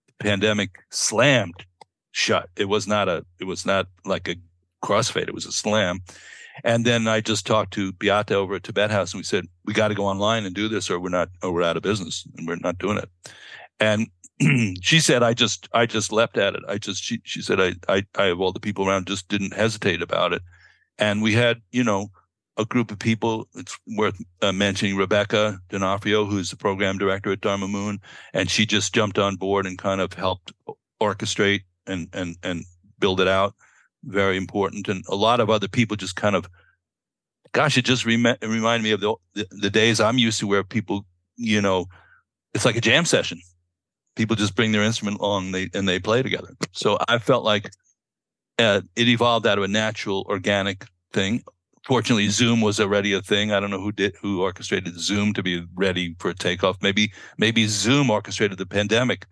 the 0.07 0.13
pandemic 0.19 0.79
slammed 0.91 1.65
shut. 2.11 2.49
It 2.55 2.65
was 2.65 2.87
not 2.87 3.07
a, 3.07 3.25
it 3.39 3.45
was 3.45 3.65
not 3.65 3.87
like 4.05 4.27
a 4.27 4.35
crossfade. 4.83 5.27
It 5.27 5.33
was 5.33 5.45
a 5.45 5.51
slam. 5.51 6.01
And 6.63 6.85
then 6.85 7.07
I 7.07 7.21
just 7.21 7.45
talked 7.45 7.73
to 7.73 7.91
Beata 7.93 8.35
over 8.35 8.55
at 8.55 8.63
Tibet 8.63 8.91
House 8.91 9.13
and 9.13 9.19
we 9.19 9.23
said, 9.23 9.45
we 9.65 9.73
got 9.73 9.89
to 9.89 9.95
go 9.95 10.05
online 10.05 10.45
and 10.45 10.55
do 10.55 10.67
this 10.67 10.89
or 10.89 10.99
we're 10.99 11.09
not, 11.09 11.29
or 11.43 11.51
we're 11.51 11.63
out 11.63 11.77
of 11.77 11.83
business 11.83 12.27
and 12.37 12.47
we're 12.47 12.57
not 12.57 12.77
doing 12.77 12.97
it. 12.97 13.09
And 13.79 14.07
she 14.81 14.99
said, 14.99 15.23
I 15.23 15.33
just, 15.33 15.67
I 15.73 15.85
just 15.85 16.11
leapt 16.11 16.37
at 16.37 16.55
it. 16.55 16.63
I 16.67 16.77
just, 16.77 17.03
she, 17.03 17.21
she 17.23 17.41
said, 17.41 17.59
I, 17.59 17.73
I, 17.87 18.05
I 18.17 18.25
have 18.25 18.39
all 18.39 18.51
the 18.51 18.59
people 18.59 18.87
around 18.87 19.07
just 19.07 19.27
didn't 19.27 19.53
hesitate 19.53 20.01
about 20.01 20.33
it. 20.33 20.41
And 20.97 21.21
we 21.21 21.33
had, 21.33 21.61
you 21.71 21.83
know, 21.83 22.09
a 22.57 22.65
group 22.65 22.91
of 22.91 22.99
people. 22.99 23.47
It's 23.55 23.77
worth 23.95 24.19
uh, 24.41 24.51
mentioning 24.51 24.97
Rebecca 24.97 25.59
D'Onofrio, 25.69 26.25
who's 26.25 26.49
the 26.49 26.57
program 26.57 26.97
director 26.97 27.31
at 27.31 27.41
Dharma 27.41 27.67
Moon, 27.67 27.99
and 28.33 28.49
she 28.49 28.65
just 28.65 28.93
jumped 28.93 29.19
on 29.19 29.35
board 29.35 29.65
and 29.65 29.77
kind 29.77 30.01
of 30.01 30.13
helped 30.13 30.51
orchestrate 31.01 31.61
and 31.85 32.09
and 32.13 32.35
and 32.43 32.65
build 32.99 33.21
it 33.21 33.27
out. 33.27 33.53
Very 34.07 34.37
important, 34.37 34.87
and 34.87 35.03
a 35.09 35.15
lot 35.15 35.39
of 35.39 35.49
other 35.49 35.67
people 35.67 35.97
just 35.97 36.15
kind 36.15 36.35
of, 36.35 36.47
gosh, 37.51 37.77
it 37.77 37.85
just 37.85 38.05
rem- 38.05 38.37
reminded 38.41 38.83
me 38.83 38.91
of 38.91 39.01
the, 39.01 39.15
the 39.35 39.47
the 39.51 39.69
days 39.69 39.99
I'm 39.99 40.17
used 40.17 40.39
to, 40.39 40.47
where 40.47 40.63
people, 40.63 41.05
you 41.35 41.61
know, 41.61 41.85
it's 42.53 42.65
like 42.65 42.77
a 42.77 42.81
jam 42.81 43.05
session. 43.05 43.39
People 44.15 44.35
just 44.35 44.55
bring 44.55 44.71
their 44.71 44.83
instrument 44.83 45.19
along 45.19 45.47
and 45.47 45.55
they, 45.55 45.69
and 45.75 45.87
they 45.87 45.99
play 45.99 46.23
together. 46.23 46.55
So 46.71 46.97
I 47.07 47.19
felt 47.19 47.43
like 47.43 47.69
uh, 48.57 48.81
it 48.95 49.07
evolved 49.07 49.45
out 49.45 49.59
of 49.59 49.63
a 49.63 49.67
natural, 49.67 50.25
organic 50.27 50.87
thing 51.13 51.43
fortunately 51.87 52.27
zoom 52.27 52.59
was 52.59 52.79
already 52.81 53.13
a 53.13 53.21
thing 53.21 53.51
i 53.51 53.59
don't 53.59 53.71
know 53.71 53.79
who 53.79 53.93
did 53.93 54.13
who 54.21 54.41
orchestrated 54.41 54.99
zoom 54.99 55.33
to 55.33 55.41
be 55.41 55.65
ready 55.75 56.13
for 56.19 56.29
a 56.29 56.35
takeoff 56.35 56.77
maybe 56.81 57.11
maybe 57.37 57.65
zoom 57.65 58.09
orchestrated 58.09 58.57
the 58.57 58.65
pandemic 58.65 59.25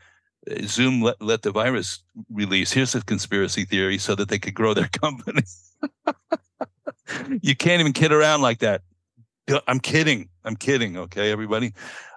zoom 0.63 1.01
let, 1.01 1.21
let 1.21 1.41
the 1.41 1.51
virus 1.51 2.01
release. 2.29 2.71
Here's 2.71 2.95
a 2.95 3.03
conspiracy 3.03 3.65
theory 3.65 3.97
so 3.97 4.15
that 4.15 4.29
they 4.29 4.39
could 4.39 4.53
grow 4.53 4.73
their 4.73 4.87
company. 5.01 5.43
You 7.41 7.55
can't 7.55 7.79
even 7.79 7.93
kid 7.93 8.11
around 8.11 8.41
like 8.41 8.59
that. 8.59 8.81
I'm 9.67 9.79
kidding. 9.79 10.29
I'm 10.43 10.55
kidding 10.55 10.97
okay 10.97 11.31
everybody? 11.31 11.67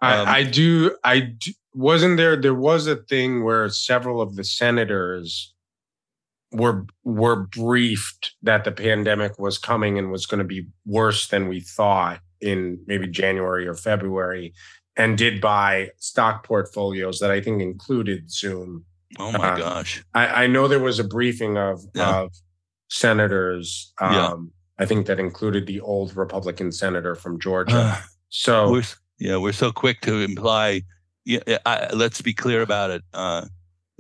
Um, 0.03 0.29
I, 0.29 0.39
I 0.39 0.45
do 0.45 0.97
i 1.05 1.21
do, 1.21 1.53
wasn't 1.75 2.17
there 2.17 2.37
there 2.37 2.55
was 2.55 2.87
a 2.87 2.97
thing 2.97 3.45
where 3.45 3.69
several 3.69 4.21
of 4.21 4.37
the 4.37 4.45
senators 4.45 5.55
were 6.53 6.87
were 7.05 7.37
briefed 7.37 8.35
that 8.43 8.65
the 8.65 8.73
pandemic 8.73 9.39
was 9.39 9.59
coming 9.59 9.99
and 9.99 10.11
was 10.11 10.27
going 10.27 10.39
to 10.39 10.45
be 10.45 10.67
worse 10.87 11.29
than 11.29 11.49
we 11.49 11.61
thought 11.61 12.21
in 12.41 12.81
maybe 12.87 13.07
January 13.07 13.67
or 13.67 13.75
February, 13.75 14.55
and 14.99 15.17
did 15.17 15.41
buy 15.41 15.91
stock 15.97 16.45
portfolios 16.45 17.21
that 17.21 17.31
I 17.31 17.41
think 17.41 17.63
included 17.63 18.31
Zoom. 18.31 18.85
Oh 19.19 19.33
my 19.33 19.53
uh, 19.53 19.57
gosh! 19.57 20.05
I, 20.13 20.45
I, 20.45 20.47
know 20.49 20.69
there 20.69 20.81
was 20.81 20.99
a 20.99 21.05
briefing 21.05 21.57
of 21.57 21.83
yeah. 21.95 22.21
of 22.21 22.35
senators. 22.91 23.95
Um, 24.01 24.13
yeah. 24.13 24.35
I 24.81 24.87
think 24.87 25.07
that 25.07 25.19
included 25.19 25.67
the 25.67 25.81
old 25.81 26.15
Republican 26.15 26.73
senator 26.73 27.15
from 27.15 27.41
Georgia. 27.41 27.77
Uh, 27.77 28.01
so 28.29 28.71
we're, 28.71 28.83
yeah, 29.19 29.39
we're 29.39 29.53
so 29.53 29.73
quick 29.73 30.03
to 30.03 30.21
imply. 30.21 30.83
Yeah, 31.25 31.41
I, 31.65 31.89
let's 31.95 32.21
be 32.21 32.35
clear 32.35 32.61
about 32.61 32.91
it. 32.91 33.03
Uh, 33.15 33.47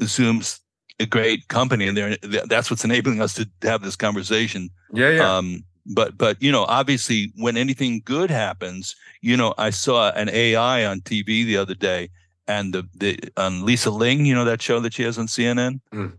Zoom's 0.03 0.61
a 1.01 1.07
great 1.07 1.49
company, 1.49 1.89
and 1.89 1.97
they're 1.97 2.17
that's 2.47 2.71
what's 2.71 2.85
enabling 2.85 3.23
us 3.23 3.35
to 3.35 3.49
have 3.63 3.83
this 3.83 3.97
conversation. 3.97 4.69
Yeah, 4.93 5.11
yeah. 5.11 5.37
Um, 5.37 5.65
but 5.89 6.19
but 6.19 6.41
you 6.43 6.53
know, 6.53 6.65
obviously, 6.65 7.33
when 7.37 7.57
anything 7.57 8.03
good 8.05 8.31
happens, 8.31 8.95
you 9.23 9.37
know, 9.37 9.55
I 9.59 9.71
saw 9.71 10.11
an 10.13 10.29
AI 10.29 10.85
on 10.85 11.01
TV 11.01 11.45
the 11.45 11.57
other 11.57 11.75
day, 11.75 12.11
and 12.47 12.75
the 12.75 12.87
the 12.95 13.19
on 13.37 13.65
Lisa 13.65 13.91
Ling, 13.91 14.27
you 14.27 14.35
know 14.35 14.45
that 14.45 14.63
show 14.63 14.81
that 14.81 14.93
she 14.93 15.03
has 15.05 15.19
on 15.19 15.27
CNN, 15.27 15.81
mm. 15.93 16.13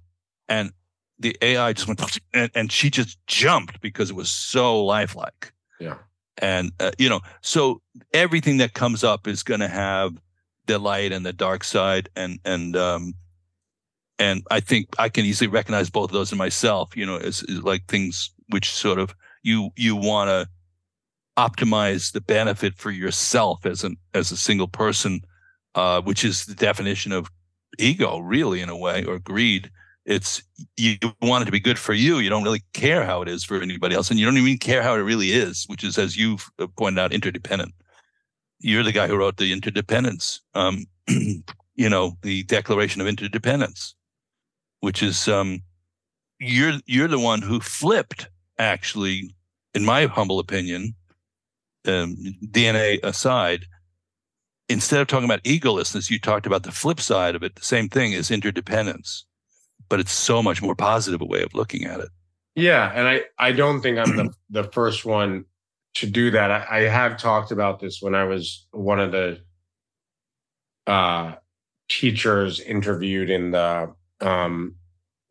and 0.48 0.72
the 1.20 1.38
AI 1.42 1.74
just 1.74 1.88
went 1.88 2.02
and, 2.34 2.52
and 2.56 2.72
she 2.72 2.90
just 2.90 3.18
jumped 3.28 3.80
because 3.82 4.10
it 4.10 4.16
was 4.16 4.32
so 4.32 4.84
lifelike. 4.84 5.54
Yeah. 5.80 5.98
And 6.38 6.72
uh, 6.80 6.92
you 6.98 7.10
know, 7.10 7.20
so 7.42 7.82
everything 8.14 8.58
that 8.58 8.74
comes 8.74 9.04
up 9.04 9.28
is 9.28 9.44
going 9.44 9.60
to 9.60 9.68
have 9.68 10.14
the 10.66 10.80
light 10.80 11.12
and 11.12 11.26
the 11.26 11.34
dark 11.34 11.64
side, 11.64 12.10
and 12.16 12.40
and 12.46 12.78
um, 12.78 13.14
and 14.18 14.44
I 14.50 14.62
think 14.62 14.88
I 14.98 15.10
can 15.10 15.26
easily 15.26 15.50
recognize 15.50 15.90
both 15.90 16.10
of 16.10 16.14
those 16.14 16.32
in 16.32 16.38
myself. 16.38 16.96
You 16.96 17.06
know, 17.06 17.18
as, 17.18 17.44
as 17.44 17.62
like 17.62 17.86
things 17.88 18.32
which 18.48 18.72
sort 18.72 19.00
of 19.00 19.14
you 19.44 19.72
you 19.76 19.96
want 19.96 20.30
to. 20.30 20.48
optimize 21.38 22.12
the 22.12 22.22
benefit 22.22 22.76
for 22.76 22.92
yourself 22.92 23.66
as 23.66 23.84
an 23.84 23.96
as 24.14 24.32
a 24.32 24.38
single 24.38 24.68
person, 24.68 25.22
uh, 25.76 26.02
which 26.02 26.26
is 26.26 26.46
the 26.46 26.56
definition 26.56 27.12
of 27.14 27.30
ego, 27.78 28.20
really, 28.20 28.60
in 28.62 28.70
a 28.70 28.76
way, 28.78 29.06
or 29.06 29.20
greed. 29.20 29.72
It's 30.06 30.44
you 30.76 30.98
want 31.22 31.44
it 31.44 31.46
to 31.46 31.52
be 31.52 31.60
good 31.62 31.80
for 31.80 31.94
you. 31.94 32.20
You 32.20 32.30
don't 32.30 32.44
really 32.44 32.64
care 32.74 33.06
how 33.06 33.22
it 33.22 33.30
is 33.30 33.44
for 33.46 33.62
anybody 33.62 33.96
else, 33.96 34.10
and 34.10 34.20
you 34.20 34.26
don't 34.26 34.38
even 34.38 34.58
care 34.58 34.84
how 34.84 34.96
it 34.96 35.00
really 35.00 35.32
is, 35.32 35.66
which 35.68 35.84
is, 35.84 35.98
as 35.98 36.18
you've 36.18 36.50
pointed 36.78 37.00
out, 37.00 37.14
interdependent. 37.14 37.74
You're 38.60 38.84
the 38.84 38.92
guy 38.92 39.08
who 39.08 39.16
wrote 39.16 39.38
the 39.38 39.54
interdependence, 39.54 40.42
um, 40.56 40.86
you 41.08 41.90
know, 41.90 42.18
the 42.24 42.44
Declaration 42.44 43.02
of 43.02 43.08
Interdependence, 43.08 43.96
which 44.82 45.02
is 45.02 45.28
um, 45.30 45.62
you're 46.40 46.80
you're 46.86 47.08
the 47.08 47.20
one 47.20 47.42
who 47.42 47.60
flipped, 47.62 48.28
actually, 48.60 49.34
in 49.74 49.86
my 49.86 50.06
humble 50.06 50.40
opinion, 50.40 50.94
um, 51.88 52.16
DNA 52.46 53.00
aside, 53.04 53.66
instead 54.68 55.02
of 55.02 55.08
talking 55.08 55.26
about 55.26 55.44
egolessness, 55.44 56.10
you 56.10 56.20
talked 56.20 56.46
about 56.46 56.64
the 56.64 56.72
flip 56.72 57.00
side 57.00 57.36
of 57.36 57.44
it. 57.44 57.56
The 57.56 57.64
same 57.66 57.90
thing 57.90 58.12
is 58.12 58.30
interdependence, 58.30 59.26
but 59.88 60.00
it's 60.00 60.12
so 60.12 60.44
much 60.44 60.62
more 60.62 60.76
positive 60.76 61.22
a 61.22 61.26
way 61.26 61.42
of 61.42 61.56
looking 61.56 61.86
at 61.86 62.00
it. 62.00 62.10
Yeah, 62.56 62.92
and 62.94 63.08
I 63.08 63.24
I 63.38 63.54
don't 63.54 63.82
think 63.82 63.98
I'm 63.98 64.16
the 64.16 64.34
the 64.50 64.66
first 64.66 65.06
one 65.06 65.46
to 65.96 66.08
do 66.08 66.32
that. 66.32 66.52
I, 66.52 66.66
I 66.70 66.80
have 66.82 67.18
talked 67.18 67.52
about 67.52 67.80
this 67.80 68.02
when 68.02 68.16
I 68.16 68.26
was 68.26 68.68
one 68.72 69.00
of 69.00 69.12
the 69.12 69.40
uh, 70.86 71.36
teachers 71.88 72.60
interviewed 72.60 73.30
in 73.30 73.52
the 73.52 73.94
um, 74.22 74.76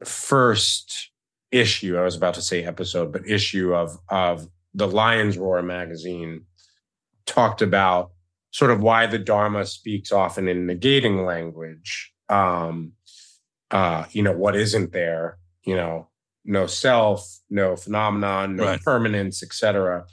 first 0.05 1.11
issue. 1.51 1.97
I 1.97 2.03
was 2.03 2.17
about 2.17 2.35
to 2.35 2.43
say 2.43 2.65
episode, 2.65 3.13
but 3.13 3.29
issue 3.29 3.75
of 3.75 3.99
of 4.09 4.49
the 4.75 4.89
Lion's 4.89 5.39
Roar 5.39 5.63
magazine 5.63 6.45
talked 7.27 7.63
about 7.63 8.11
sort 8.51 8.71
of 8.71 8.81
why 8.81 9.07
the 9.07 9.19
Dharma 9.19 9.67
speaks 9.67 10.13
often 10.13 10.49
in 10.49 10.67
negating 10.67 11.27
language. 11.27 12.13
Um, 12.29 12.93
uh, 13.71 14.07
you 14.13 14.23
know, 14.23 14.33
what 14.33 14.57
isn't 14.57 14.93
there? 14.93 15.39
You 15.65 15.77
know, 15.77 16.09
no 16.45 16.67
self, 16.67 17.41
no 17.51 17.77
phenomenon, 17.77 18.57
no 18.57 18.65
right. 18.65 18.81
permanence, 18.81 19.43
etc. 19.43 20.07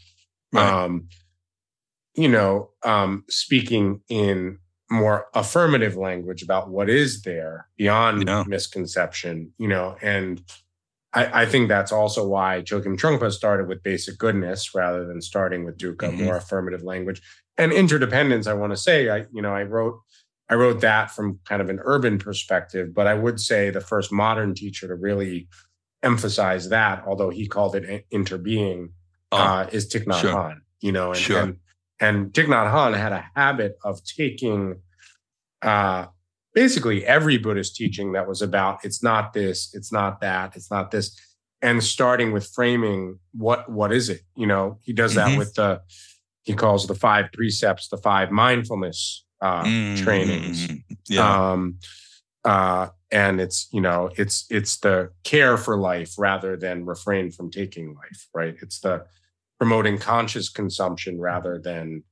Right. 0.52 0.68
Um, 0.68 1.08
you 2.16 2.30
know, 2.30 2.72
um, 2.84 3.24
speaking 3.30 4.02
in 4.10 4.60
more 4.90 5.28
affirmative 5.34 5.96
language 5.96 6.44
about 6.44 6.70
what 6.70 6.90
is 6.90 7.24
there 7.24 7.68
beyond 7.78 8.28
yeah. 8.28 8.44
misconception, 8.48 9.52
you 9.58 9.68
know, 9.68 9.96
and 10.02 10.42
I, 11.16 11.44
I, 11.44 11.46
think 11.46 11.70
that's 11.70 11.94
also 11.94 12.28
why 12.28 12.62
Chogyam 12.62 12.98
Trungpa 12.98 13.32
started 13.32 13.68
with 13.68 13.82
basic 13.82 14.18
goodness 14.18 14.76
rather 14.76 15.06
than 15.06 15.22
starting 15.22 15.64
with 15.64 15.78
dukkha, 15.78 16.10
mm-hmm. 16.10 16.26
more 16.26 16.36
affirmative 16.36 16.84
language. 16.84 17.22
And 17.58 17.72
interdependence, 17.72 18.48
I 18.48 18.54
want 18.54 18.74
to 18.74 18.78
say, 18.78 19.10
I, 19.10 19.26
you 19.32 19.42
know, 19.42 19.54
I 19.54 19.64
wrote 19.64 20.02
I 20.50 20.56
wrote 20.56 20.82
that 20.82 21.10
from 21.10 21.40
kind 21.46 21.62
of 21.62 21.70
an 21.70 21.80
urban 21.84 22.20
perspective, 22.20 22.94
but 22.94 23.08
I 23.08 23.16
would 23.16 23.40
say 23.40 23.72
the 23.72 23.82
first 23.82 24.12
modern 24.12 24.54
teacher 24.54 24.88
to 24.88 24.94
really 24.94 25.48
emphasize 26.04 26.70
that, 26.70 27.04
although 27.08 27.32
he 27.32 27.48
called 27.48 27.76
it 27.76 28.06
interbeing, 28.14 28.90
oh, 29.32 29.38
uh, 29.38 29.70
is 29.72 29.92
Thich 29.92 30.06
Nhat 30.06 30.22
sure. 30.22 30.36
Hanh. 30.36 30.58
You 30.82 30.92
know, 30.92 31.10
and, 31.10 31.18
sure. 31.18 31.42
and 31.42 31.58
and 32.00 32.34
Thich 32.34 32.46
Nhat 32.46 32.72
Hanh 32.72 32.96
had 32.96 33.14
a 33.14 33.26
habit 33.36 33.78
of 33.84 34.04
taking 34.04 34.82
uh, 35.64 36.08
basically 36.56 37.06
every 37.06 37.38
Buddhist 37.38 37.76
teaching 37.76 38.14
that 38.14 38.28
was 38.28 38.42
about 38.42 38.84
it's 38.84 39.04
not 39.04 39.34
this, 39.34 39.76
it's 39.76 39.92
not 39.92 40.22
that, 40.22 40.56
it's 40.56 40.72
not 40.72 40.90
this, 40.90 41.20
and 41.62 41.84
starting 41.84 42.32
with 42.32 42.48
framing 42.48 43.20
what 43.34 43.70
what 43.70 43.94
is 43.94 44.10
it? 44.10 44.22
You 44.36 44.48
know, 44.48 44.80
he 44.82 44.94
does 44.94 45.14
that 45.16 45.30
mm-hmm. 45.30 45.38
with 45.38 45.54
the 45.54 45.82
he 46.44 46.54
calls 46.54 46.88
the 46.88 46.96
five 46.96 47.26
precepts, 47.34 47.90
the 47.90 47.98
five 47.98 48.32
mindfulness 48.32 49.26
uh, 49.42 49.64
mm-hmm. 49.64 50.04
trainings. 50.04 50.68
Yeah. 51.08 51.52
Um, 51.52 51.78
uh, 52.44 52.88
and 53.12 53.40
it's 53.40 53.68
you 53.72 53.82
know 53.82 54.10
it's 54.18 54.46
it's 54.50 54.78
the 54.80 55.12
care 55.24 55.58
for 55.58 55.78
life 55.78 56.14
rather 56.18 56.58
than 56.58 56.86
refrain 56.86 57.32
from 57.32 57.52
taking 57.52 57.94
life, 57.94 58.28
right? 58.34 58.56
It's 58.62 58.80
the 58.80 59.06
promoting 59.60 59.98
conscious 59.98 60.50
consumption 60.50 61.20
rather 61.20 61.60
than 61.60 62.04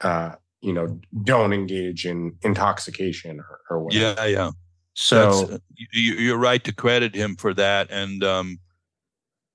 uh, 0.00 0.36
you 0.60 0.72
know 0.72 0.98
don't 1.22 1.52
engage 1.52 2.06
in 2.06 2.36
intoxication 2.42 3.40
or, 3.40 3.60
or 3.70 3.80
whatever. 3.84 4.20
Yeah, 4.20 4.26
yeah. 4.26 4.50
So 4.94 5.54
uh, 5.54 5.58
you, 5.92 6.34
are 6.34 6.38
right 6.38 6.62
to 6.64 6.74
credit 6.74 7.14
him 7.14 7.36
for 7.36 7.54
that, 7.54 7.90
and 7.90 8.22
um, 8.22 8.58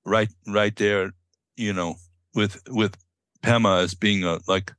right, 0.05 0.29
right 0.47 0.75
there, 0.75 1.11
you 1.55 1.73
know, 1.73 1.95
with 2.33 2.61
with 2.69 2.97
Pema 3.43 3.83
as 3.83 3.93
being 3.93 4.23
a 4.23 4.39
like 4.47 4.71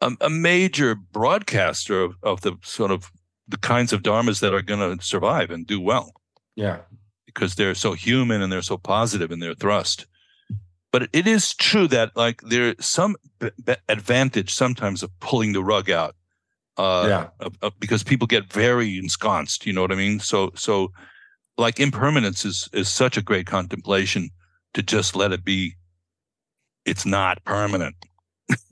a, 0.00 0.12
a 0.20 0.30
major 0.30 0.94
broadcaster 0.94 2.02
of, 2.02 2.14
of 2.22 2.40
the 2.40 2.56
sort 2.62 2.90
of 2.90 3.10
the 3.46 3.58
kinds 3.58 3.92
of 3.92 4.02
dharmas 4.02 4.40
that 4.40 4.54
are 4.54 4.62
going 4.62 4.98
to 4.98 5.04
survive 5.04 5.50
and 5.50 5.66
do 5.66 5.80
well. 5.80 6.12
Yeah, 6.56 6.78
because 7.26 7.54
they're 7.54 7.74
so 7.74 7.92
human 7.92 8.42
and 8.42 8.52
they're 8.52 8.62
so 8.62 8.78
positive 8.78 9.30
in 9.30 9.38
their 9.38 9.54
thrust 9.54 10.06
but 10.92 11.08
it 11.12 11.26
is 11.26 11.54
true 11.54 11.86
that 11.88 12.16
like 12.16 12.40
there's 12.42 12.84
some 12.84 13.16
b- 13.38 13.50
b- 13.64 13.74
advantage 13.88 14.52
sometimes 14.52 15.02
of 15.02 15.10
pulling 15.20 15.52
the 15.52 15.62
rug 15.62 15.90
out 15.90 16.14
uh, 16.76 17.04
yeah. 17.08 17.28
uh, 17.40 17.50
uh, 17.62 17.70
because 17.78 18.02
people 18.02 18.26
get 18.26 18.52
very 18.52 18.98
ensconced 18.98 19.66
you 19.66 19.72
know 19.72 19.82
what 19.82 19.92
i 19.92 19.96
mean? 19.96 20.20
So 20.20 20.52
so 20.54 20.92
like 21.58 21.78
impermanence 21.78 22.44
is 22.44 22.68
is 22.72 22.88
such 22.88 23.16
a 23.16 23.22
great 23.22 23.46
contemplation 23.46 24.30
to 24.74 24.82
just 24.82 25.16
let 25.16 25.32
it 25.32 25.44
be. 25.44 25.74
It's 26.86 27.04
not 27.04 27.44
permanent. 27.44 27.96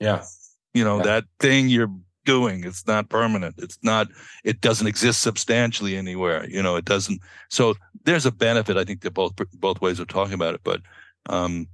Yeah. 0.01 0.25
You 0.75 0.85
know 0.85 0.99
yeah. 0.99 1.05
that 1.05 1.25
thing 1.41 1.71
you're 1.71 1.91
doing 2.25 2.63
it's 2.63 2.87
not 2.87 3.09
permanent. 3.09 3.55
It's 3.59 3.79
not 3.83 4.07
it 4.45 4.61
doesn't 4.61 4.87
exist 4.87 5.23
substantially 5.23 5.97
anywhere 5.97 6.47
you 6.49 6.63
know 6.63 6.77
it 6.77 6.85
doesn't. 6.85 7.21
So 7.49 7.75
there's 8.05 8.27
a 8.27 8.33
benefit 8.33 8.77
i 8.77 8.85
think 8.85 9.03
to 9.03 9.11
both 9.11 9.33
both 9.55 9.81
ways 9.81 9.99
of 10.01 10.09
talking 10.09 10.35
about 10.35 10.55
it 10.55 10.61
but 10.65 10.81
um 11.29 11.67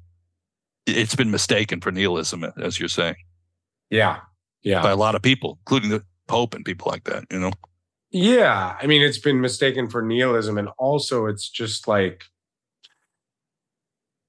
it's 0.87 1.15
been 1.15 1.31
mistaken 1.31 1.81
for 1.81 1.91
nihilism, 1.91 2.45
as 2.61 2.79
you're 2.79 2.89
saying. 2.89 3.17
Yeah, 3.91 4.21
yeah, 4.63 4.83
by 4.83 4.91
a 4.91 4.97
lot 4.97 5.15
of 5.15 5.23
people, 5.23 5.59
including 5.63 5.91
the 5.91 6.03
Pope 6.27 6.55
and 6.55 6.65
people 6.65 6.91
like 6.91 7.05
that. 7.05 7.25
You 7.31 7.41
know. 7.41 7.53
Yeah, 8.11 8.77
I 8.81 8.87
mean, 8.87 9.03
it's 9.03 9.19
been 9.19 9.41
mistaken 9.41 9.89
for 9.89 10.03
nihilism, 10.03 10.59
and 10.59 10.69
also 10.79 11.27
it's 11.27 11.49
just 11.49 11.89
like 11.89 12.25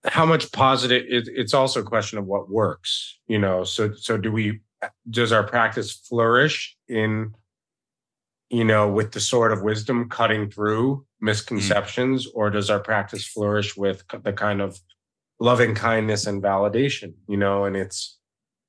how 0.05 0.25
much 0.25 0.51
positive. 0.51 1.03
It, 1.07 1.29
it's 1.31 1.53
also 1.53 1.81
a 1.81 1.83
question 1.83 2.17
of 2.17 2.25
what 2.25 2.49
works. 2.49 3.19
You 3.27 3.39
know, 3.39 3.63
so 3.63 3.93
so 3.93 4.17
do 4.17 4.31
we? 4.31 4.61
Does 5.09 5.31
our 5.31 5.43
practice 5.43 5.91
flourish 5.91 6.75
in? 6.87 7.33
You 8.49 8.63
know, 8.63 8.87
with 8.87 9.11
the 9.11 9.19
sword 9.19 9.51
of 9.51 9.63
wisdom 9.63 10.07
cutting 10.07 10.51
through 10.51 11.05
misconceptions, 11.19 12.27
mm. 12.27 12.31
or 12.35 12.51
does 12.51 12.69
our 12.69 12.79
practice 12.79 13.25
flourish 13.25 13.75
with 13.75 14.03
the 14.21 14.33
kind 14.33 14.61
of 14.61 14.79
loving 15.39 15.75
kindness 15.75 16.27
and 16.27 16.41
validation 16.41 17.13
you 17.27 17.37
know 17.37 17.65
and 17.65 17.75
it's 17.75 18.17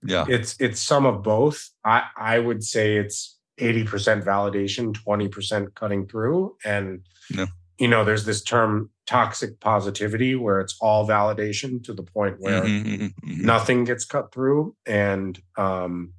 yeah. 0.05 0.25
it's 0.29 0.57
it's 0.61 0.81
some 0.81 1.07
of 1.07 1.23
both. 1.23 1.71
I 1.85 2.03
i 2.17 2.39
would 2.39 2.62
say 2.64 2.97
it's 2.97 3.39
80% 3.59 4.23
validation 4.23 4.95
20% 4.95 5.75
cutting 5.75 6.07
through. 6.07 6.57
And 6.64 7.01
yeah. 7.31 7.47
you 7.79 7.89
know 7.89 8.05
there's 8.05 8.25
this 8.25 8.43
term 8.43 8.91
toxic 9.07 9.61
positivity 9.61 10.35
where 10.35 10.61
it's 10.61 10.77
all 10.81 11.09
validation 11.09 11.83
to 11.85 11.95
the 11.95 12.03
point 12.03 12.37
where 12.39 12.62
mm-hmm, 12.62 12.89
mm-hmm, 12.89 13.31
mm-hmm. 13.31 13.47
nothing 13.47 13.85
gets 13.85 14.05
cut 14.05 14.33
through. 14.33 14.75
And 14.87 15.39
um 15.57 16.12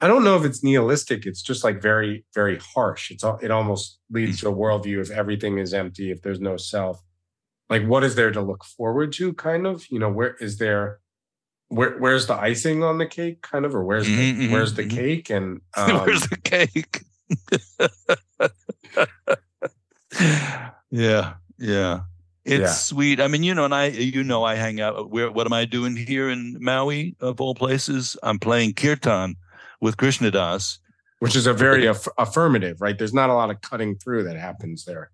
i 0.00 0.08
don't 0.08 0.24
know 0.24 0.36
if 0.36 0.44
it's 0.44 0.64
nihilistic. 0.64 1.26
It's 1.26 1.42
just 1.42 1.64
like 1.64 1.82
very 1.82 2.24
very 2.34 2.58
harsh. 2.74 3.10
It's 3.10 3.24
it 3.42 3.50
almost 3.50 3.98
leads 4.10 4.38
mm-hmm. 4.38 4.48
to 4.48 4.52
a 4.52 4.56
worldview 4.56 5.00
if 5.00 5.10
everything 5.10 5.58
is 5.58 5.74
empty 5.74 6.10
if 6.10 6.22
there's 6.22 6.40
no 6.40 6.56
self 6.56 7.02
like 7.70 7.86
what 7.86 8.04
is 8.04 8.14
there 8.14 8.30
to 8.30 8.40
look 8.40 8.64
forward 8.64 9.12
to 9.14 9.32
kind 9.34 9.66
of? 9.66 9.84
You 9.90 9.98
know 9.98 10.10
where 10.10 10.34
is 10.40 10.58
there 10.58 11.00
where 11.68 11.96
where's 11.98 12.26
the 12.26 12.34
icing 12.34 12.82
on 12.82 12.98
the 12.98 13.06
cake 13.06 13.40
kind 13.42 13.64
of 13.64 13.74
or 13.74 13.84
where's 13.84 14.06
the 14.06 14.12
mm-hmm, 14.12 14.42
mm-hmm 14.42 14.52
where's 14.52 14.74
the 14.74 14.82
mm-hmm. 14.82 14.96
cake? 14.96 15.30
And 15.30 15.60
um, 15.76 15.90
where's 16.06 16.28
the 16.28 16.36
cake? 16.36 17.02
Yeah 20.90 21.34
yeah. 21.58 22.00
It's 22.44 22.60
yeah. 22.60 22.66
sweet. 22.66 23.20
I 23.20 23.28
mean 23.28 23.42
you 23.42 23.54
know 23.54 23.64
and 23.64 23.74
i 23.74 23.86
you 23.86 24.22
know 24.22 24.44
i 24.44 24.56
hang 24.56 24.80
out 24.80 25.10
where 25.10 25.30
what 25.30 25.46
am 25.46 25.54
i 25.54 25.64
doing 25.64 25.96
here 25.96 26.28
in 26.28 26.58
maui 26.60 27.16
of 27.20 27.40
all 27.40 27.54
places? 27.54 28.16
I'm 28.22 28.38
playing 28.38 28.74
kirtan 28.74 29.36
with 29.80 29.96
krishna 29.96 30.30
das 30.30 30.78
which 31.20 31.34
is 31.36 31.46
a 31.46 31.54
very 31.54 31.86
aff- 31.86 32.08
affirmative 32.18 32.80
right? 32.82 32.98
There's 32.98 33.14
not 33.14 33.30
a 33.30 33.34
lot 33.34 33.50
of 33.50 33.62
cutting 33.62 33.96
through 33.96 34.24
that 34.24 34.36
happens 34.36 34.84
there 34.84 35.10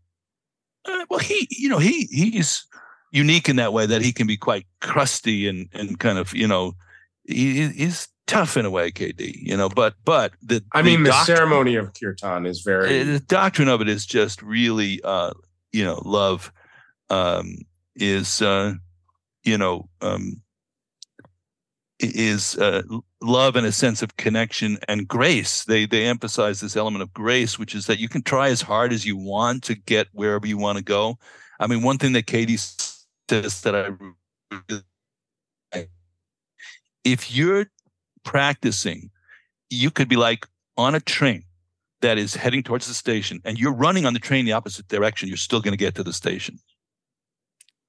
uh, 0.89 1.05
well, 1.11 1.21
he, 1.21 1.47
you 1.51 1.69
know, 1.69 1.79
he 1.79 2.09
he's 2.11 2.67
unique 3.13 3.49
in 3.49 3.57
that 3.57 3.73
way 3.73 3.87
that 3.87 4.03
he 4.03 4.13
can 4.13 4.27
be 4.27 4.37
quite 4.37 4.67
crusty 4.81 5.49
and 5.49 5.69
and 5.73 5.99
kind 5.99 6.19
of, 6.19 6.35
you 6.35 6.47
know, 6.47 6.75
he, 7.25 7.69
he's 7.69 8.09
tough 8.27 8.57
in 8.57 8.65
a 8.65 8.71
way, 8.71 8.91
KD. 8.91 9.35
You 9.41 9.57
know, 9.57 9.69
but 9.69 9.95
but 10.05 10.33
the 10.43 10.63
I 10.73 10.83
mean, 10.83 11.03
the, 11.03 11.11
the 11.11 11.25
ceremony 11.25 11.75
of 11.77 11.93
kirtan 11.95 12.47
is 12.47 12.63
very 12.63 13.01
uh, 13.01 13.05
the 13.05 13.21
doctrine 13.21 13.69
of 13.69 13.81
it 13.81 13.89
is 13.89 14.07
just 14.07 14.43
really, 14.43 15.01
uh, 15.05 15.33
you 15.73 15.85
know, 15.85 16.01
love 16.05 16.53
um, 17.11 17.59
is, 17.97 18.41
uh, 18.43 18.75
you 19.45 19.59
know, 19.59 19.89
um, 20.01 20.41
is 22.01 22.57
uh, 22.57 22.83
love 23.21 23.57
and 23.57 23.67
a 23.67 23.73
sense 23.73 24.03
of 24.03 24.17
connection 24.17 24.79
and 24.89 25.09
grace. 25.09 25.65
They 25.65 25.87
they 25.87 26.05
emphasize 26.05 26.61
this 26.61 26.77
element 26.77 27.03
of 27.03 27.13
grace, 27.13 27.59
which 27.59 27.75
is 27.75 27.87
that 27.87 27.99
you 27.99 28.09
can 28.09 28.23
try 28.23 28.49
as 28.49 28.63
hard 28.63 28.93
as 28.93 29.05
you 29.05 29.17
want 29.17 29.65
to 29.65 29.75
get 29.75 30.09
wherever 30.13 30.47
you 30.47 30.59
want 30.59 30.79
to 30.79 30.85
go. 30.85 31.19
I 31.61 31.67
mean, 31.67 31.83
one 31.83 31.99
thing 31.99 32.13
that 32.13 32.27
KD 32.27 32.59
says 33.29 33.61
that 33.63 33.75
I, 33.75 34.81
if 37.05 37.35
you're 37.35 37.67
practicing, 38.25 39.11
you 39.71 39.91
could 39.91 40.09
be 40.09 40.17
like 40.17 40.47
on 40.77 40.95
a 40.95 41.01
train 41.01 41.43
that 42.01 42.19
is 42.19 42.35
heading 42.35 42.63
towards 42.63 42.87
the 42.87 42.95
station, 42.95 43.41
and 43.45 43.59
you're 43.59 43.75
running 43.75 44.07
on 44.07 44.15
the 44.15 44.21
train 44.21 44.45
the 44.45 44.53
opposite 44.53 44.89
direction. 44.89 45.29
You're 45.29 45.37
still 45.37 45.61
going 45.61 45.73
to 45.73 45.79
get 45.79 45.97
to 45.97 46.05
the 46.05 46.13
station. 46.13 46.59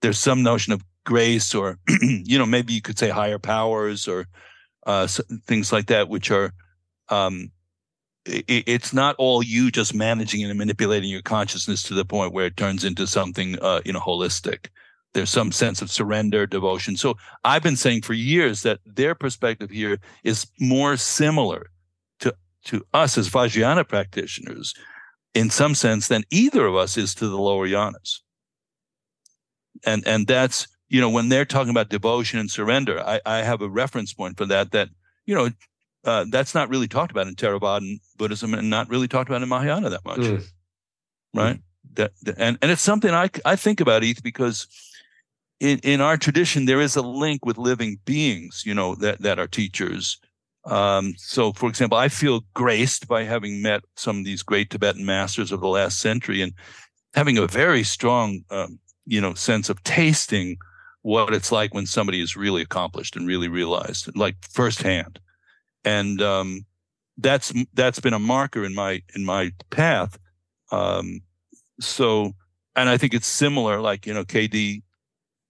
There's 0.02 0.18
some 0.18 0.42
notion 0.42 0.74
of 0.74 0.84
grace 1.06 1.56
or 1.56 1.80
you 2.02 2.38
know 2.38 2.46
maybe 2.46 2.74
you 2.74 2.82
could 2.82 2.98
say 2.98 3.10
higher 3.10 3.40
powers 3.40 4.08
or 4.08 4.28
uh, 4.86 5.08
things 5.46 5.72
like 5.72 5.88
that 5.88 6.10
which 6.10 6.32
are 6.32 6.54
um, 7.10 7.52
it, 8.26 8.64
it's 8.68 8.94
not 8.94 9.16
all 9.18 9.44
you 9.44 9.72
just 9.72 9.94
managing 9.94 10.44
and 10.44 10.58
manipulating 10.58 11.10
your 11.10 11.22
consciousness 11.22 11.84
to 11.84 11.94
the 11.94 12.06
point 12.06 12.34
where 12.34 12.46
it 12.46 12.58
turns 12.58 12.84
into 12.84 13.08
something 13.08 13.58
uh, 13.62 13.82
you 13.86 13.94
know 13.94 14.00
holistic. 14.00 14.68
There's 15.14 15.32
some 15.32 15.52
sense 15.52 15.82
of 15.82 15.90
surrender 15.90 16.46
devotion. 16.46 16.96
So 16.98 17.18
i've 17.44 17.64
been 17.64 17.76
saying 17.76 18.04
for 18.04 18.14
years 18.14 18.62
that 18.62 18.80
their 18.86 19.16
perspective 19.16 19.70
here 19.70 20.00
is 20.24 20.48
more 20.60 20.98
similar 20.98 21.72
to 22.20 22.34
to 22.66 22.86
us 22.94 23.18
as 23.18 23.30
vajrayana 23.30 23.88
practitioners 23.88 24.74
in 25.34 25.50
some 25.50 25.76
sense 25.76 26.08
than 26.08 26.24
either 26.32 26.66
of 26.66 26.76
us 26.76 26.98
is 26.98 27.16
to 27.16 27.28
the 27.28 27.38
lower 27.38 27.68
yanas. 27.68 28.20
And 29.86 30.06
and 30.08 30.28
that's 30.28 30.68
you 30.90 31.00
know, 31.00 31.10
when 31.10 31.30
they're 31.30 31.46
talking 31.46 31.70
about 31.70 31.90
devotion 31.90 32.40
and 32.40 32.50
surrender, 32.50 33.00
I, 33.00 33.22
I 33.26 33.38
have 33.38 33.62
a 33.62 33.70
reference 33.70 34.14
point 34.14 34.38
for 34.38 34.46
that. 34.48 34.72
That 34.72 34.90
you 35.26 35.36
know, 35.36 35.50
uh, 36.04 36.26
that's 36.30 36.56
not 36.56 36.70
really 36.70 36.88
talked 36.88 37.12
about 37.12 37.28
in 37.28 37.36
Theravada 37.36 38.00
Buddhism, 38.18 38.54
and 38.54 38.70
not 38.70 38.90
really 38.90 39.08
talked 39.08 39.30
about 39.30 39.44
in 39.44 39.50
Mahayana 39.50 39.90
that 39.90 40.06
much, 40.06 40.20
mm. 40.20 40.44
right? 41.34 41.58
Mm. 41.58 41.62
That, 41.94 42.12
and 42.38 42.58
and 42.62 42.72
it's 42.72 42.82
something 42.82 43.12
I 43.12 43.30
I 43.46 43.56
think 43.56 43.80
about, 43.80 44.04
Eth, 44.04 44.24
because 44.24 44.68
in 45.60 45.80
in 45.80 46.02
our 46.02 46.18
tradition 46.18 46.66
there 46.66 46.82
is 46.82 46.96
a 46.96 47.02
link 47.02 47.46
with 47.46 47.58
living 47.58 48.00
beings, 48.06 48.64
you 48.66 48.74
know, 48.74 48.96
that 48.96 49.22
that 49.22 49.40
are 49.40 49.48
teachers. 49.48 50.18
Um, 50.66 51.14
so, 51.18 51.54
for 51.54 51.70
example, 51.70 51.98
I 51.98 52.10
feel 52.10 52.42
graced 52.54 53.08
by 53.08 53.24
having 53.24 53.62
met 53.62 53.84
some 53.96 54.20
of 54.20 54.26
these 54.26 54.44
great 54.44 54.70
Tibetan 54.70 55.06
masters 55.06 55.52
of 55.52 55.62
the 55.62 55.68
last 55.68 56.00
century 56.00 56.42
and 56.42 56.54
having 57.14 57.38
a 57.38 57.48
very 57.48 57.84
strong, 57.84 58.44
um, 58.52 58.78
you 59.06 59.22
know, 59.22 59.34
sense 59.34 59.70
of 59.70 59.82
tasting 59.84 60.58
what 61.02 61.34
it's 61.34 61.52
like 61.52 61.74
when 61.74 61.86
somebody 61.86 62.22
is 62.22 62.36
really 62.36 62.62
accomplished 62.62 63.16
and 63.16 63.28
really 63.28 63.48
realized, 63.48 64.16
like 64.16 64.36
firsthand. 64.50 65.20
And 65.86 66.22
um, 66.22 66.66
that's 67.18 67.54
that's 67.74 68.00
been 68.00 68.14
a 68.14 68.20
marker 68.20 68.64
in 68.66 68.76
my 68.76 69.02
in 69.16 69.26
my 69.26 69.52
path. 69.70 70.18
Um, 70.72 71.22
so, 71.80 72.34
and 72.76 72.90
I 72.90 72.98
think 72.98 73.14
it's 73.14 73.28
similar. 73.28 73.80
Like 73.80 74.06
you 74.06 74.14
know, 74.14 74.24
KD 74.24 74.84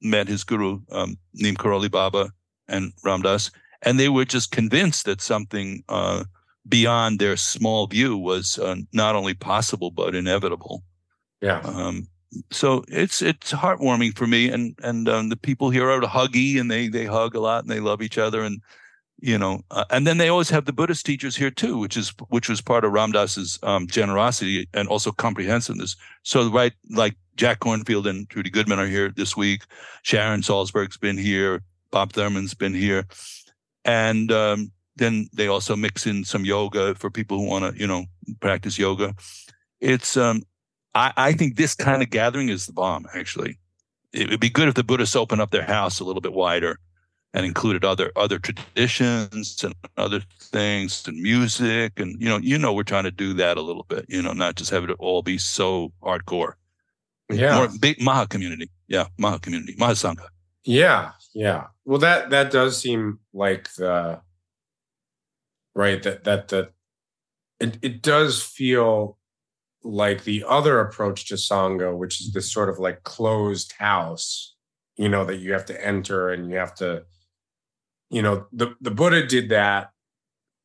met 0.01 0.27
his 0.27 0.43
guru 0.43 0.81
um, 0.91 1.17
Neem 1.33 1.55
Karoli 1.55 1.89
Baba 1.89 2.31
and 2.67 2.93
Ram 3.03 3.21
Dass, 3.21 3.51
and 3.81 3.99
they 3.99 4.09
were 4.09 4.25
just 4.25 4.51
convinced 4.51 5.05
that 5.05 5.21
something 5.21 5.83
uh, 5.89 6.25
beyond 6.67 7.19
their 7.19 7.37
small 7.37 7.87
view 7.87 8.17
was 8.17 8.59
uh, 8.59 8.75
not 8.93 9.15
only 9.15 9.33
possible 9.33 9.91
but 9.91 10.15
inevitable. 10.15 10.83
Yeah. 11.41 11.61
Um, 11.61 12.07
so 12.51 12.83
it's 12.87 13.21
it's 13.21 13.51
heartwarming 13.51 14.15
for 14.17 14.27
me, 14.27 14.49
and 14.49 14.77
and 14.83 15.09
um, 15.09 15.29
the 15.29 15.37
people 15.37 15.69
here 15.69 15.89
are 15.89 16.01
huggy, 16.01 16.59
and 16.59 16.69
they 16.69 16.87
they 16.87 17.05
hug 17.05 17.35
a 17.35 17.39
lot, 17.39 17.63
and 17.63 17.71
they 17.71 17.79
love 17.79 18.01
each 18.01 18.17
other, 18.17 18.41
and 18.41 18.61
you 19.21 19.37
know, 19.37 19.61
uh, 19.71 19.85
and 19.89 20.07
then 20.07 20.17
they 20.17 20.29
always 20.29 20.49
have 20.49 20.65
the 20.65 20.73
Buddhist 20.73 21.05
teachers 21.05 21.35
here 21.35 21.51
too, 21.51 21.77
which 21.77 21.97
is 21.97 22.09
which 22.29 22.47
was 22.47 22.61
part 22.61 22.85
of 22.85 22.91
Ram 22.91 23.11
Dass's 23.11 23.59
um, 23.63 23.87
generosity 23.87 24.67
and 24.73 24.87
also 24.87 25.11
comprehensiveness. 25.11 25.95
So 26.23 26.49
right, 26.49 26.73
like 26.89 27.15
Jack 27.35 27.59
Kornfield 27.59 28.07
and 28.07 28.29
Trudy 28.29 28.49
Goodman 28.49 28.79
are 28.79 28.87
here 28.87 29.09
this 29.09 29.35
week. 29.35 29.63
Sharon 30.03 30.41
Salzberg's 30.41 30.97
been 30.97 31.17
here. 31.17 31.63
Bob 31.91 32.13
Thurman's 32.13 32.53
been 32.53 32.73
here, 32.73 33.07
and 33.83 34.31
um, 34.31 34.71
then 34.97 35.27
they 35.33 35.47
also 35.47 35.75
mix 35.75 36.05
in 36.05 36.23
some 36.23 36.45
yoga 36.45 36.93
for 36.95 37.09
people 37.09 37.39
who 37.39 37.47
want 37.47 37.73
to, 37.73 37.79
you 37.79 37.87
know, 37.87 38.05
practice 38.41 38.77
yoga. 38.77 39.15
It's 39.81 40.15
um, 40.15 40.43
I, 40.99 41.13
I 41.15 41.33
think 41.33 41.55
this 41.55 41.75
kind 41.75 42.03
of 42.03 42.09
gathering 42.09 42.49
is 42.49 42.65
the 42.65 42.73
bomb, 42.73 43.07
actually. 43.15 43.57
It 44.11 44.29
would 44.29 44.41
be 44.41 44.49
good 44.49 44.67
if 44.67 44.75
the 44.75 44.83
Buddhists 44.83 45.15
opened 45.15 45.39
up 45.39 45.51
their 45.51 45.63
house 45.63 46.01
a 46.01 46.03
little 46.03 46.19
bit 46.19 46.33
wider 46.33 46.77
and 47.33 47.45
included 47.45 47.85
other 47.85 48.11
other 48.15 48.39
traditions 48.39 49.63
and 49.63 49.73
other 49.97 50.21
things 50.41 51.07
and 51.07 51.21
music 51.21 51.99
and 51.99 52.19
you 52.19 52.27
know 52.27 52.37
you 52.37 52.57
know 52.57 52.73
we're 52.73 52.83
trying 52.83 53.03
to 53.03 53.11
do 53.11 53.33
that 53.33 53.55
a 53.55 53.61
little 53.61 53.85
bit 53.87 54.03
you 54.09 54.19
know 54.19 54.33
not 54.33 54.55
just 54.55 54.71
have 54.71 54.83
it 54.83 54.95
all 54.99 55.21
be 55.21 55.37
so 55.37 55.93
hardcore. 56.01 56.53
Yeah. 57.29 57.55
More 57.55 57.69
big 57.79 58.01
maha 58.01 58.27
community. 58.27 58.69
Yeah 58.87 59.05
maha 59.17 59.39
community 59.39 59.75
maha 59.77 59.93
sangha. 59.93 60.25
Yeah 60.63 61.11
yeah. 61.33 61.67
Well 61.85 61.99
that 61.99 62.31
that 62.31 62.51
does 62.51 62.81
seem 62.81 63.19
like 63.31 63.71
the 63.75 64.21
right 65.75 66.01
that 66.01 66.23
that 66.23 66.47
that 66.47 66.71
it, 67.59 67.77
it 67.83 68.01
does 68.01 68.41
feel 68.41 69.18
like 69.91 70.23
the 70.23 70.43
other 70.47 70.79
approach 70.79 71.27
to 71.27 71.35
Sangha, 71.35 71.97
which 71.97 72.21
is 72.21 72.31
this 72.31 72.51
sort 72.51 72.69
of 72.69 72.79
like 72.79 73.03
closed 73.03 73.73
house, 73.77 74.55
you 74.97 75.09
know, 75.09 75.25
that 75.25 75.37
you 75.37 75.53
have 75.53 75.65
to 75.65 75.85
enter 75.85 76.29
and 76.29 76.49
you 76.49 76.57
have 76.57 76.75
to, 76.75 77.03
you 78.09 78.21
know, 78.21 78.45
the, 78.51 78.75
the 78.81 78.91
Buddha 78.91 79.25
did 79.25 79.49
that 79.49 79.89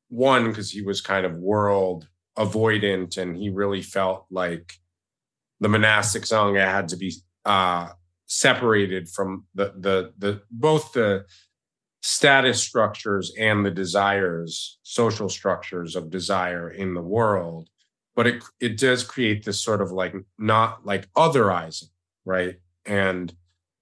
one, 0.09 0.49
because 0.49 0.71
he 0.71 0.83
was 0.83 1.01
kind 1.01 1.27
of 1.27 1.37
world 1.37 2.09
avoidant 2.37 3.17
and 3.17 3.37
he 3.37 3.51
really 3.51 3.83
felt 3.83 4.27
like 4.31 4.75
the 5.61 5.69
monastic 5.69 6.23
Sangha 6.23 6.65
had 6.65 6.89
to 6.89 6.97
be 6.97 7.15
uh, 7.45 7.89
separated 8.27 9.09
from 9.09 9.47
the, 9.55 9.73
the, 9.79 10.13
the, 10.19 10.43
both 10.51 10.93
the 10.93 11.25
status 12.03 12.63
structures 12.63 13.33
and 13.39 13.65
the 13.65 13.71
desires, 13.71 14.79
social 14.83 15.29
structures 15.29 15.97
of 15.97 16.11
desire 16.11 16.69
in 16.71 16.95
the 16.95 17.03
world 17.03 17.69
but 18.15 18.27
it 18.27 18.45
it 18.61 18.79
does 18.79 19.05
create 19.05 19.45
this 19.45 19.61
sort 19.61 19.81
of 19.81 19.93
like 19.93 20.15
not 20.39 20.85
like 20.87 21.11
otherizing, 21.13 21.91
right? 22.25 22.57
And 22.87 23.35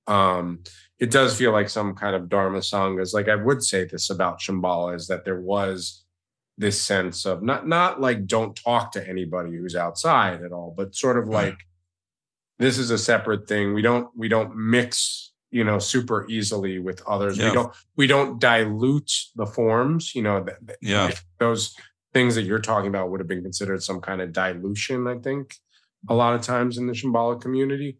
um 0.06 0.62
it 0.98 1.10
does 1.10 1.36
feel 1.36 1.52
like 1.52 1.68
some 1.68 1.94
kind 1.94 2.14
of 2.14 2.28
dharma 2.28 2.58
sanghas. 2.58 3.14
Like 3.14 3.28
I 3.28 3.36
would 3.36 3.62
say 3.62 3.84
this 3.84 4.10
about 4.10 4.40
Shambhala 4.40 4.94
is 4.94 5.08
that 5.08 5.24
there 5.24 5.40
was 5.40 6.04
this 6.58 6.80
sense 6.80 7.24
of 7.24 7.42
not 7.42 7.66
not 7.66 8.00
like 8.00 8.26
don't 8.26 8.54
talk 8.54 8.92
to 8.92 9.08
anybody 9.08 9.56
who's 9.56 9.76
outside 9.76 10.42
at 10.42 10.52
all, 10.52 10.72
but 10.76 10.94
sort 10.94 11.18
of 11.18 11.28
like 11.28 11.56
this 12.58 12.78
is 12.78 12.90
a 12.90 12.98
separate 12.98 13.48
thing. 13.48 13.74
We 13.74 13.82
don't 13.82 14.08
we 14.16 14.28
don't 14.28 14.56
mix 14.56 15.32
you 15.50 15.64
know 15.64 15.78
super 15.78 16.26
easily 16.28 16.78
with 16.78 17.02
others. 17.06 17.38
Yeah. 17.38 17.48
We 17.48 17.54
don't 17.54 17.74
we 17.96 18.06
don't 18.06 18.38
dilute 18.38 19.12
the 19.36 19.46
forms. 19.46 20.14
You 20.14 20.22
know, 20.22 20.46
yeah. 20.80 21.10
those 21.38 21.74
things 22.12 22.34
that 22.34 22.42
you're 22.42 22.58
talking 22.58 22.88
about 22.88 23.10
would 23.10 23.20
have 23.20 23.28
been 23.28 23.42
considered 23.42 23.82
some 23.82 24.00
kind 24.00 24.20
of 24.20 24.32
dilution, 24.32 25.06
I 25.06 25.18
think, 25.18 25.56
a 26.08 26.14
lot 26.14 26.34
of 26.34 26.42
times 26.42 26.78
in 26.78 26.86
the 26.86 26.92
Shambhala 26.92 27.40
community. 27.40 27.96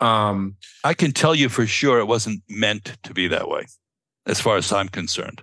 Um, 0.00 0.56
I 0.84 0.94
can 0.94 1.12
tell 1.12 1.34
you 1.34 1.48
for 1.48 1.66
sure 1.66 1.98
it 1.98 2.06
wasn't 2.06 2.42
meant 2.48 2.96
to 3.02 3.12
be 3.12 3.26
that 3.28 3.48
way, 3.48 3.66
as 4.26 4.40
far 4.40 4.56
as 4.56 4.72
I'm 4.72 4.88
concerned. 4.88 5.42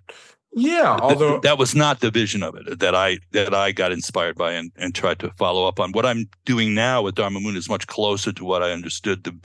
Yeah, 0.58 0.98
although 1.02 1.42
that 1.42 1.58
was 1.58 1.76
not 1.76 2.00
the 2.00 2.10
vision 2.10 2.42
of 2.42 2.56
it 2.56 2.80
that 2.80 2.96
I 2.96 3.18
that 3.32 3.54
I 3.54 3.74
got 3.74 3.92
inspired 3.92 4.38
by 4.38 4.54
and, 4.54 4.72
and 4.78 4.96
tried 4.96 5.20
to 5.20 5.32
follow 5.32 5.68
up 5.68 5.82
on. 5.82 5.92
What 5.92 6.06
I'm 6.06 6.30
doing 6.46 6.74
now 6.74 7.02
with 7.02 7.16
Dharma 7.16 7.42
Moon 7.42 7.58
is 7.58 7.68
much 7.68 7.88
closer 7.88 8.32
to 8.32 8.46
what 8.46 8.64
I 8.64 8.72
understood. 8.72 9.26
The 9.26 9.36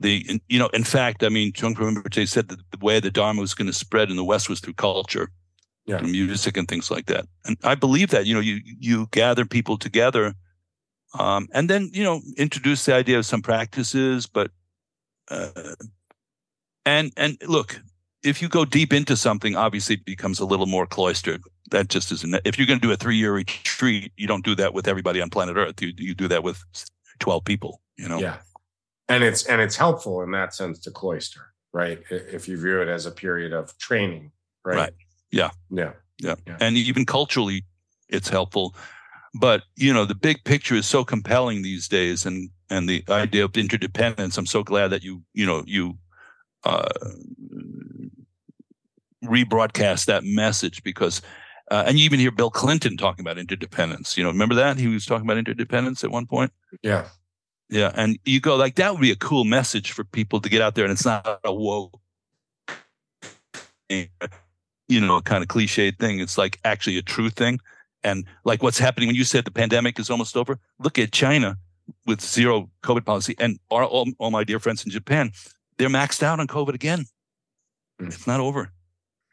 the 0.00 0.40
you 0.48 0.58
know, 0.58 0.68
in 0.68 0.84
fact, 0.84 1.22
I 1.22 1.28
mean, 1.28 1.52
Trungpa 1.52 1.76
Rinpoche 1.76 2.26
said 2.26 2.48
that 2.48 2.58
the 2.70 2.78
way 2.82 3.00
the 3.00 3.10
Dharma 3.10 3.42
was 3.42 3.52
going 3.52 3.66
to 3.66 3.72
spread 3.74 4.08
in 4.08 4.16
the 4.16 4.24
West 4.24 4.48
was 4.48 4.60
through 4.60 4.74
culture 4.74 5.28
yeah. 5.86 5.98
and 5.98 6.10
music 6.10 6.56
and 6.56 6.68
things 6.68 6.90
like 6.90 7.06
that. 7.06 7.26
And 7.44 7.56
I 7.62 7.74
believe 7.74 8.10
that 8.10 8.26
you 8.26 8.34
know 8.34 8.40
you 8.40 8.60
you 8.64 9.08
gather 9.12 9.44
people 9.44 9.78
together, 9.78 10.34
um, 11.18 11.48
and 11.52 11.70
then 11.70 11.90
you 11.92 12.02
know 12.02 12.20
introduce 12.36 12.84
the 12.84 12.94
idea 12.94 13.18
of 13.18 13.26
some 13.26 13.42
practices, 13.42 14.26
but 14.26 14.50
uh, 15.30 15.50
and 16.84 17.12
and 17.16 17.38
look, 17.46 17.80
if 18.22 18.42
you 18.42 18.48
go 18.48 18.64
deep 18.64 18.92
into 18.92 19.16
something, 19.16 19.56
obviously 19.56 19.96
it 19.96 20.04
becomes 20.04 20.40
a 20.40 20.44
little 20.44 20.66
more 20.66 20.86
cloistered. 20.86 21.42
That 21.70 21.88
just 21.88 22.12
isn't. 22.12 22.34
If 22.44 22.58
you're 22.58 22.66
going 22.66 22.80
to 22.80 22.86
do 22.86 22.92
a 22.92 22.96
three 22.96 23.16
year 23.16 23.32
retreat, 23.32 24.12
you 24.16 24.26
don't 24.26 24.44
do 24.44 24.54
that 24.56 24.74
with 24.74 24.88
everybody 24.88 25.20
on 25.20 25.30
planet 25.30 25.56
Earth. 25.56 25.80
You 25.80 25.92
you 25.96 26.14
do 26.14 26.28
that 26.28 26.42
with 26.42 26.62
twelve 27.20 27.44
people. 27.44 27.80
You 27.96 28.08
know. 28.08 28.18
Yeah. 28.18 28.38
And 29.08 29.22
it's 29.22 29.46
and 29.46 29.60
it's 29.60 29.76
helpful 29.76 30.22
in 30.22 30.32
that 30.32 30.52
sense 30.52 30.80
to 30.80 30.90
cloister, 30.90 31.52
right? 31.72 32.00
If 32.10 32.48
you 32.48 32.60
view 32.60 32.82
it 32.82 32.88
as 32.88 33.06
a 33.06 33.12
period 33.12 33.52
of 33.52 33.76
training, 33.78 34.32
right? 34.64 34.76
Right 34.76 34.92
yeah. 35.30 35.50
Yeah. 35.70 35.92
Yeah. 36.20 36.36
yeah. 36.46 36.56
And 36.60 36.76
even 36.76 37.06
culturally, 37.06 37.64
it's 38.08 38.28
helpful. 38.28 38.74
But, 39.38 39.64
you 39.76 39.92
know, 39.92 40.04
the 40.04 40.14
big 40.14 40.44
picture 40.44 40.74
is 40.74 40.86
so 40.86 41.04
compelling 41.04 41.62
these 41.62 41.88
days 41.88 42.24
and, 42.24 42.50
and 42.70 42.88
the 42.88 43.04
idea 43.08 43.44
of 43.44 43.56
interdependence. 43.56 44.38
I'm 44.38 44.46
so 44.46 44.62
glad 44.62 44.88
that 44.88 45.04
you, 45.04 45.22
you 45.34 45.44
know, 45.44 45.62
you, 45.66 45.98
uh, 46.64 46.88
rebroadcast 49.24 50.06
that 50.06 50.24
message 50.24 50.82
because 50.82 51.22
uh, 51.70 51.84
and 51.86 51.98
you 51.98 52.04
even 52.04 52.20
hear 52.20 52.30
Bill 52.30 52.50
Clinton 52.50 52.96
talking 52.96 53.24
about 53.24 53.38
interdependence. 53.38 54.16
You 54.16 54.24
know, 54.24 54.30
remember 54.30 54.54
that 54.54 54.78
he 54.78 54.86
was 54.86 55.04
talking 55.04 55.26
about 55.26 55.38
interdependence 55.38 56.04
at 56.04 56.10
one 56.10 56.26
point. 56.26 56.52
Yeah, 56.82 57.06
yeah, 57.68 57.92
and 57.94 58.18
you 58.24 58.40
go 58.40 58.56
like 58.56 58.76
that 58.76 58.92
would 58.92 59.00
be 59.00 59.10
a 59.10 59.16
cool 59.16 59.44
message 59.44 59.92
for 59.92 60.04
people 60.04 60.40
to 60.40 60.48
get 60.48 60.62
out 60.62 60.74
there, 60.74 60.84
and 60.84 60.92
it's 60.92 61.04
not 61.04 61.40
a 61.44 61.52
whoa, 61.52 61.90
you 64.88 65.00
know, 65.00 65.16
a 65.16 65.22
kind 65.22 65.42
of 65.42 65.48
cliched 65.48 65.98
thing. 65.98 66.20
It's 66.20 66.38
like 66.38 66.58
actually 66.64 66.98
a 66.98 67.02
true 67.02 67.30
thing, 67.30 67.60
and 68.02 68.24
like 68.44 68.62
what's 68.62 68.78
happening 68.78 69.08
when 69.08 69.16
you 69.16 69.24
said 69.24 69.44
the 69.44 69.50
pandemic 69.50 69.98
is 69.98 70.10
almost 70.10 70.36
over. 70.36 70.58
Look 70.78 70.98
at 70.98 71.12
China 71.12 71.56
with 72.06 72.20
zero 72.20 72.70
COVID 72.82 73.04
policy, 73.04 73.34
and 73.38 73.58
our, 73.70 73.84
all, 73.84 74.08
all 74.18 74.30
my 74.30 74.44
dear 74.44 74.58
friends 74.58 74.84
in 74.84 74.90
Japan, 74.90 75.32
they're 75.78 75.88
maxed 75.88 76.22
out 76.22 76.40
on 76.40 76.46
COVID 76.46 76.74
again. 76.74 77.04
Mm. 78.00 78.08
It's 78.08 78.26
not 78.26 78.40
over. 78.40 78.70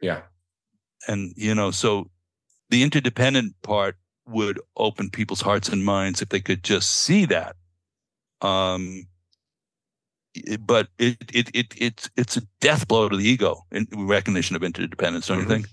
Yeah, 0.02 0.22
and 1.08 1.34
you 1.36 1.56
know, 1.56 1.72
so 1.72 2.10
the 2.70 2.84
interdependent 2.84 3.54
part 3.62 3.98
would 4.26 4.60
open 4.78 5.10
people's 5.10 5.42
hearts 5.42 5.70
and 5.70 5.84
minds 5.84 6.22
if 6.22 6.30
they 6.30 6.40
could 6.40 6.64
just 6.64 6.90
see 6.90 7.26
that 7.26 7.56
um, 8.44 9.08
but 10.60 10.88
it, 10.98 11.18
it 11.34 11.50
it 11.54 11.74
it's 11.78 12.10
it's 12.18 12.38
a 12.38 12.42
death 12.60 12.88
blow 12.88 13.10
to 13.10 13.16
the 13.16 13.28
ego 13.28 13.66
in 13.72 13.88
recognition 13.94 14.56
of 14.56 14.64
interdependence. 14.64 15.28
Don't 15.28 15.40
mm-hmm. 15.40 15.50
you 15.50 15.56
think? 15.56 15.68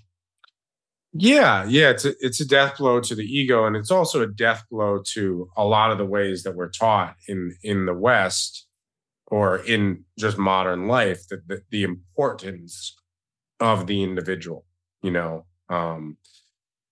Yeah, 1.12 1.64
yeah, 1.64 1.90
it's 1.90 2.04
a, 2.04 2.14
it's 2.20 2.40
a 2.40 2.46
death 2.46 2.78
blow 2.78 3.00
to 3.00 3.14
the 3.16 3.24
ego, 3.24 3.66
and 3.66 3.74
it's 3.74 3.90
also 3.90 4.22
a 4.22 4.28
death 4.28 4.64
blow 4.70 5.02
to 5.14 5.48
a 5.56 5.64
lot 5.64 5.90
of 5.90 5.98
the 5.98 6.06
ways 6.06 6.44
that 6.44 6.54
we're 6.54 6.70
taught 6.70 7.16
in 7.26 7.56
in 7.62 7.86
the 7.86 7.94
West 7.94 8.66
or 9.26 9.58
in 9.58 10.04
just 10.18 10.38
modern 10.38 10.86
life 10.86 11.26
that 11.28 11.46
the, 11.48 11.62
the 11.70 11.82
importance 11.82 12.96
of 13.58 13.86
the 13.86 14.02
individual. 14.02 14.64
You 15.02 15.10
know, 15.10 15.46
um, 15.68 16.16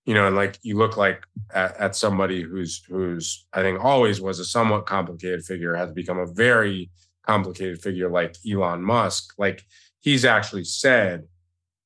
you 0.04 0.14
know, 0.14 0.26
and 0.26 0.34
like 0.34 0.58
you 0.62 0.76
look 0.76 0.96
like 0.96 1.22
at, 1.54 1.76
at, 1.76 1.94
somebody 1.94 2.42
who's 2.42 2.82
who's 2.88 3.46
I 3.52 3.62
think 3.62 3.84
always 3.84 4.20
was 4.20 4.40
a 4.40 4.44
somewhat 4.44 4.86
complicated 4.86 5.44
figure 5.44 5.74
has 5.74 5.92
become 5.92 6.18
a 6.18 6.26
very 6.26 6.90
complicated 7.28 7.80
figure 7.82 8.10
like 8.10 8.36
Elon 8.50 8.82
Musk. 8.82 9.34
Like 9.38 9.62
he's 10.00 10.24
actually 10.24 10.64
said, 10.64 11.24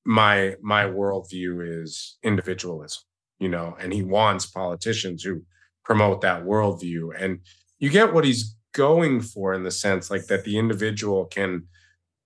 my 0.05 0.57
my 0.63 0.85
worldview 0.85 1.83
is 1.83 2.19
individualism, 2.23 3.03
you 3.39 3.49
know, 3.49 3.77
and 3.79 3.93
he 3.93 4.03
wants 4.03 4.47
politicians 4.47 5.23
who 5.23 5.43
promote 5.85 6.21
that 6.23 6.45
worldview. 6.45 7.11
And 7.19 7.41
you 7.79 7.91
get 7.91 8.13
what 8.13 8.25
he's 8.25 8.57
going 8.73 9.21
for 9.21 9.53
in 9.53 9.65
the 9.65 9.71
sense 9.71 10.11
like 10.11 10.27
that 10.27 10.45
the 10.45 10.59
individual 10.59 11.27
can 11.27 11.65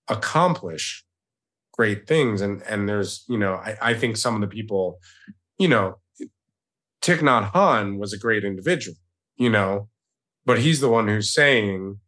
accomplish 0.08 1.04
great 1.72 2.06
things 2.06 2.40
and 2.40 2.62
and 2.62 2.88
there's 2.88 3.24
you 3.28 3.36
know 3.36 3.54
I, 3.54 3.76
I 3.82 3.94
think 3.94 4.16
some 4.16 4.34
of 4.36 4.40
the 4.40 4.46
people 4.46 5.00
you 5.58 5.68
know, 5.68 5.98
Thich 7.02 7.20
Nhat 7.20 7.98
was 7.98 8.12
a 8.12 8.18
great 8.18 8.44
individual, 8.44 8.96
you 9.36 9.50
know, 9.50 9.88
but 10.44 10.58
he's 10.58 10.80
the 10.80 10.88
one 10.88 11.08
who's 11.08 11.32
saying 11.32 11.98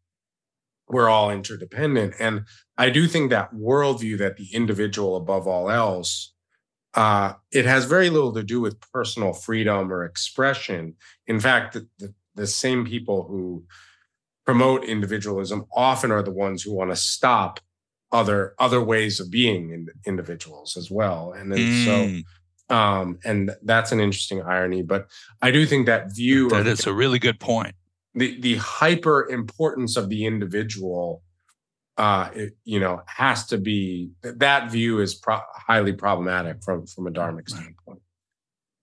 we're 0.89 1.09
all 1.09 1.31
interdependent. 1.31 2.15
And 2.19 2.45
I 2.77 2.91
do 2.91 3.07
think 3.07 3.31
that 3.31 3.55
worldview 3.55 4.19
that 4.19 4.37
the 4.37 4.49
individual 4.53 5.17
above 5.17 5.47
all 5.47 5.71
else, 5.71 6.33
uh, 6.95 7.35
it 7.53 7.67
has 7.67 7.85
very 7.85 8.11
little 8.11 8.33
to 8.35 8.43
do 8.43 8.61
with 8.61 8.81
personal 8.93 9.33
freedom 9.33 9.93
or 9.93 10.05
expression. 10.05 10.95
In 11.27 11.41
fact, 11.41 11.75
the, 11.75 11.89
the, 11.99 12.15
the 12.35 12.47
same 12.47 12.85
people 12.85 13.25
who 13.25 13.65
promote 14.47 14.85
individualism 14.85 15.67
often 15.75 16.11
are 16.11 16.23
the 16.23 16.33
ones 16.33 16.63
who 16.63 16.73
want 16.73 16.91
to 16.91 16.97
stop 16.97 17.61
other 18.11 18.55
other 18.59 18.83
ways 18.83 19.21
of 19.21 19.31
being 19.31 19.71
in, 19.71 19.87
individuals 20.07 20.79
as 20.79 20.91
well. 20.91 21.33
And 21.33 21.53
then 21.53 21.59
mm. 21.59 21.85
so 21.85 22.75
um, 22.75 23.19
and 23.25 23.51
that's 23.63 23.93
an 23.93 24.01
interesting 24.01 24.43
irony. 24.43 24.83
But 24.83 25.09
I 25.43 25.51
do 25.51 25.67
think 25.67 25.87
that 25.87 26.15
view 26.15 26.49
that 26.51 26.67
is 26.67 26.87
a 26.87 26.93
really 26.93 27.19
good 27.19 27.41
point. 27.41 27.75
The 28.19 28.41
the 28.41 28.57
hyper 28.57 29.29
importance 29.29 29.97
of 29.97 30.09
the 30.09 30.27
individual, 30.27 31.23
uh, 31.97 32.31
it, 32.35 32.57
you 32.65 32.81
know, 32.81 33.03
has 33.07 33.47
to 33.47 33.59
be 33.59 34.11
that 34.23 34.71
view 34.71 35.01
is 35.01 35.15
pro- 35.15 35.41
highly 35.55 35.93
problematic 35.93 36.63
from 36.63 36.87
from 36.87 37.07
a 37.07 37.11
dharmic 37.11 37.49
standpoint. 37.49 38.01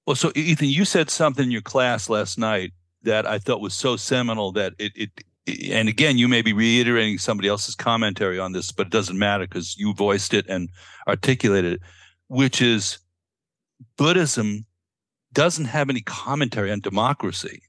Well, 0.05 0.15
so 0.15 0.31
Ethan, 0.35 0.69
you 0.69 0.85
said 0.85 1.09
something 1.09 1.45
in 1.45 1.51
your 1.51 1.61
class 1.61 2.09
last 2.09 2.37
night 2.37 2.71
that 3.03 3.25
I 3.25 3.39
thought 3.39 3.61
was 3.61 3.73
so 3.73 3.95
seminal 3.95 4.51
that 4.53 4.73
it, 4.77 4.91
it 4.95 5.09
and 5.71 5.89
again, 5.89 6.17
you 6.17 6.27
may 6.27 6.41
be 6.41 6.53
reiterating 6.53 7.17
somebody 7.17 7.47
else's 7.47 7.75
commentary 7.75 8.39
on 8.39 8.51
this, 8.51 8.71
but 8.71 8.87
it 8.87 8.91
doesn't 8.91 9.17
matter 9.17 9.45
because 9.45 9.77
you 9.77 9.93
voiced 9.93 10.33
it 10.33 10.45
and 10.47 10.69
articulated 11.07 11.73
it, 11.73 11.81
which 12.27 12.61
is 12.61 12.99
Buddhism 13.97 14.65
doesn't 15.33 15.65
have 15.65 15.89
any 15.89 16.01
commentary 16.01 16.71
on 16.71 16.79
democracy 16.79 17.61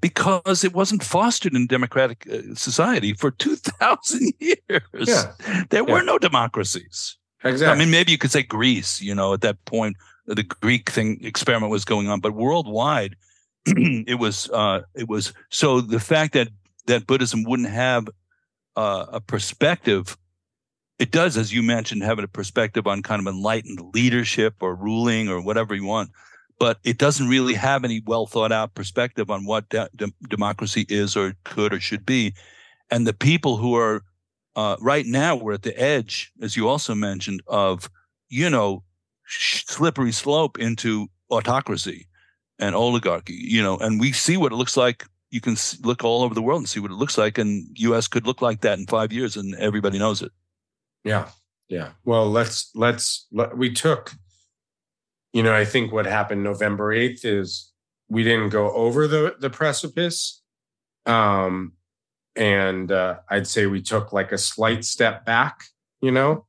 because 0.00 0.64
it 0.64 0.72
wasn't 0.72 1.02
fostered 1.02 1.54
in 1.54 1.66
democratic 1.66 2.26
uh, 2.30 2.54
society 2.54 3.12
for 3.12 3.30
2000 3.30 4.32
years 4.40 4.58
yeah. 4.94 5.32
there 5.70 5.84
yeah. 5.86 5.92
were 5.92 6.02
no 6.02 6.18
democracies 6.18 7.16
exactly 7.44 7.74
i 7.74 7.78
mean 7.78 7.90
maybe 7.90 8.12
you 8.12 8.18
could 8.18 8.30
say 8.30 8.42
greece 8.42 9.00
you 9.00 9.14
know 9.14 9.32
at 9.34 9.40
that 9.40 9.62
point 9.64 9.96
the 10.26 10.42
greek 10.42 10.90
thing 10.90 11.18
experiment 11.22 11.70
was 11.70 11.84
going 11.84 12.08
on 12.08 12.20
but 12.20 12.32
worldwide 12.32 13.16
it 13.66 14.18
was 14.18 14.50
uh, 14.50 14.80
it 14.94 15.08
was 15.08 15.32
so 15.50 15.80
the 15.80 16.00
fact 16.00 16.32
that 16.32 16.48
that 16.86 17.06
buddhism 17.06 17.44
wouldn't 17.44 17.68
have 17.68 18.08
uh, 18.76 19.06
a 19.12 19.20
perspective 19.20 20.16
it 21.02 21.10
does, 21.10 21.36
as 21.36 21.52
you 21.52 21.64
mentioned, 21.64 22.04
having 22.04 22.24
a 22.24 22.28
perspective 22.28 22.86
on 22.86 23.02
kind 23.02 23.20
of 23.20 23.26
enlightened 23.26 23.92
leadership 23.92 24.54
or 24.60 24.76
ruling 24.76 25.28
or 25.28 25.40
whatever 25.40 25.74
you 25.74 25.84
want. 25.84 26.10
But 26.62 26.78
it 26.84 26.96
doesn't 26.96 27.26
really 27.26 27.54
have 27.54 27.82
any 27.82 28.02
well 28.06 28.24
thought 28.24 28.52
out 28.52 28.74
perspective 28.74 29.32
on 29.32 29.46
what 29.46 29.68
de- 29.68 29.90
de- 29.96 30.12
democracy 30.28 30.86
is 30.88 31.16
or 31.16 31.34
could 31.42 31.74
or 31.74 31.80
should 31.80 32.06
be. 32.06 32.34
And 32.88 33.04
the 33.04 33.12
people 33.12 33.56
who 33.56 33.74
are 33.74 34.04
uh, 34.54 34.76
right 34.80 35.04
now, 35.04 35.34
we're 35.34 35.54
at 35.54 35.62
the 35.62 35.76
edge, 35.76 36.30
as 36.40 36.56
you 36.56 36.68
also 36.68 36.94
mentioned, 36.94 37.42
of, 37.48 37.90
you 38.28 38.48
know, 38.48 38.84
slippery 39.26 40.12
slope 40.12 40.56
into 40.56 41.08
autocracy 41.32 42.06
and 42.60 42.76
oligarchy, 42.76 43.34
you 43.34 43.60
know, 43.60 43.76
and 43.78 43.98
we 43.98 44.12
see 44.12 44.36
what 44.36 44.52
it 44.52 44.56
looks 44.56 44.76
like. 44.76 45.04
You 45.30 45.40
can 45.40 45.56
look 45.82 46.04
all 46.04 46.22
over 46.22 46.32
the 46.32 46.42
world 46.42 46.60
and 46.60 46.68
see 46.68 46.78
what 46.78 46.92
it 46.92 46.96
looks 46.96 47.18
like. 47.18 47.38
And 47.38 47.76
U.S. 47.80 48.06
could 48.06 48.24
look 48.24 48.40
like 48.40 48.60
that 48.60 48.78
in 48.78 48.86
five 48.86 49.12
years, 49.12 49.36
and 49.36 49.56
everybody 49.56 49.98
knows 49.98 50.22
it. 50.22 50.30
Yeah. 51.02 51.28
Yeah. 51.68 51.88
Well, 52.04 52.30
let's 52.30 52.70
let's 52.76 53.26
let, 53.32 53.58
we 53.58 53.72
took 53.72 54.12
you 55.32 55.42
know, 55.42 55.54
I 55.54 55.64
think 55.64 55.92
what 55.92 56.06
happened 56.06 56.42
November 56.42 56.94
8th 56.94 57.24
is 57.24 57.72
we 58.08 58.22
didn't 58.22 58.50
go 58.50 58.70
over 58.72 59.06
the 59.06 59.36
the 59.38 59.50
precipice. 59.50 60.42
Um 61.06 61.72
and 62.34 62.90
uh, 62.90 63.18
I'd 63.28 63.46
say 63.46 63.66
we 63.66 63.82
took 63.82 64.12
like 64.12 64.32
a 64.32 64.38
slight 64.38 64.84
step 64.84 65.26
back, 65.26 65.64
you 66.00 66.12
know. 66.12 66.46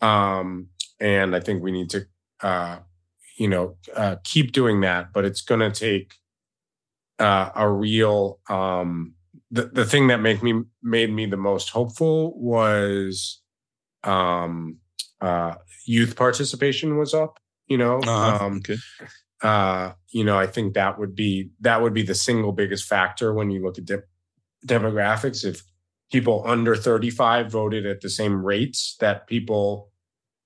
Um 0.00 0.68
and 1.00 1.34
I 1.34 1.40
think 1.40 1.62
we 1.62 1.72
need 1.72 1.90
to 1.90 2.06
uh 2.40 2.78
you 3.36 3.48
know, 3.48 3.76
uh, 3.94 4.16
keep 4.24 4.52
doing 4.52 4.80
that, 4.82 5.12
but 5.12 5.24
it's 5.24 5.40
going 5.40 5.60
to 5.60 5.70
take 5.70 6.14
uh, 7.18 7.50
a 7.54 7.68
real 7.68 8.38
um, 8.48 9.14
the 9.50 9.66
the 9.66 9.84
thing 9.84 10.08
that 10.08 10.20
made 10.20 10.42
me 10.42 10.62
made 10.82 11.12
me 11.12 11.26
the 11.26 11.36
most 11.36 11.70
hopeful 11.70 12.38
was 12.38 13.40
um, 14.02 14.78
uh, 15.20 15.54
youth 15.86 16.16
participation 16.16 16.96
was 16.96 17.14
up. 17.14 17.38
You 17.66 17.78
know, 17.78 17.98
uh-huh. 17.98 18.44
um, 18.44 18.56
okay. 18.58 18.76
uh, 19.42 19.92
you 20.10 20.24
know, 20.24 20.38
I 20.38 20.46
think 20.46 20.74
that 20.74 20.98
would 20.98 21.14
be 21.14 21.50
that 21.60 21.82
would 21.82 21.94
be 21.94 22.02
the 22.02 22.14
single 22.14 22.52
biggest 22.52 22.84
factor 22.84 23.32
when 23.32 23.50
you 23.50 23.62
look 23.62 23.78
at 23.78 23.86
de- 23.86 24.02
demographics. 24.66 25.44
If 25.44 25.62
people 26.12 26.42
under 26.46 26.76
35 26.76 27.50
voted 27.50 27.86
at 27.86 28.00
the 28.00 28.10
same 28.10 28.44
rates 28.44 28.96
that 29.00 29.26
people 29.26 29.90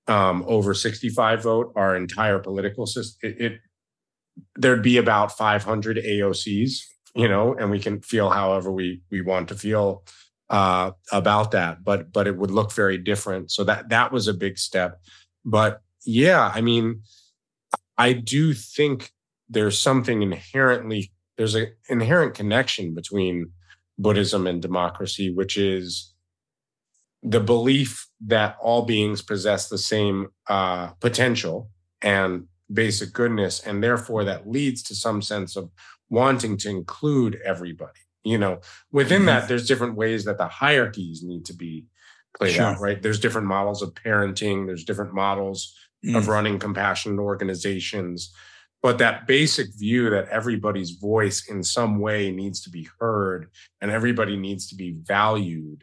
um, 0.07 0.45
over 0.47 0.75
65 0.75 1.43
vote, 1.43 1.73
our 1.77 1.97
entire 1.97 2.39
political 2.39 2.87
system, 2.87 3.31
it, 3.31 3.41
it 3.41 3.61
there'd 4.57 4.83
be 4.83 4.97
about 4.97 5.37
500 5.37 5.99
AOCs, 5.99 6.81
you 7.14 7.29
know, 7.29 7.55
and 7.55 7.71
we 7.71 7.81
can 7.81 8.01
feel 8.01 8.31
however 8.31 8.71
we 8.71 9.03
we 9.11 9.21
want 9.21 9.49
to 9.49 9.55
feel 9.55 10.05
uh, 10.51 10.93
about 11.12 11.51
that, 11.51 11.85
but 11.85 12.12
but 12.12 12.27
it 12.27 12.37
would 12.37 12.51
look 12.51 12.73
very 12.73 12.99
different. 12.99 13.51
So 13.51 13.64
that 13.64 13.89
that 13.91 14.12
was 14.12 14.29
a 14.29 14.35
big 14.35 14.59
step. 14.59 15.01
But 15.45 15.81
yeah, 16.09 16.51
I 16.55 16.63
mean, 16.63 17.03
I 17.99 18.15
do 18.15 18.55
think 18.55 19.13
there's 19.51 19.79
something 19.79 20.23
inherently 20.23 21.13
there's 21.37 21.55
an 21.55 21.69
inherent 21.89 22.35
connection 22.35 22.95
between 22.95 23.53
Buddhism 23.97 24.47
and 24.47 24.61
democracy, 24.61 25.31
which 25.33 25.57
is 25.57 26.15
the 27.23 27.41
belief 27.41 28.09
that 28.27 28.57
all 28.61 28.83
beings 28.83 29.23
possess 29.23 29.69
the 29.69 29.79
same 29.79 30.29
uh, 30.49 30.89
potential 31.01 31.71
and 32.03 32.47
basic 32.73 33.13
goodness, 33.13 33.61
and 33.61 33.83
therefore 33.85 34.25
that 34.25 34.49
leads 34.49 34.83
to 34.85 34.95
some 34.95 35.21
sense 35.23 35.57
of 35.57 35.71
wanting 36.09 36.57
to 36.57 36.71
include 36.71 37.39
everybody 37.45 38.01
you 38.25 38.39
know 38.39 38.61
within 38.91 39.19
mm-hmm. 39.19 39.27
that 39.27 39.47
there's 39.47 39.69
different 39.69 39.95
ways 39.95 40.25
that 40.25 40.39
the 40.39 40.49
hierarchies 40.49 41.23
need 41.23 41.45
to 41.45 41.55
be 41.55 41.85
played 42.37 42.55
sure. 42.55 42.65
out 42.65 42.81
right 42.81 43.03
there's 43.03 43.21
different 43.21 43.47
models 43.47 43.83
of 43.83 43.95
parenting 43.95 44.67
there's 44.67 44.85
different 44.85 45.15
models 45.15 45.77
mm. 46.05 46.17
of 46.17 46.29
running 46.29 46.59
compassionate 46.59 47.19
organizations. 47.19 48.33
But 48.81 48.99
that 48.99 49.27
basic 49.27 49.69
view 49.77 50.11
that 50.11 50.29
everybody's 50.29 50.93
voice 50.93 51.49
in 51.49 51.65
some 51.65 51.99
way 51.99 52.31
needs 52.31 52.61
to 52.63 52.71
be 52.71 52.89
heard 53.01 53.49
and 53.81 53.91
everybody 53.91 54.37
needs 54.37 54.69
to 54.69 54.77
be 54.77 54.97
valued 55.03 55.83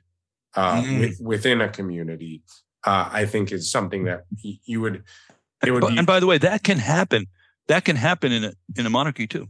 uh, 0.56 0.82
mm. 0.82 1.00
with, 1.02 1.20
within 1.20 1.60
a 1.60 1.68
community, 1.68 2.42
uh, 2.86 3.10
I 3.12 3.26
think 3.26 3.52
is 3.52 3.70
something 3.70 4.06
that 4.06 4.24
you 4.42 4.82
would. 4.82 5.04
It 5.66 5.72
would 5.72 5.88
be, 5.88 5.98
and 5.98 6.08
by 6.08 6.20
the 6.20 6.28
way, 6.28 6.38
that 6.38 6.64
can 6.64 6.78
happen. 6.78 7.26
That 7.68 7.84
can 7.84 7.96
happen 7.96 8.32
in 8.32 8.44
a 8.46 8.54
in 8.78 8.86
a 8.86 8.90
monarchy 8.90 9.28
too. 9.28 9.48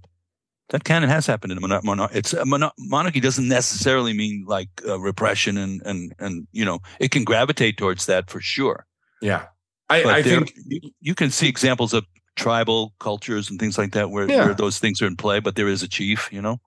That 0.70 0.84
can 0.84 1.03
and 1.03 1.11
has 1.11 1.28
happened 1.28 1.51
in 1.51 1.59
a 1.61 1.82
monarchy. 1.84 2.18
It's 2.18 2.34
a 2.34 2.45
monarchy 2.45 3.20
doesn't 3.20 3.47
necessarily 3.47 4.13
mean 4.13 4.45
like 4.47 4.70
uh, 4.88 4.99
repression 4.99 5.57
and 5.57 5.82
and 5.86 6.16
and 6.18 6.47
you 6.51 6.66
know 6.66 6.80
it 6.99 7.11
can 7.11 7.24
gravitate 7.24 7.78
towards 7.78 8.07
that 8.07 8.32
for 8.32 8.39
sure. 8.41 8.88
Yeah, 9.22 9.45
I, 9.89 10.03
I 10.03 10.21
there, 10.21 10.41
think 10.41 10.53
you 10.99 11.15
can 11.15 11.29
see 11.29 11.47
examples 11.47 11.93
of 11.93 12.05
tribal 12.36 12.93
cultures 12.99 13.49
and 13.49 13.59
things 13.59 13.77
like 13.77 13.93
that 13.93 14.09
where, 14.09 14.29
yeah. 14.29 14.45
where 14.45 14.53
those 14.53 14.79
things 14.79 15.01
are 15.01 15.07
in 15.07 15.15
play, 15.15 15.39
but 15.39 15.55
there 15.55 15.67
is 15.67 15.83
a 15.83 15.88
chief, 15.88 16.29
you 16.31 16.41
know. 16.41 16.59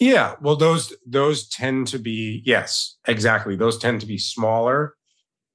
Yeah, 0.00 0.36
well, 0.40 0.54
those 0.54 0.94
those 1.06 1.48
tend 1.48 1.88
to 1.88 1.98
be 1.98 2.42
yes, 2.44 2.96
exactly. 3.08 3.56
Those 3.56 3.78
tend 3.78 4.00
to 4.00 4.06
be 4.06 4.16
smaller. 4.16 4.94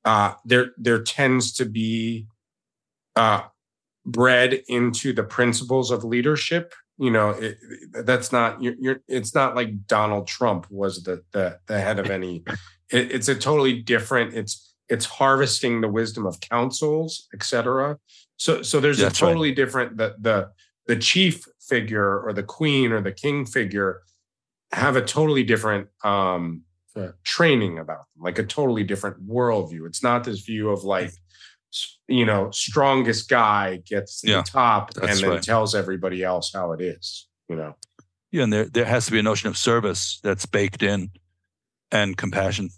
Uh, 0.04 0.34
there 0.44 0.72
there 0.78 1.02
tends 1.02 1.54
to 1.54 1.66
be 1.66 2.28
uh, 3.16 3.44
bred 4.06 4.62
into 4.68 5.14
the 5.14 5.24
principles 5.24 5.92
of 5.92 6.04
leadership 6.04 6.74
you 6.98 7.10
know 7.10 7.32
it, 7.32 7.58
that's 8.06 8.32
not 8.32 8.62
you're, 8.62 8.76
you're, 8.80 9.00
it's 9.08 9.34
not 9.34 9.56
like 9.56 9.88
donald 9.88 10.28
trump 10.28 10.68
was 10.70 11.04
the 11.04 11.24
the, 11.32 11.58
the 11.68 11.80
head 11.80 12.00
of 12.00 12.10
any 12.10 12.44
it, 12.92 13.12
it's 13.12 13.28
a 13.28 13.36
totally 13.36 13.82
different 13.82 14.34
it's 14.34 14.73
it's 14.90 15.06
harvesting 15.06 15.82
the 15.82 15.88
wisdom 15.88 16.26
of 16.26 16.40
councils 16.40 17.28
etc 17.34 17.98
so 18.38 18.62
so 18.62 18.80
there's 18.80 18.98
that's 18.98 19.18
a 19.18 19.22
totally 19.22 19.50
right. 19.50 19.56
different 19.56 19.98
the 19.98 20.16
the 20.20 20.50
the 20.88 20.96
chief 20.96 21.46
figure 21.62 22.20
or 22.20 22.34
the 22.34 22.44
queen 22.44 22.92
or 22.92 23.02
the 23.02 23.12
king 23.12 23.46
figure 23.46 24.02
have 24.72 24.96
a 24.96 25.02
totally 25.02 25.44
different 25.44 25.88
um 26.04 26.62
training 27.24 27.80
about 27.80 27.98
them 27.98 28.24
like 28.24 28.38
a 28.38 28.44
totally 28.44 28.84
different 28.84 29.28
worldview 29.28 29.88
it's 29.88 30.04
not 30.04 30.24
this 30.24 30.42
view 30.42 30.70
of 30.70 30.84
like 30.84 31.12
you 32.08 32.26
know, 32.26 32.52
strongest 32.52 33.30
guy 33.30 33.78
gets 33.86 34.22
to 34.22 34.30
yeah, 34.30 34.38
the 34.38 34.44
top 34.44 34.96
and 34.98 35.10
then 35.10 35.30
right. 35.30 35.44
tells 35.44 35.74
everybody 35.74 36.24
else 36.24 36.52
how 36.54 36.72
it 36.74 36.82
is, 36.82 37.28
you 37.50 37.56
know. 37.56 37.76
Yeah, 38.32 38.44
and 38.44 38.54
there 38.54 38.66
there 38.66 38.86
has 38.86 39.06
to 39.06 39.12
be 39.12 39.20
a 39.20 39.24
notion 39.24 39.48
of 39.48 39.58
service 39.58 40.20
that's 40.24 40.46
baked 40.46 40.84
in 40.84 41.12
and 41.92 42.18
compassion. 42.18 42.70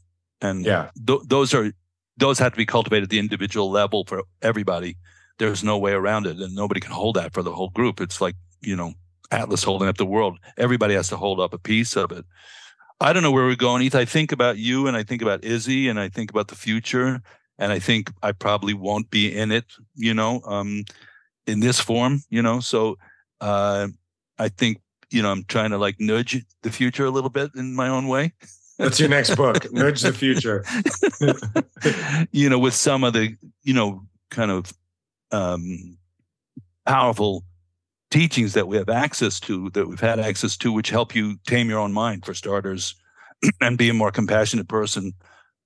And 0.41 0.65
yeah, 0.65 0.89
th- 1.05 1.21
those 1.25 1.53
are 1.53 1.71
those 2.17 2.39
have 2.39 2.53
to 2.53 2.57
be 2.57 2.65
cultivated 2.65 3.03
at 3.03 3.09
the 3.09 3.19
individual 3.19 3.69
level 3.69 4.05
for 4.05 4.23
everybody. 4.41 4.97
There's 5.37 5.63
no 5.63 5.77
way 5.77 5.91
around 5.91 6.27
it, 6.27 6.37
and 6.37 6.55
nobody 6.55 6.79
can 6.79 6.91
hold 6.91 7.15
that 7.15 7.33
for 7.33 7.43
the 7.43 7.53
whole 7.53 7.69
group. 7.69 7.99
It's 7.99 8.21
like 8.21 8.35
you 8.61 8.75
know 8.75 8.93
Atlas 9.31 9.63
holding 9.63 9.87
up 9.87 9.97
the 9.97 10.05
world. 10.05 10.37
Everybody 10.57 10.93
has 10.93 11.09
to 11.09 11.17
hold 11.17 11.39
up 11.39 11.53
a 11.53 11.57
piece 11.57 11.95
of 11.95 12.11
it. 12.11 12.25
I 13.01 13.11
don't 13.11 13.23
know 13.23 13.31
where 13.31 13.45
we're 13.45 13.55
going, 13.55 13.83
Eth. 13.83 13.95
I 13.95 14.05
think 14.05 14.31
about 14.31 14.57
you, 14.57 14.87
and 14.87 14.95
I 14.95 15.03
think 15.03 15.21
about 15.21 15.43
Izzy, 15.43 15.89
and 15.89 15.99
I 15.99 16.07
think 16.07 16.31
about 16.31 16.47
the 16.47 16.55
future, 16.55 17.21
and 17.59 17.71
I 17.71 17.79
think 17.79 18.11
I 18.23 18.31
probably 18.31 18.73
won't 18.73 19.09
be 19.09 19.35
in 19.35 19.51
it, 19.51 19.65
you 19.95 20.13
know, 20.13 20.41
um, 20.45 20.85
in 21.45 21.59
this 21.59 21.79
form, 21.79 22.23
you 22.29 22.41
know. 22.41 22.61
So 22.61 22.97
uh, 23.41 23.89
I 24.39 24.47
think 24.47 24.79
you 25.11 25.21
know 25.21 25.31
I'm 25.31 25.43
trying 25.43 25.71
to 25.71 25.77
like 25.77 25.99
nudge 25.99 26.45
the 26.61 26.71
future 26.71 27.05
a 27.05 27.11
little 27.11 27.29
bit 27.29 27.51
in 27.55 27.75
my 27.75 27.89
own 27.89 28.07
way. 28.07 28.33
What's 28.77 28.99
your 28.99 29.09
next 29.09 29.35
book? 29.35 29.65
nudge 29.71 30.01
the 30.01 30.13
future. 30.13 30.65
you 32.31 32.49
know, 32.49 32.59
with 32.59 32.73
some 32.73 33.03
of 33.03 33.13
the 33.13 33.35
you 33.63 33.73
know 33.73 34.03
kind 34.31 34.51
of 34.51 34.73
um, 35.31 35.97
powerful 36.85 37.43
teachings 38.11 38.53
that 38.53 38.67
we 38.67 38.77
have 38.77 38.89
access 38.89 39.39
to, 39.41 39.69
that 39.71 39.87
we've 39.87 39.99
had 39.99 40.19
access 40.19 40.57
to, 40.57 40.71
which 40.71 40.89
help 40.89 41.15
you 41.15 41.37
tame 41.47 41.69
your 41.69 41.79
own 41.79 41.93
mind 41.93 42.25
for 42.25 42.33
starters, 42.33 42.95
and 43.61 43.77
be 43.77 43.89
a 43.89 43.93
more 43.93 44.11
compassionate 44.11 44.67
person 44.67 45.13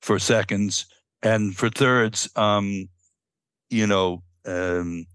for 0.02 0.20
seconds 0.20 0.86
and 1.22 1.56
for 1.56 1.70
thirds, 1.70 2.30
um, 2.36 2.88
you 3.70 3.86
know, 3.86 4.24
um, 4.46 5.06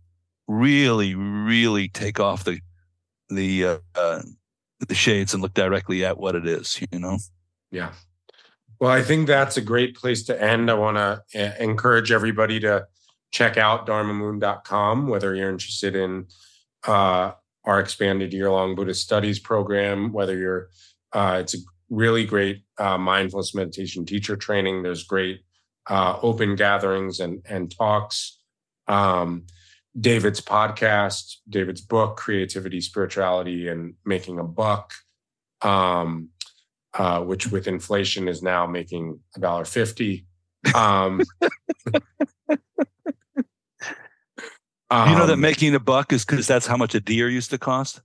really, 0.47 1.15
really 1.15 1.89
take 1.89 2.21
off 2.21 2.45
the 2.45 2.61
the 3.29 3.65
uh, 3.65 3.79
uh, 3.95 4.23
the 4.87 4.95
shades 4.95 5.33
and 5.33 5.43
look 5.43 5.55
directly 5.55 6.05
at 6.05 6.19
what 6.19 6.35
it 6.35 6.47
is. 6.47 6.81
You 6.93 6.99
know. 6.99 7.19
Yeah. 7.75 7.91
Well, 8.79 8.93
I 8.93 9.03
think 9.03 9.27
that's 9.27 9.57
a 9.57 9.61
great 9.61 9.97
place 9.97 10.23
to 10.25 10.41
end. 10.41 10.71
I 10.71 10.75
want 10.75 10.97
to 10.97 11.23
uh, 11.35 11.55
encourage 11.59 12.13
everybody 12.13 12.61
to 12.61 12.87
check 13.33 13.57
out 13.57 13.85
dharmamoon.com, 13.85 15.09
whether 15.09 15.35
you're 15.35 15.51
interested 15.51 15.97
in 15.97 16.27
uh, 16.87 17.33
our 17.65 17.81
expanded 17.81 18.33
year 18.33 18.49
long 18.49 18.77
Buddhist 18.77 19.03
studies 19.03 19.41
program, 19.41 20.13
whether 20.13 20.39
you're, 20.39 20.69
uh, 21.13 21.39
it's 21.41 21.55
a 21.55 21.59
really 21.91 22.25
great 22.25 22.63
uh, 22.79 22.97
mindfulness 22.97 23.57
meditation 23.57 24.07
teacher 24.07 24.37
training. 24.37 24.85
There's 24.85 25.03
great 25.03 25.41
uh, 25.91 26.19
open 26.23 26.55
gatherings 26.55 27.19
and 27.19 27.43
and 27.49 27.75
talks. 27.77 28.39
Um, 28.87 29.47
David's 29.99 30.41
podcast, 30.41 31.37
David's 31.49 31.81
book, 31.81 32.17
Creativity, 32.17 32.81
Spirituality, 32.81 33.69
and 33.69 33.95
Making 34.05 34.39
a 34.39 34.45
Buck, 34.45 34.93
um, 35.63 36.31
uh, 36.95 37.21
which 37.21 37.51
with 37.51 37.67
inflation 37.67 38.29
is 38.29 38.43
now 38.43 38.67
making 38.67 39.21
a 39.37 39.41
dollar 39.41 39.65
fifty. 39.65 40.27
Um, 40.75 41.21
you 41.51 42.57
know 44.91 45.27
that 45.27 45.35
um, 45.35 45.41
making 45.41 45.75
a 45.75 45.81
buck 45.81 46.13
is 46.13 46.25
because 46.25 46.47
that's 46.47 46.67
how 46.67 46.77
much 46.77 46.95
a 46.95 47.01
deer 47.01 47.29
used 47.29 47.51
to 47.51 47.59
cost. 47.59 48.01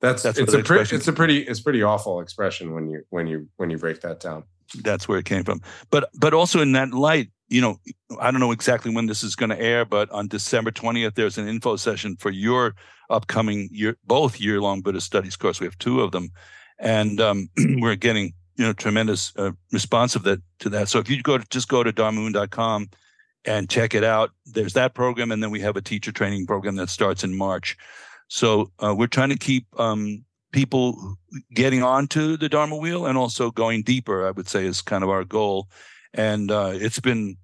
That's, 0.00 0.22
that's 0.22 0.38
it's 0.38 0.54
a 0.54 0.62
pretty 0.62 0.96
it's 0.96 1.08
a 1.08 1.12
pretty 1.12 1.38
it's 1.38 1.60
pretty 1.60 1.82
awful 1.82 2.20
expression 2.20 2.72
when 2.74 2.88
you 2.88 3.02
when 3.10 3.26
you 3.26 3.48
when 3.56 3.70
you 3.70 3.76
break 3.76 4.00
that 4.00 4.20
down 4.20 4.44
that's 4.82 5.08
where 5.08 5.18
it 5.18 5.24
came 5.24 5.44
from. 5.44 5.60
But 5.90 6.10
but 6.14 6.34
also 6.34 6.60
in 6.60 6.72
that 6.72 6.92
light, 6.92 7.30
you 7.48 7.60
know, 7.60 7.80
I 8.20 8.30
don't 8.30 8.40
know 8.40 8.52
exactly 8.52 8.94
when 8.94 9.06
this 9.06 9.22
is 9.22 9.34
going 9.34 9.50
to 9.50 9.60
air, 9.60 9.84
but 9.84 10.10
on 10.10 10.28
December 10.28 10.70
20th, 10.70 11.14
there's 11.14 11.38
an 11.38 11.48
info 11.48 11.76
session 11.76 12.16
for 12.16 12.30
your 12.30 12.74
upcoming 13.08 13.68
year, 13.72 13.96
both 14.04 14.40
year 14.40 14.60
long 14.60 14.82
Buddhist 14.82 15.06
studies 15.06 15.36
course. 15.36 15.60
We 15.60 15.66
have 15.66 15.78
two 15.78 16.00
of 16.00 16.12
them, 16.12 16.30
and 16.80 17.20
um, 17.20 17.48
we're 17.78 17.96
getting 17.96 18.32
you 18.56 18.64
know 18.66 18.72
tremendous 18.72 19.32
uh, 19.36 19.52
response 19.72 20.16
of 20.16 20.24
that 20.24 20.40
to 20.58 20.68
that. 20.70 20.88
So 20.88 20.98
if 20.98 21.08
you 21.08 21.22
go 21.22 21.38
to 21.38 21.46
just 21.50 21.68
go 21.68 21.82
to 21.82 21.92
dharmamoon.com 21.92 22.90
and 23.46 23.70
check 23.70 23.94
it 23.94 24.04
out, 24.04 24.30
there's 24.46 24.74
that 24.74 24.94
program, 24.94 25.32
and 25.32 25.42
then 25.42 25.50
we 25.50 25.60
have 25.60 25.76
a 25.76 25.82
teacher 25.82 26.12
training 26.12 26.46
program 26.46 26.76
that 26.76 26.90
starts 26.90 27.24
in 27.24 27.36
March. 27.36 27.76
So 28.28 28.70
uh, 28.78 28.94
we're 28.96 29.06
trying 29.06 29.30
to 29.30 29.38
keep 29.38 29.66
um, 29.78 30.24
people 30.52 31.16
getting 31.54 31.82
onto 31.82 32.36
the 32.36 32.48
Dharma 32.48 32.76
wheel 32.76 33.06
and 33.06 33.16
also 33.16 33.50
going 33.50 33.82
deeper, 33.82 34.26
I 34.26 34.30
would 34.32 34.48
say, 34.48 34.66
is 34.66 34.82
kind 34.82 35.02
of 35.02 35.10
our 35.10 35.24
goal. 35.24 35.68
And 36.14 36.50
uh, 36.50 36.72
it's 36.74 37.00
been 37.00 37.36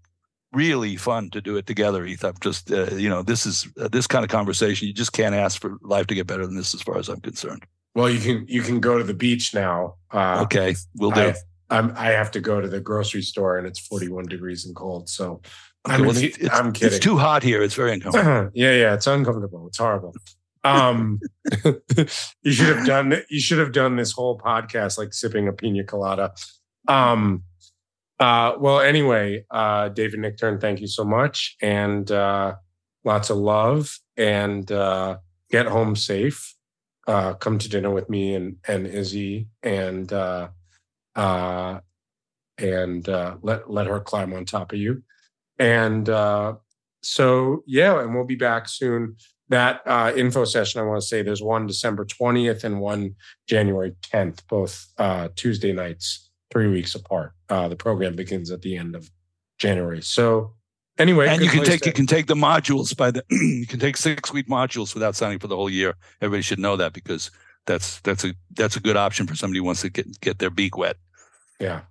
really 0.52 0.96
fun 0.96 1.30
to 1.30 1.40
do 1.40 1.56
it 1.56 1.66
together, 1.66 2.04
Eth. 2.04 2.24
I've 2.24 2.40
just, 2.40 2.70
uh, 2.70 2.94
you 2.94 3.08
know, 3.08 3.22
this 3.22 3.46
is 3.46 3.68
uh, 3.80 3.88
this 3.88 4.06
kind 4.06 4.24
of 4.24 4.30
conversation. 4.30 4.88
You 4.88 4.94
just 4.94 5.12
can't 5.12 5.34
ask 5.34 5.60
for 5.60 5.76
life 5.82 6.06
to 6.08 6.14
get 6.14 6.26
better 6.26 6.46
than 6.46 6.56
this, 6.56 6.74
as 6.74 6.82
far 6.82 6.98
as 6.98 7.08
I'm 7.08 7.20
concerned. 7.20 7.64
Well, 7.96 8.10
you 8.10 8.20
can 8.20 8.44
you 8.46 8.60
can 8.60 8.78
go 8.78 8.98
to 8.98 9.04
the 9.04 9.14
beach 9.14 9.54
now. 9.54 9.94
Uh, 10.10 10.42
okay, 10.42 10.76
we'll 10.96 11.12
do. 11.12 11.20
I, 11.20 11.34
I'm, 11.70 11.94
I 11.96 12.08
have 12.08 12.30
to 12.32 12.40
go 12.40 12.60
to 12.60 12.68
the 12.68 12.78
grocery 12.78 13.22
store 13.22 13.56
and 13.56 13.66
it's 13.66 13.80
41 13.80 14.26
degrees 14.26 14.66
and 14.66 14.76
cold. 14.76 15.08
So 15.08 15.40
I'm, 15.86 16.02
well, 16.02 16.14
it's, 16.14 16.38
I'm 16.52 16.72
kidding. 16.72 16.94
It's 16.94 17.04
too 17.04 17.16
hot 17.16 17.42
here. 17.42 17.62
It's 17.62 17.74
very 17.74 17.92
uncomfortable. 17.94 18.50
yeah, 18.52 18.72
yeah, 18.72 18.92
it's 18.92 19.06
uncomfortable. 19.06 19.66
It's 19.66 19.78
horrible. 19.78 20.14
Um, 20.62 21.20
you 22.42 22.52
should 22.52 22.76
have 22.76 22.86
done 22.86 23.14
you 23.30 23.40
should 23.40 23.58
have 23.58 23.72
done 23.72 23.96
this 23.96 24.12
whole 24.12 24.38
podcast 24.38 24.98
like 24.98 25.14
sipping 25.14 25.48
a 25.48 25.52
pina 25.54 25.82
colada. 25.82 26.34
Um, 26.88 27.44
uh, 28.20 28.56
well, 28.58 28.80
anyway, 28.80 29.46
uh, 29.50 29.88
David 29.88 30.20
Nichtern, 30.20 30.60
thank 30.60 30.82
you 30.82 30.86
so 30.86 31.04
much, 31.04 31.56
and 31.62 32.10
uh, 32.10 32.56
lots 33.04 33.30
of 33.30 33.38
love, 33.38 33.98
and 34.18 34.70
uh, 34.70 35.16
get 35.50 35.64
home 35.64 35.96
safe. 35.96 36.55
Uh, 37.06 37.34
come 37.34 37.58
to 37.58 37.68
dinner 37.68 37.90
with 37.90 38.10
me 38.10 38.34
and 38.34 38.56
and 38.66 38.86
Izzy, 38.86 39.48
and 39.62 40.12
uh, 40.12 40.48
uh, 41.14 41.80
and 42.58 43.08
uh, 43.08 43.36
let 43.42 43.70
let 43.70 43.86
her 43.86 44.00
climb 44.00 44.32
on 44.32 44.44
top 44.44 44.72
of 44.72 44.78
you, 44.78 45.02
and 45.58 46.08
uh, 46.08 46.54
so 47.02 47.62
yeah, 47.66 48.00
and 48.00 48.14
we'll 48.14 48.24
be 48.24 48.34
back 48.34 48.68
soon 48.68 49.16
that 49.48 49.82
uh, 49.86 50.12
info 50.16 50.44
session, 50.44 50.80
I 50.80 50.84
want 50.84 51.00
to 51.00 51.06
say 51.06 51.22
there's 51.22 51.42
one 51.42 51.66
December 51.66 52.04
20th 52.04 52.64
and 52.64 52.80
one 52.80 53.14
January 53.48 53.94
10th, 54.12 54.40
both 54.48 54.86
uh, 54.98 55.28
Tuesday 55.36 55.72
nights, 55.72 56.30
three 56.50 56.66
weeks 56.66 56.94
apart. 56.94 57.32
Uh, 57.48 57.68
the 57.68 57.76
program 57.76 58.16
begins 58.16 58.50
at 58.50 58.62
the 58.62 58.76
end 58.76 58.96
of 58.96 59.08
January. 59.58 60.02
So 60.02 60.54
anyway, 60.98 61.28
and 61.28 61.42
you 61.42 61.48
can 61.48 61.64
take 61.64 61.86
you 61.86 61.92
can 61.92 62.06
take 62.06 62.26
the 62.26 62.34
modules 62.34 62.96
by 62.96 63.10
the 63.10 63.24
you 63.30 63.66
can 63.66 63.80
take 63.80 63.96
six 63.96 64.32
week 64.32 64.48
modules 64.48 64.94
without 64.94 65.16
signing 65.16 65.38
for 65.38 65.48
the 65.48 65.56
whole 65.56 65.70
year. 65.70 65.94
Everybody 66.20 66.42
should 66.42 66.58
know 66.58 66.76
that 66.76 66.92
because 66.92 67.30
that's 67.66 68.00
that's 68.00 68.24
a 68.24 68.34
that's 68.54 68.76
a 68.76 68.80
good 68.80 68.96
option 68.96 69.26
for 69.26 69.34
somebody 69.34 69.58
who 69.58 69.64
wants 69.64 69.82
to 69.82 69.90
get 69.90 70.20
get 70.20 70.38
their 70.38 70.50
beak 70.50 70.76
wet. 70.76 70.96
Yeah. 71.60 71.82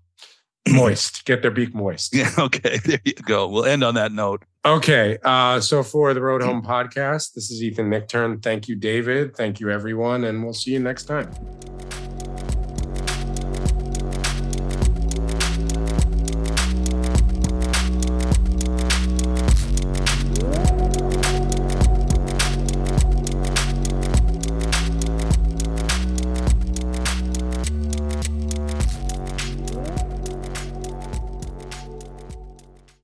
moist. 0.68 1.26
Get 1.26 1.42
their 1.42 1.52
beak 1.52 1.74
moist. 1.76 2.16
Yeah. 2.16 2.32
Okay. 2.38 2.80
There 2.86 3.00
you 3.04 3.14
go. 3.14 3.48
We'll 3.48 3.66
end 3.66 3.84
on 3.84 3.96
that 3.96 4.12
note. 4.12 4.44
Okay. 4.66 5.18
Uh, 5.24 5.60
so 5.60 5.84
for 5.84 6.14
the 6.14 6.22
Road 6.22 6.42
Home 6.42 6.64
podcast, 6.64 7.34
this 7.34 7.52
is 7.52 7.62
Ethan 7.62 7.90
Nichtern. 7.90 8.42
Thank 8.42 8.68
you, 8.68 8.76
David. 8.76 9.36
Thank 9.36 9.60
you, 9.60 9.70
everyone. 9.70 10.24
And 10.24 10.44
we'll 10.44 10.54
see 10.54 10.72
you 10.72 10.80
next 10.80 11.04
time. 11.04 11.32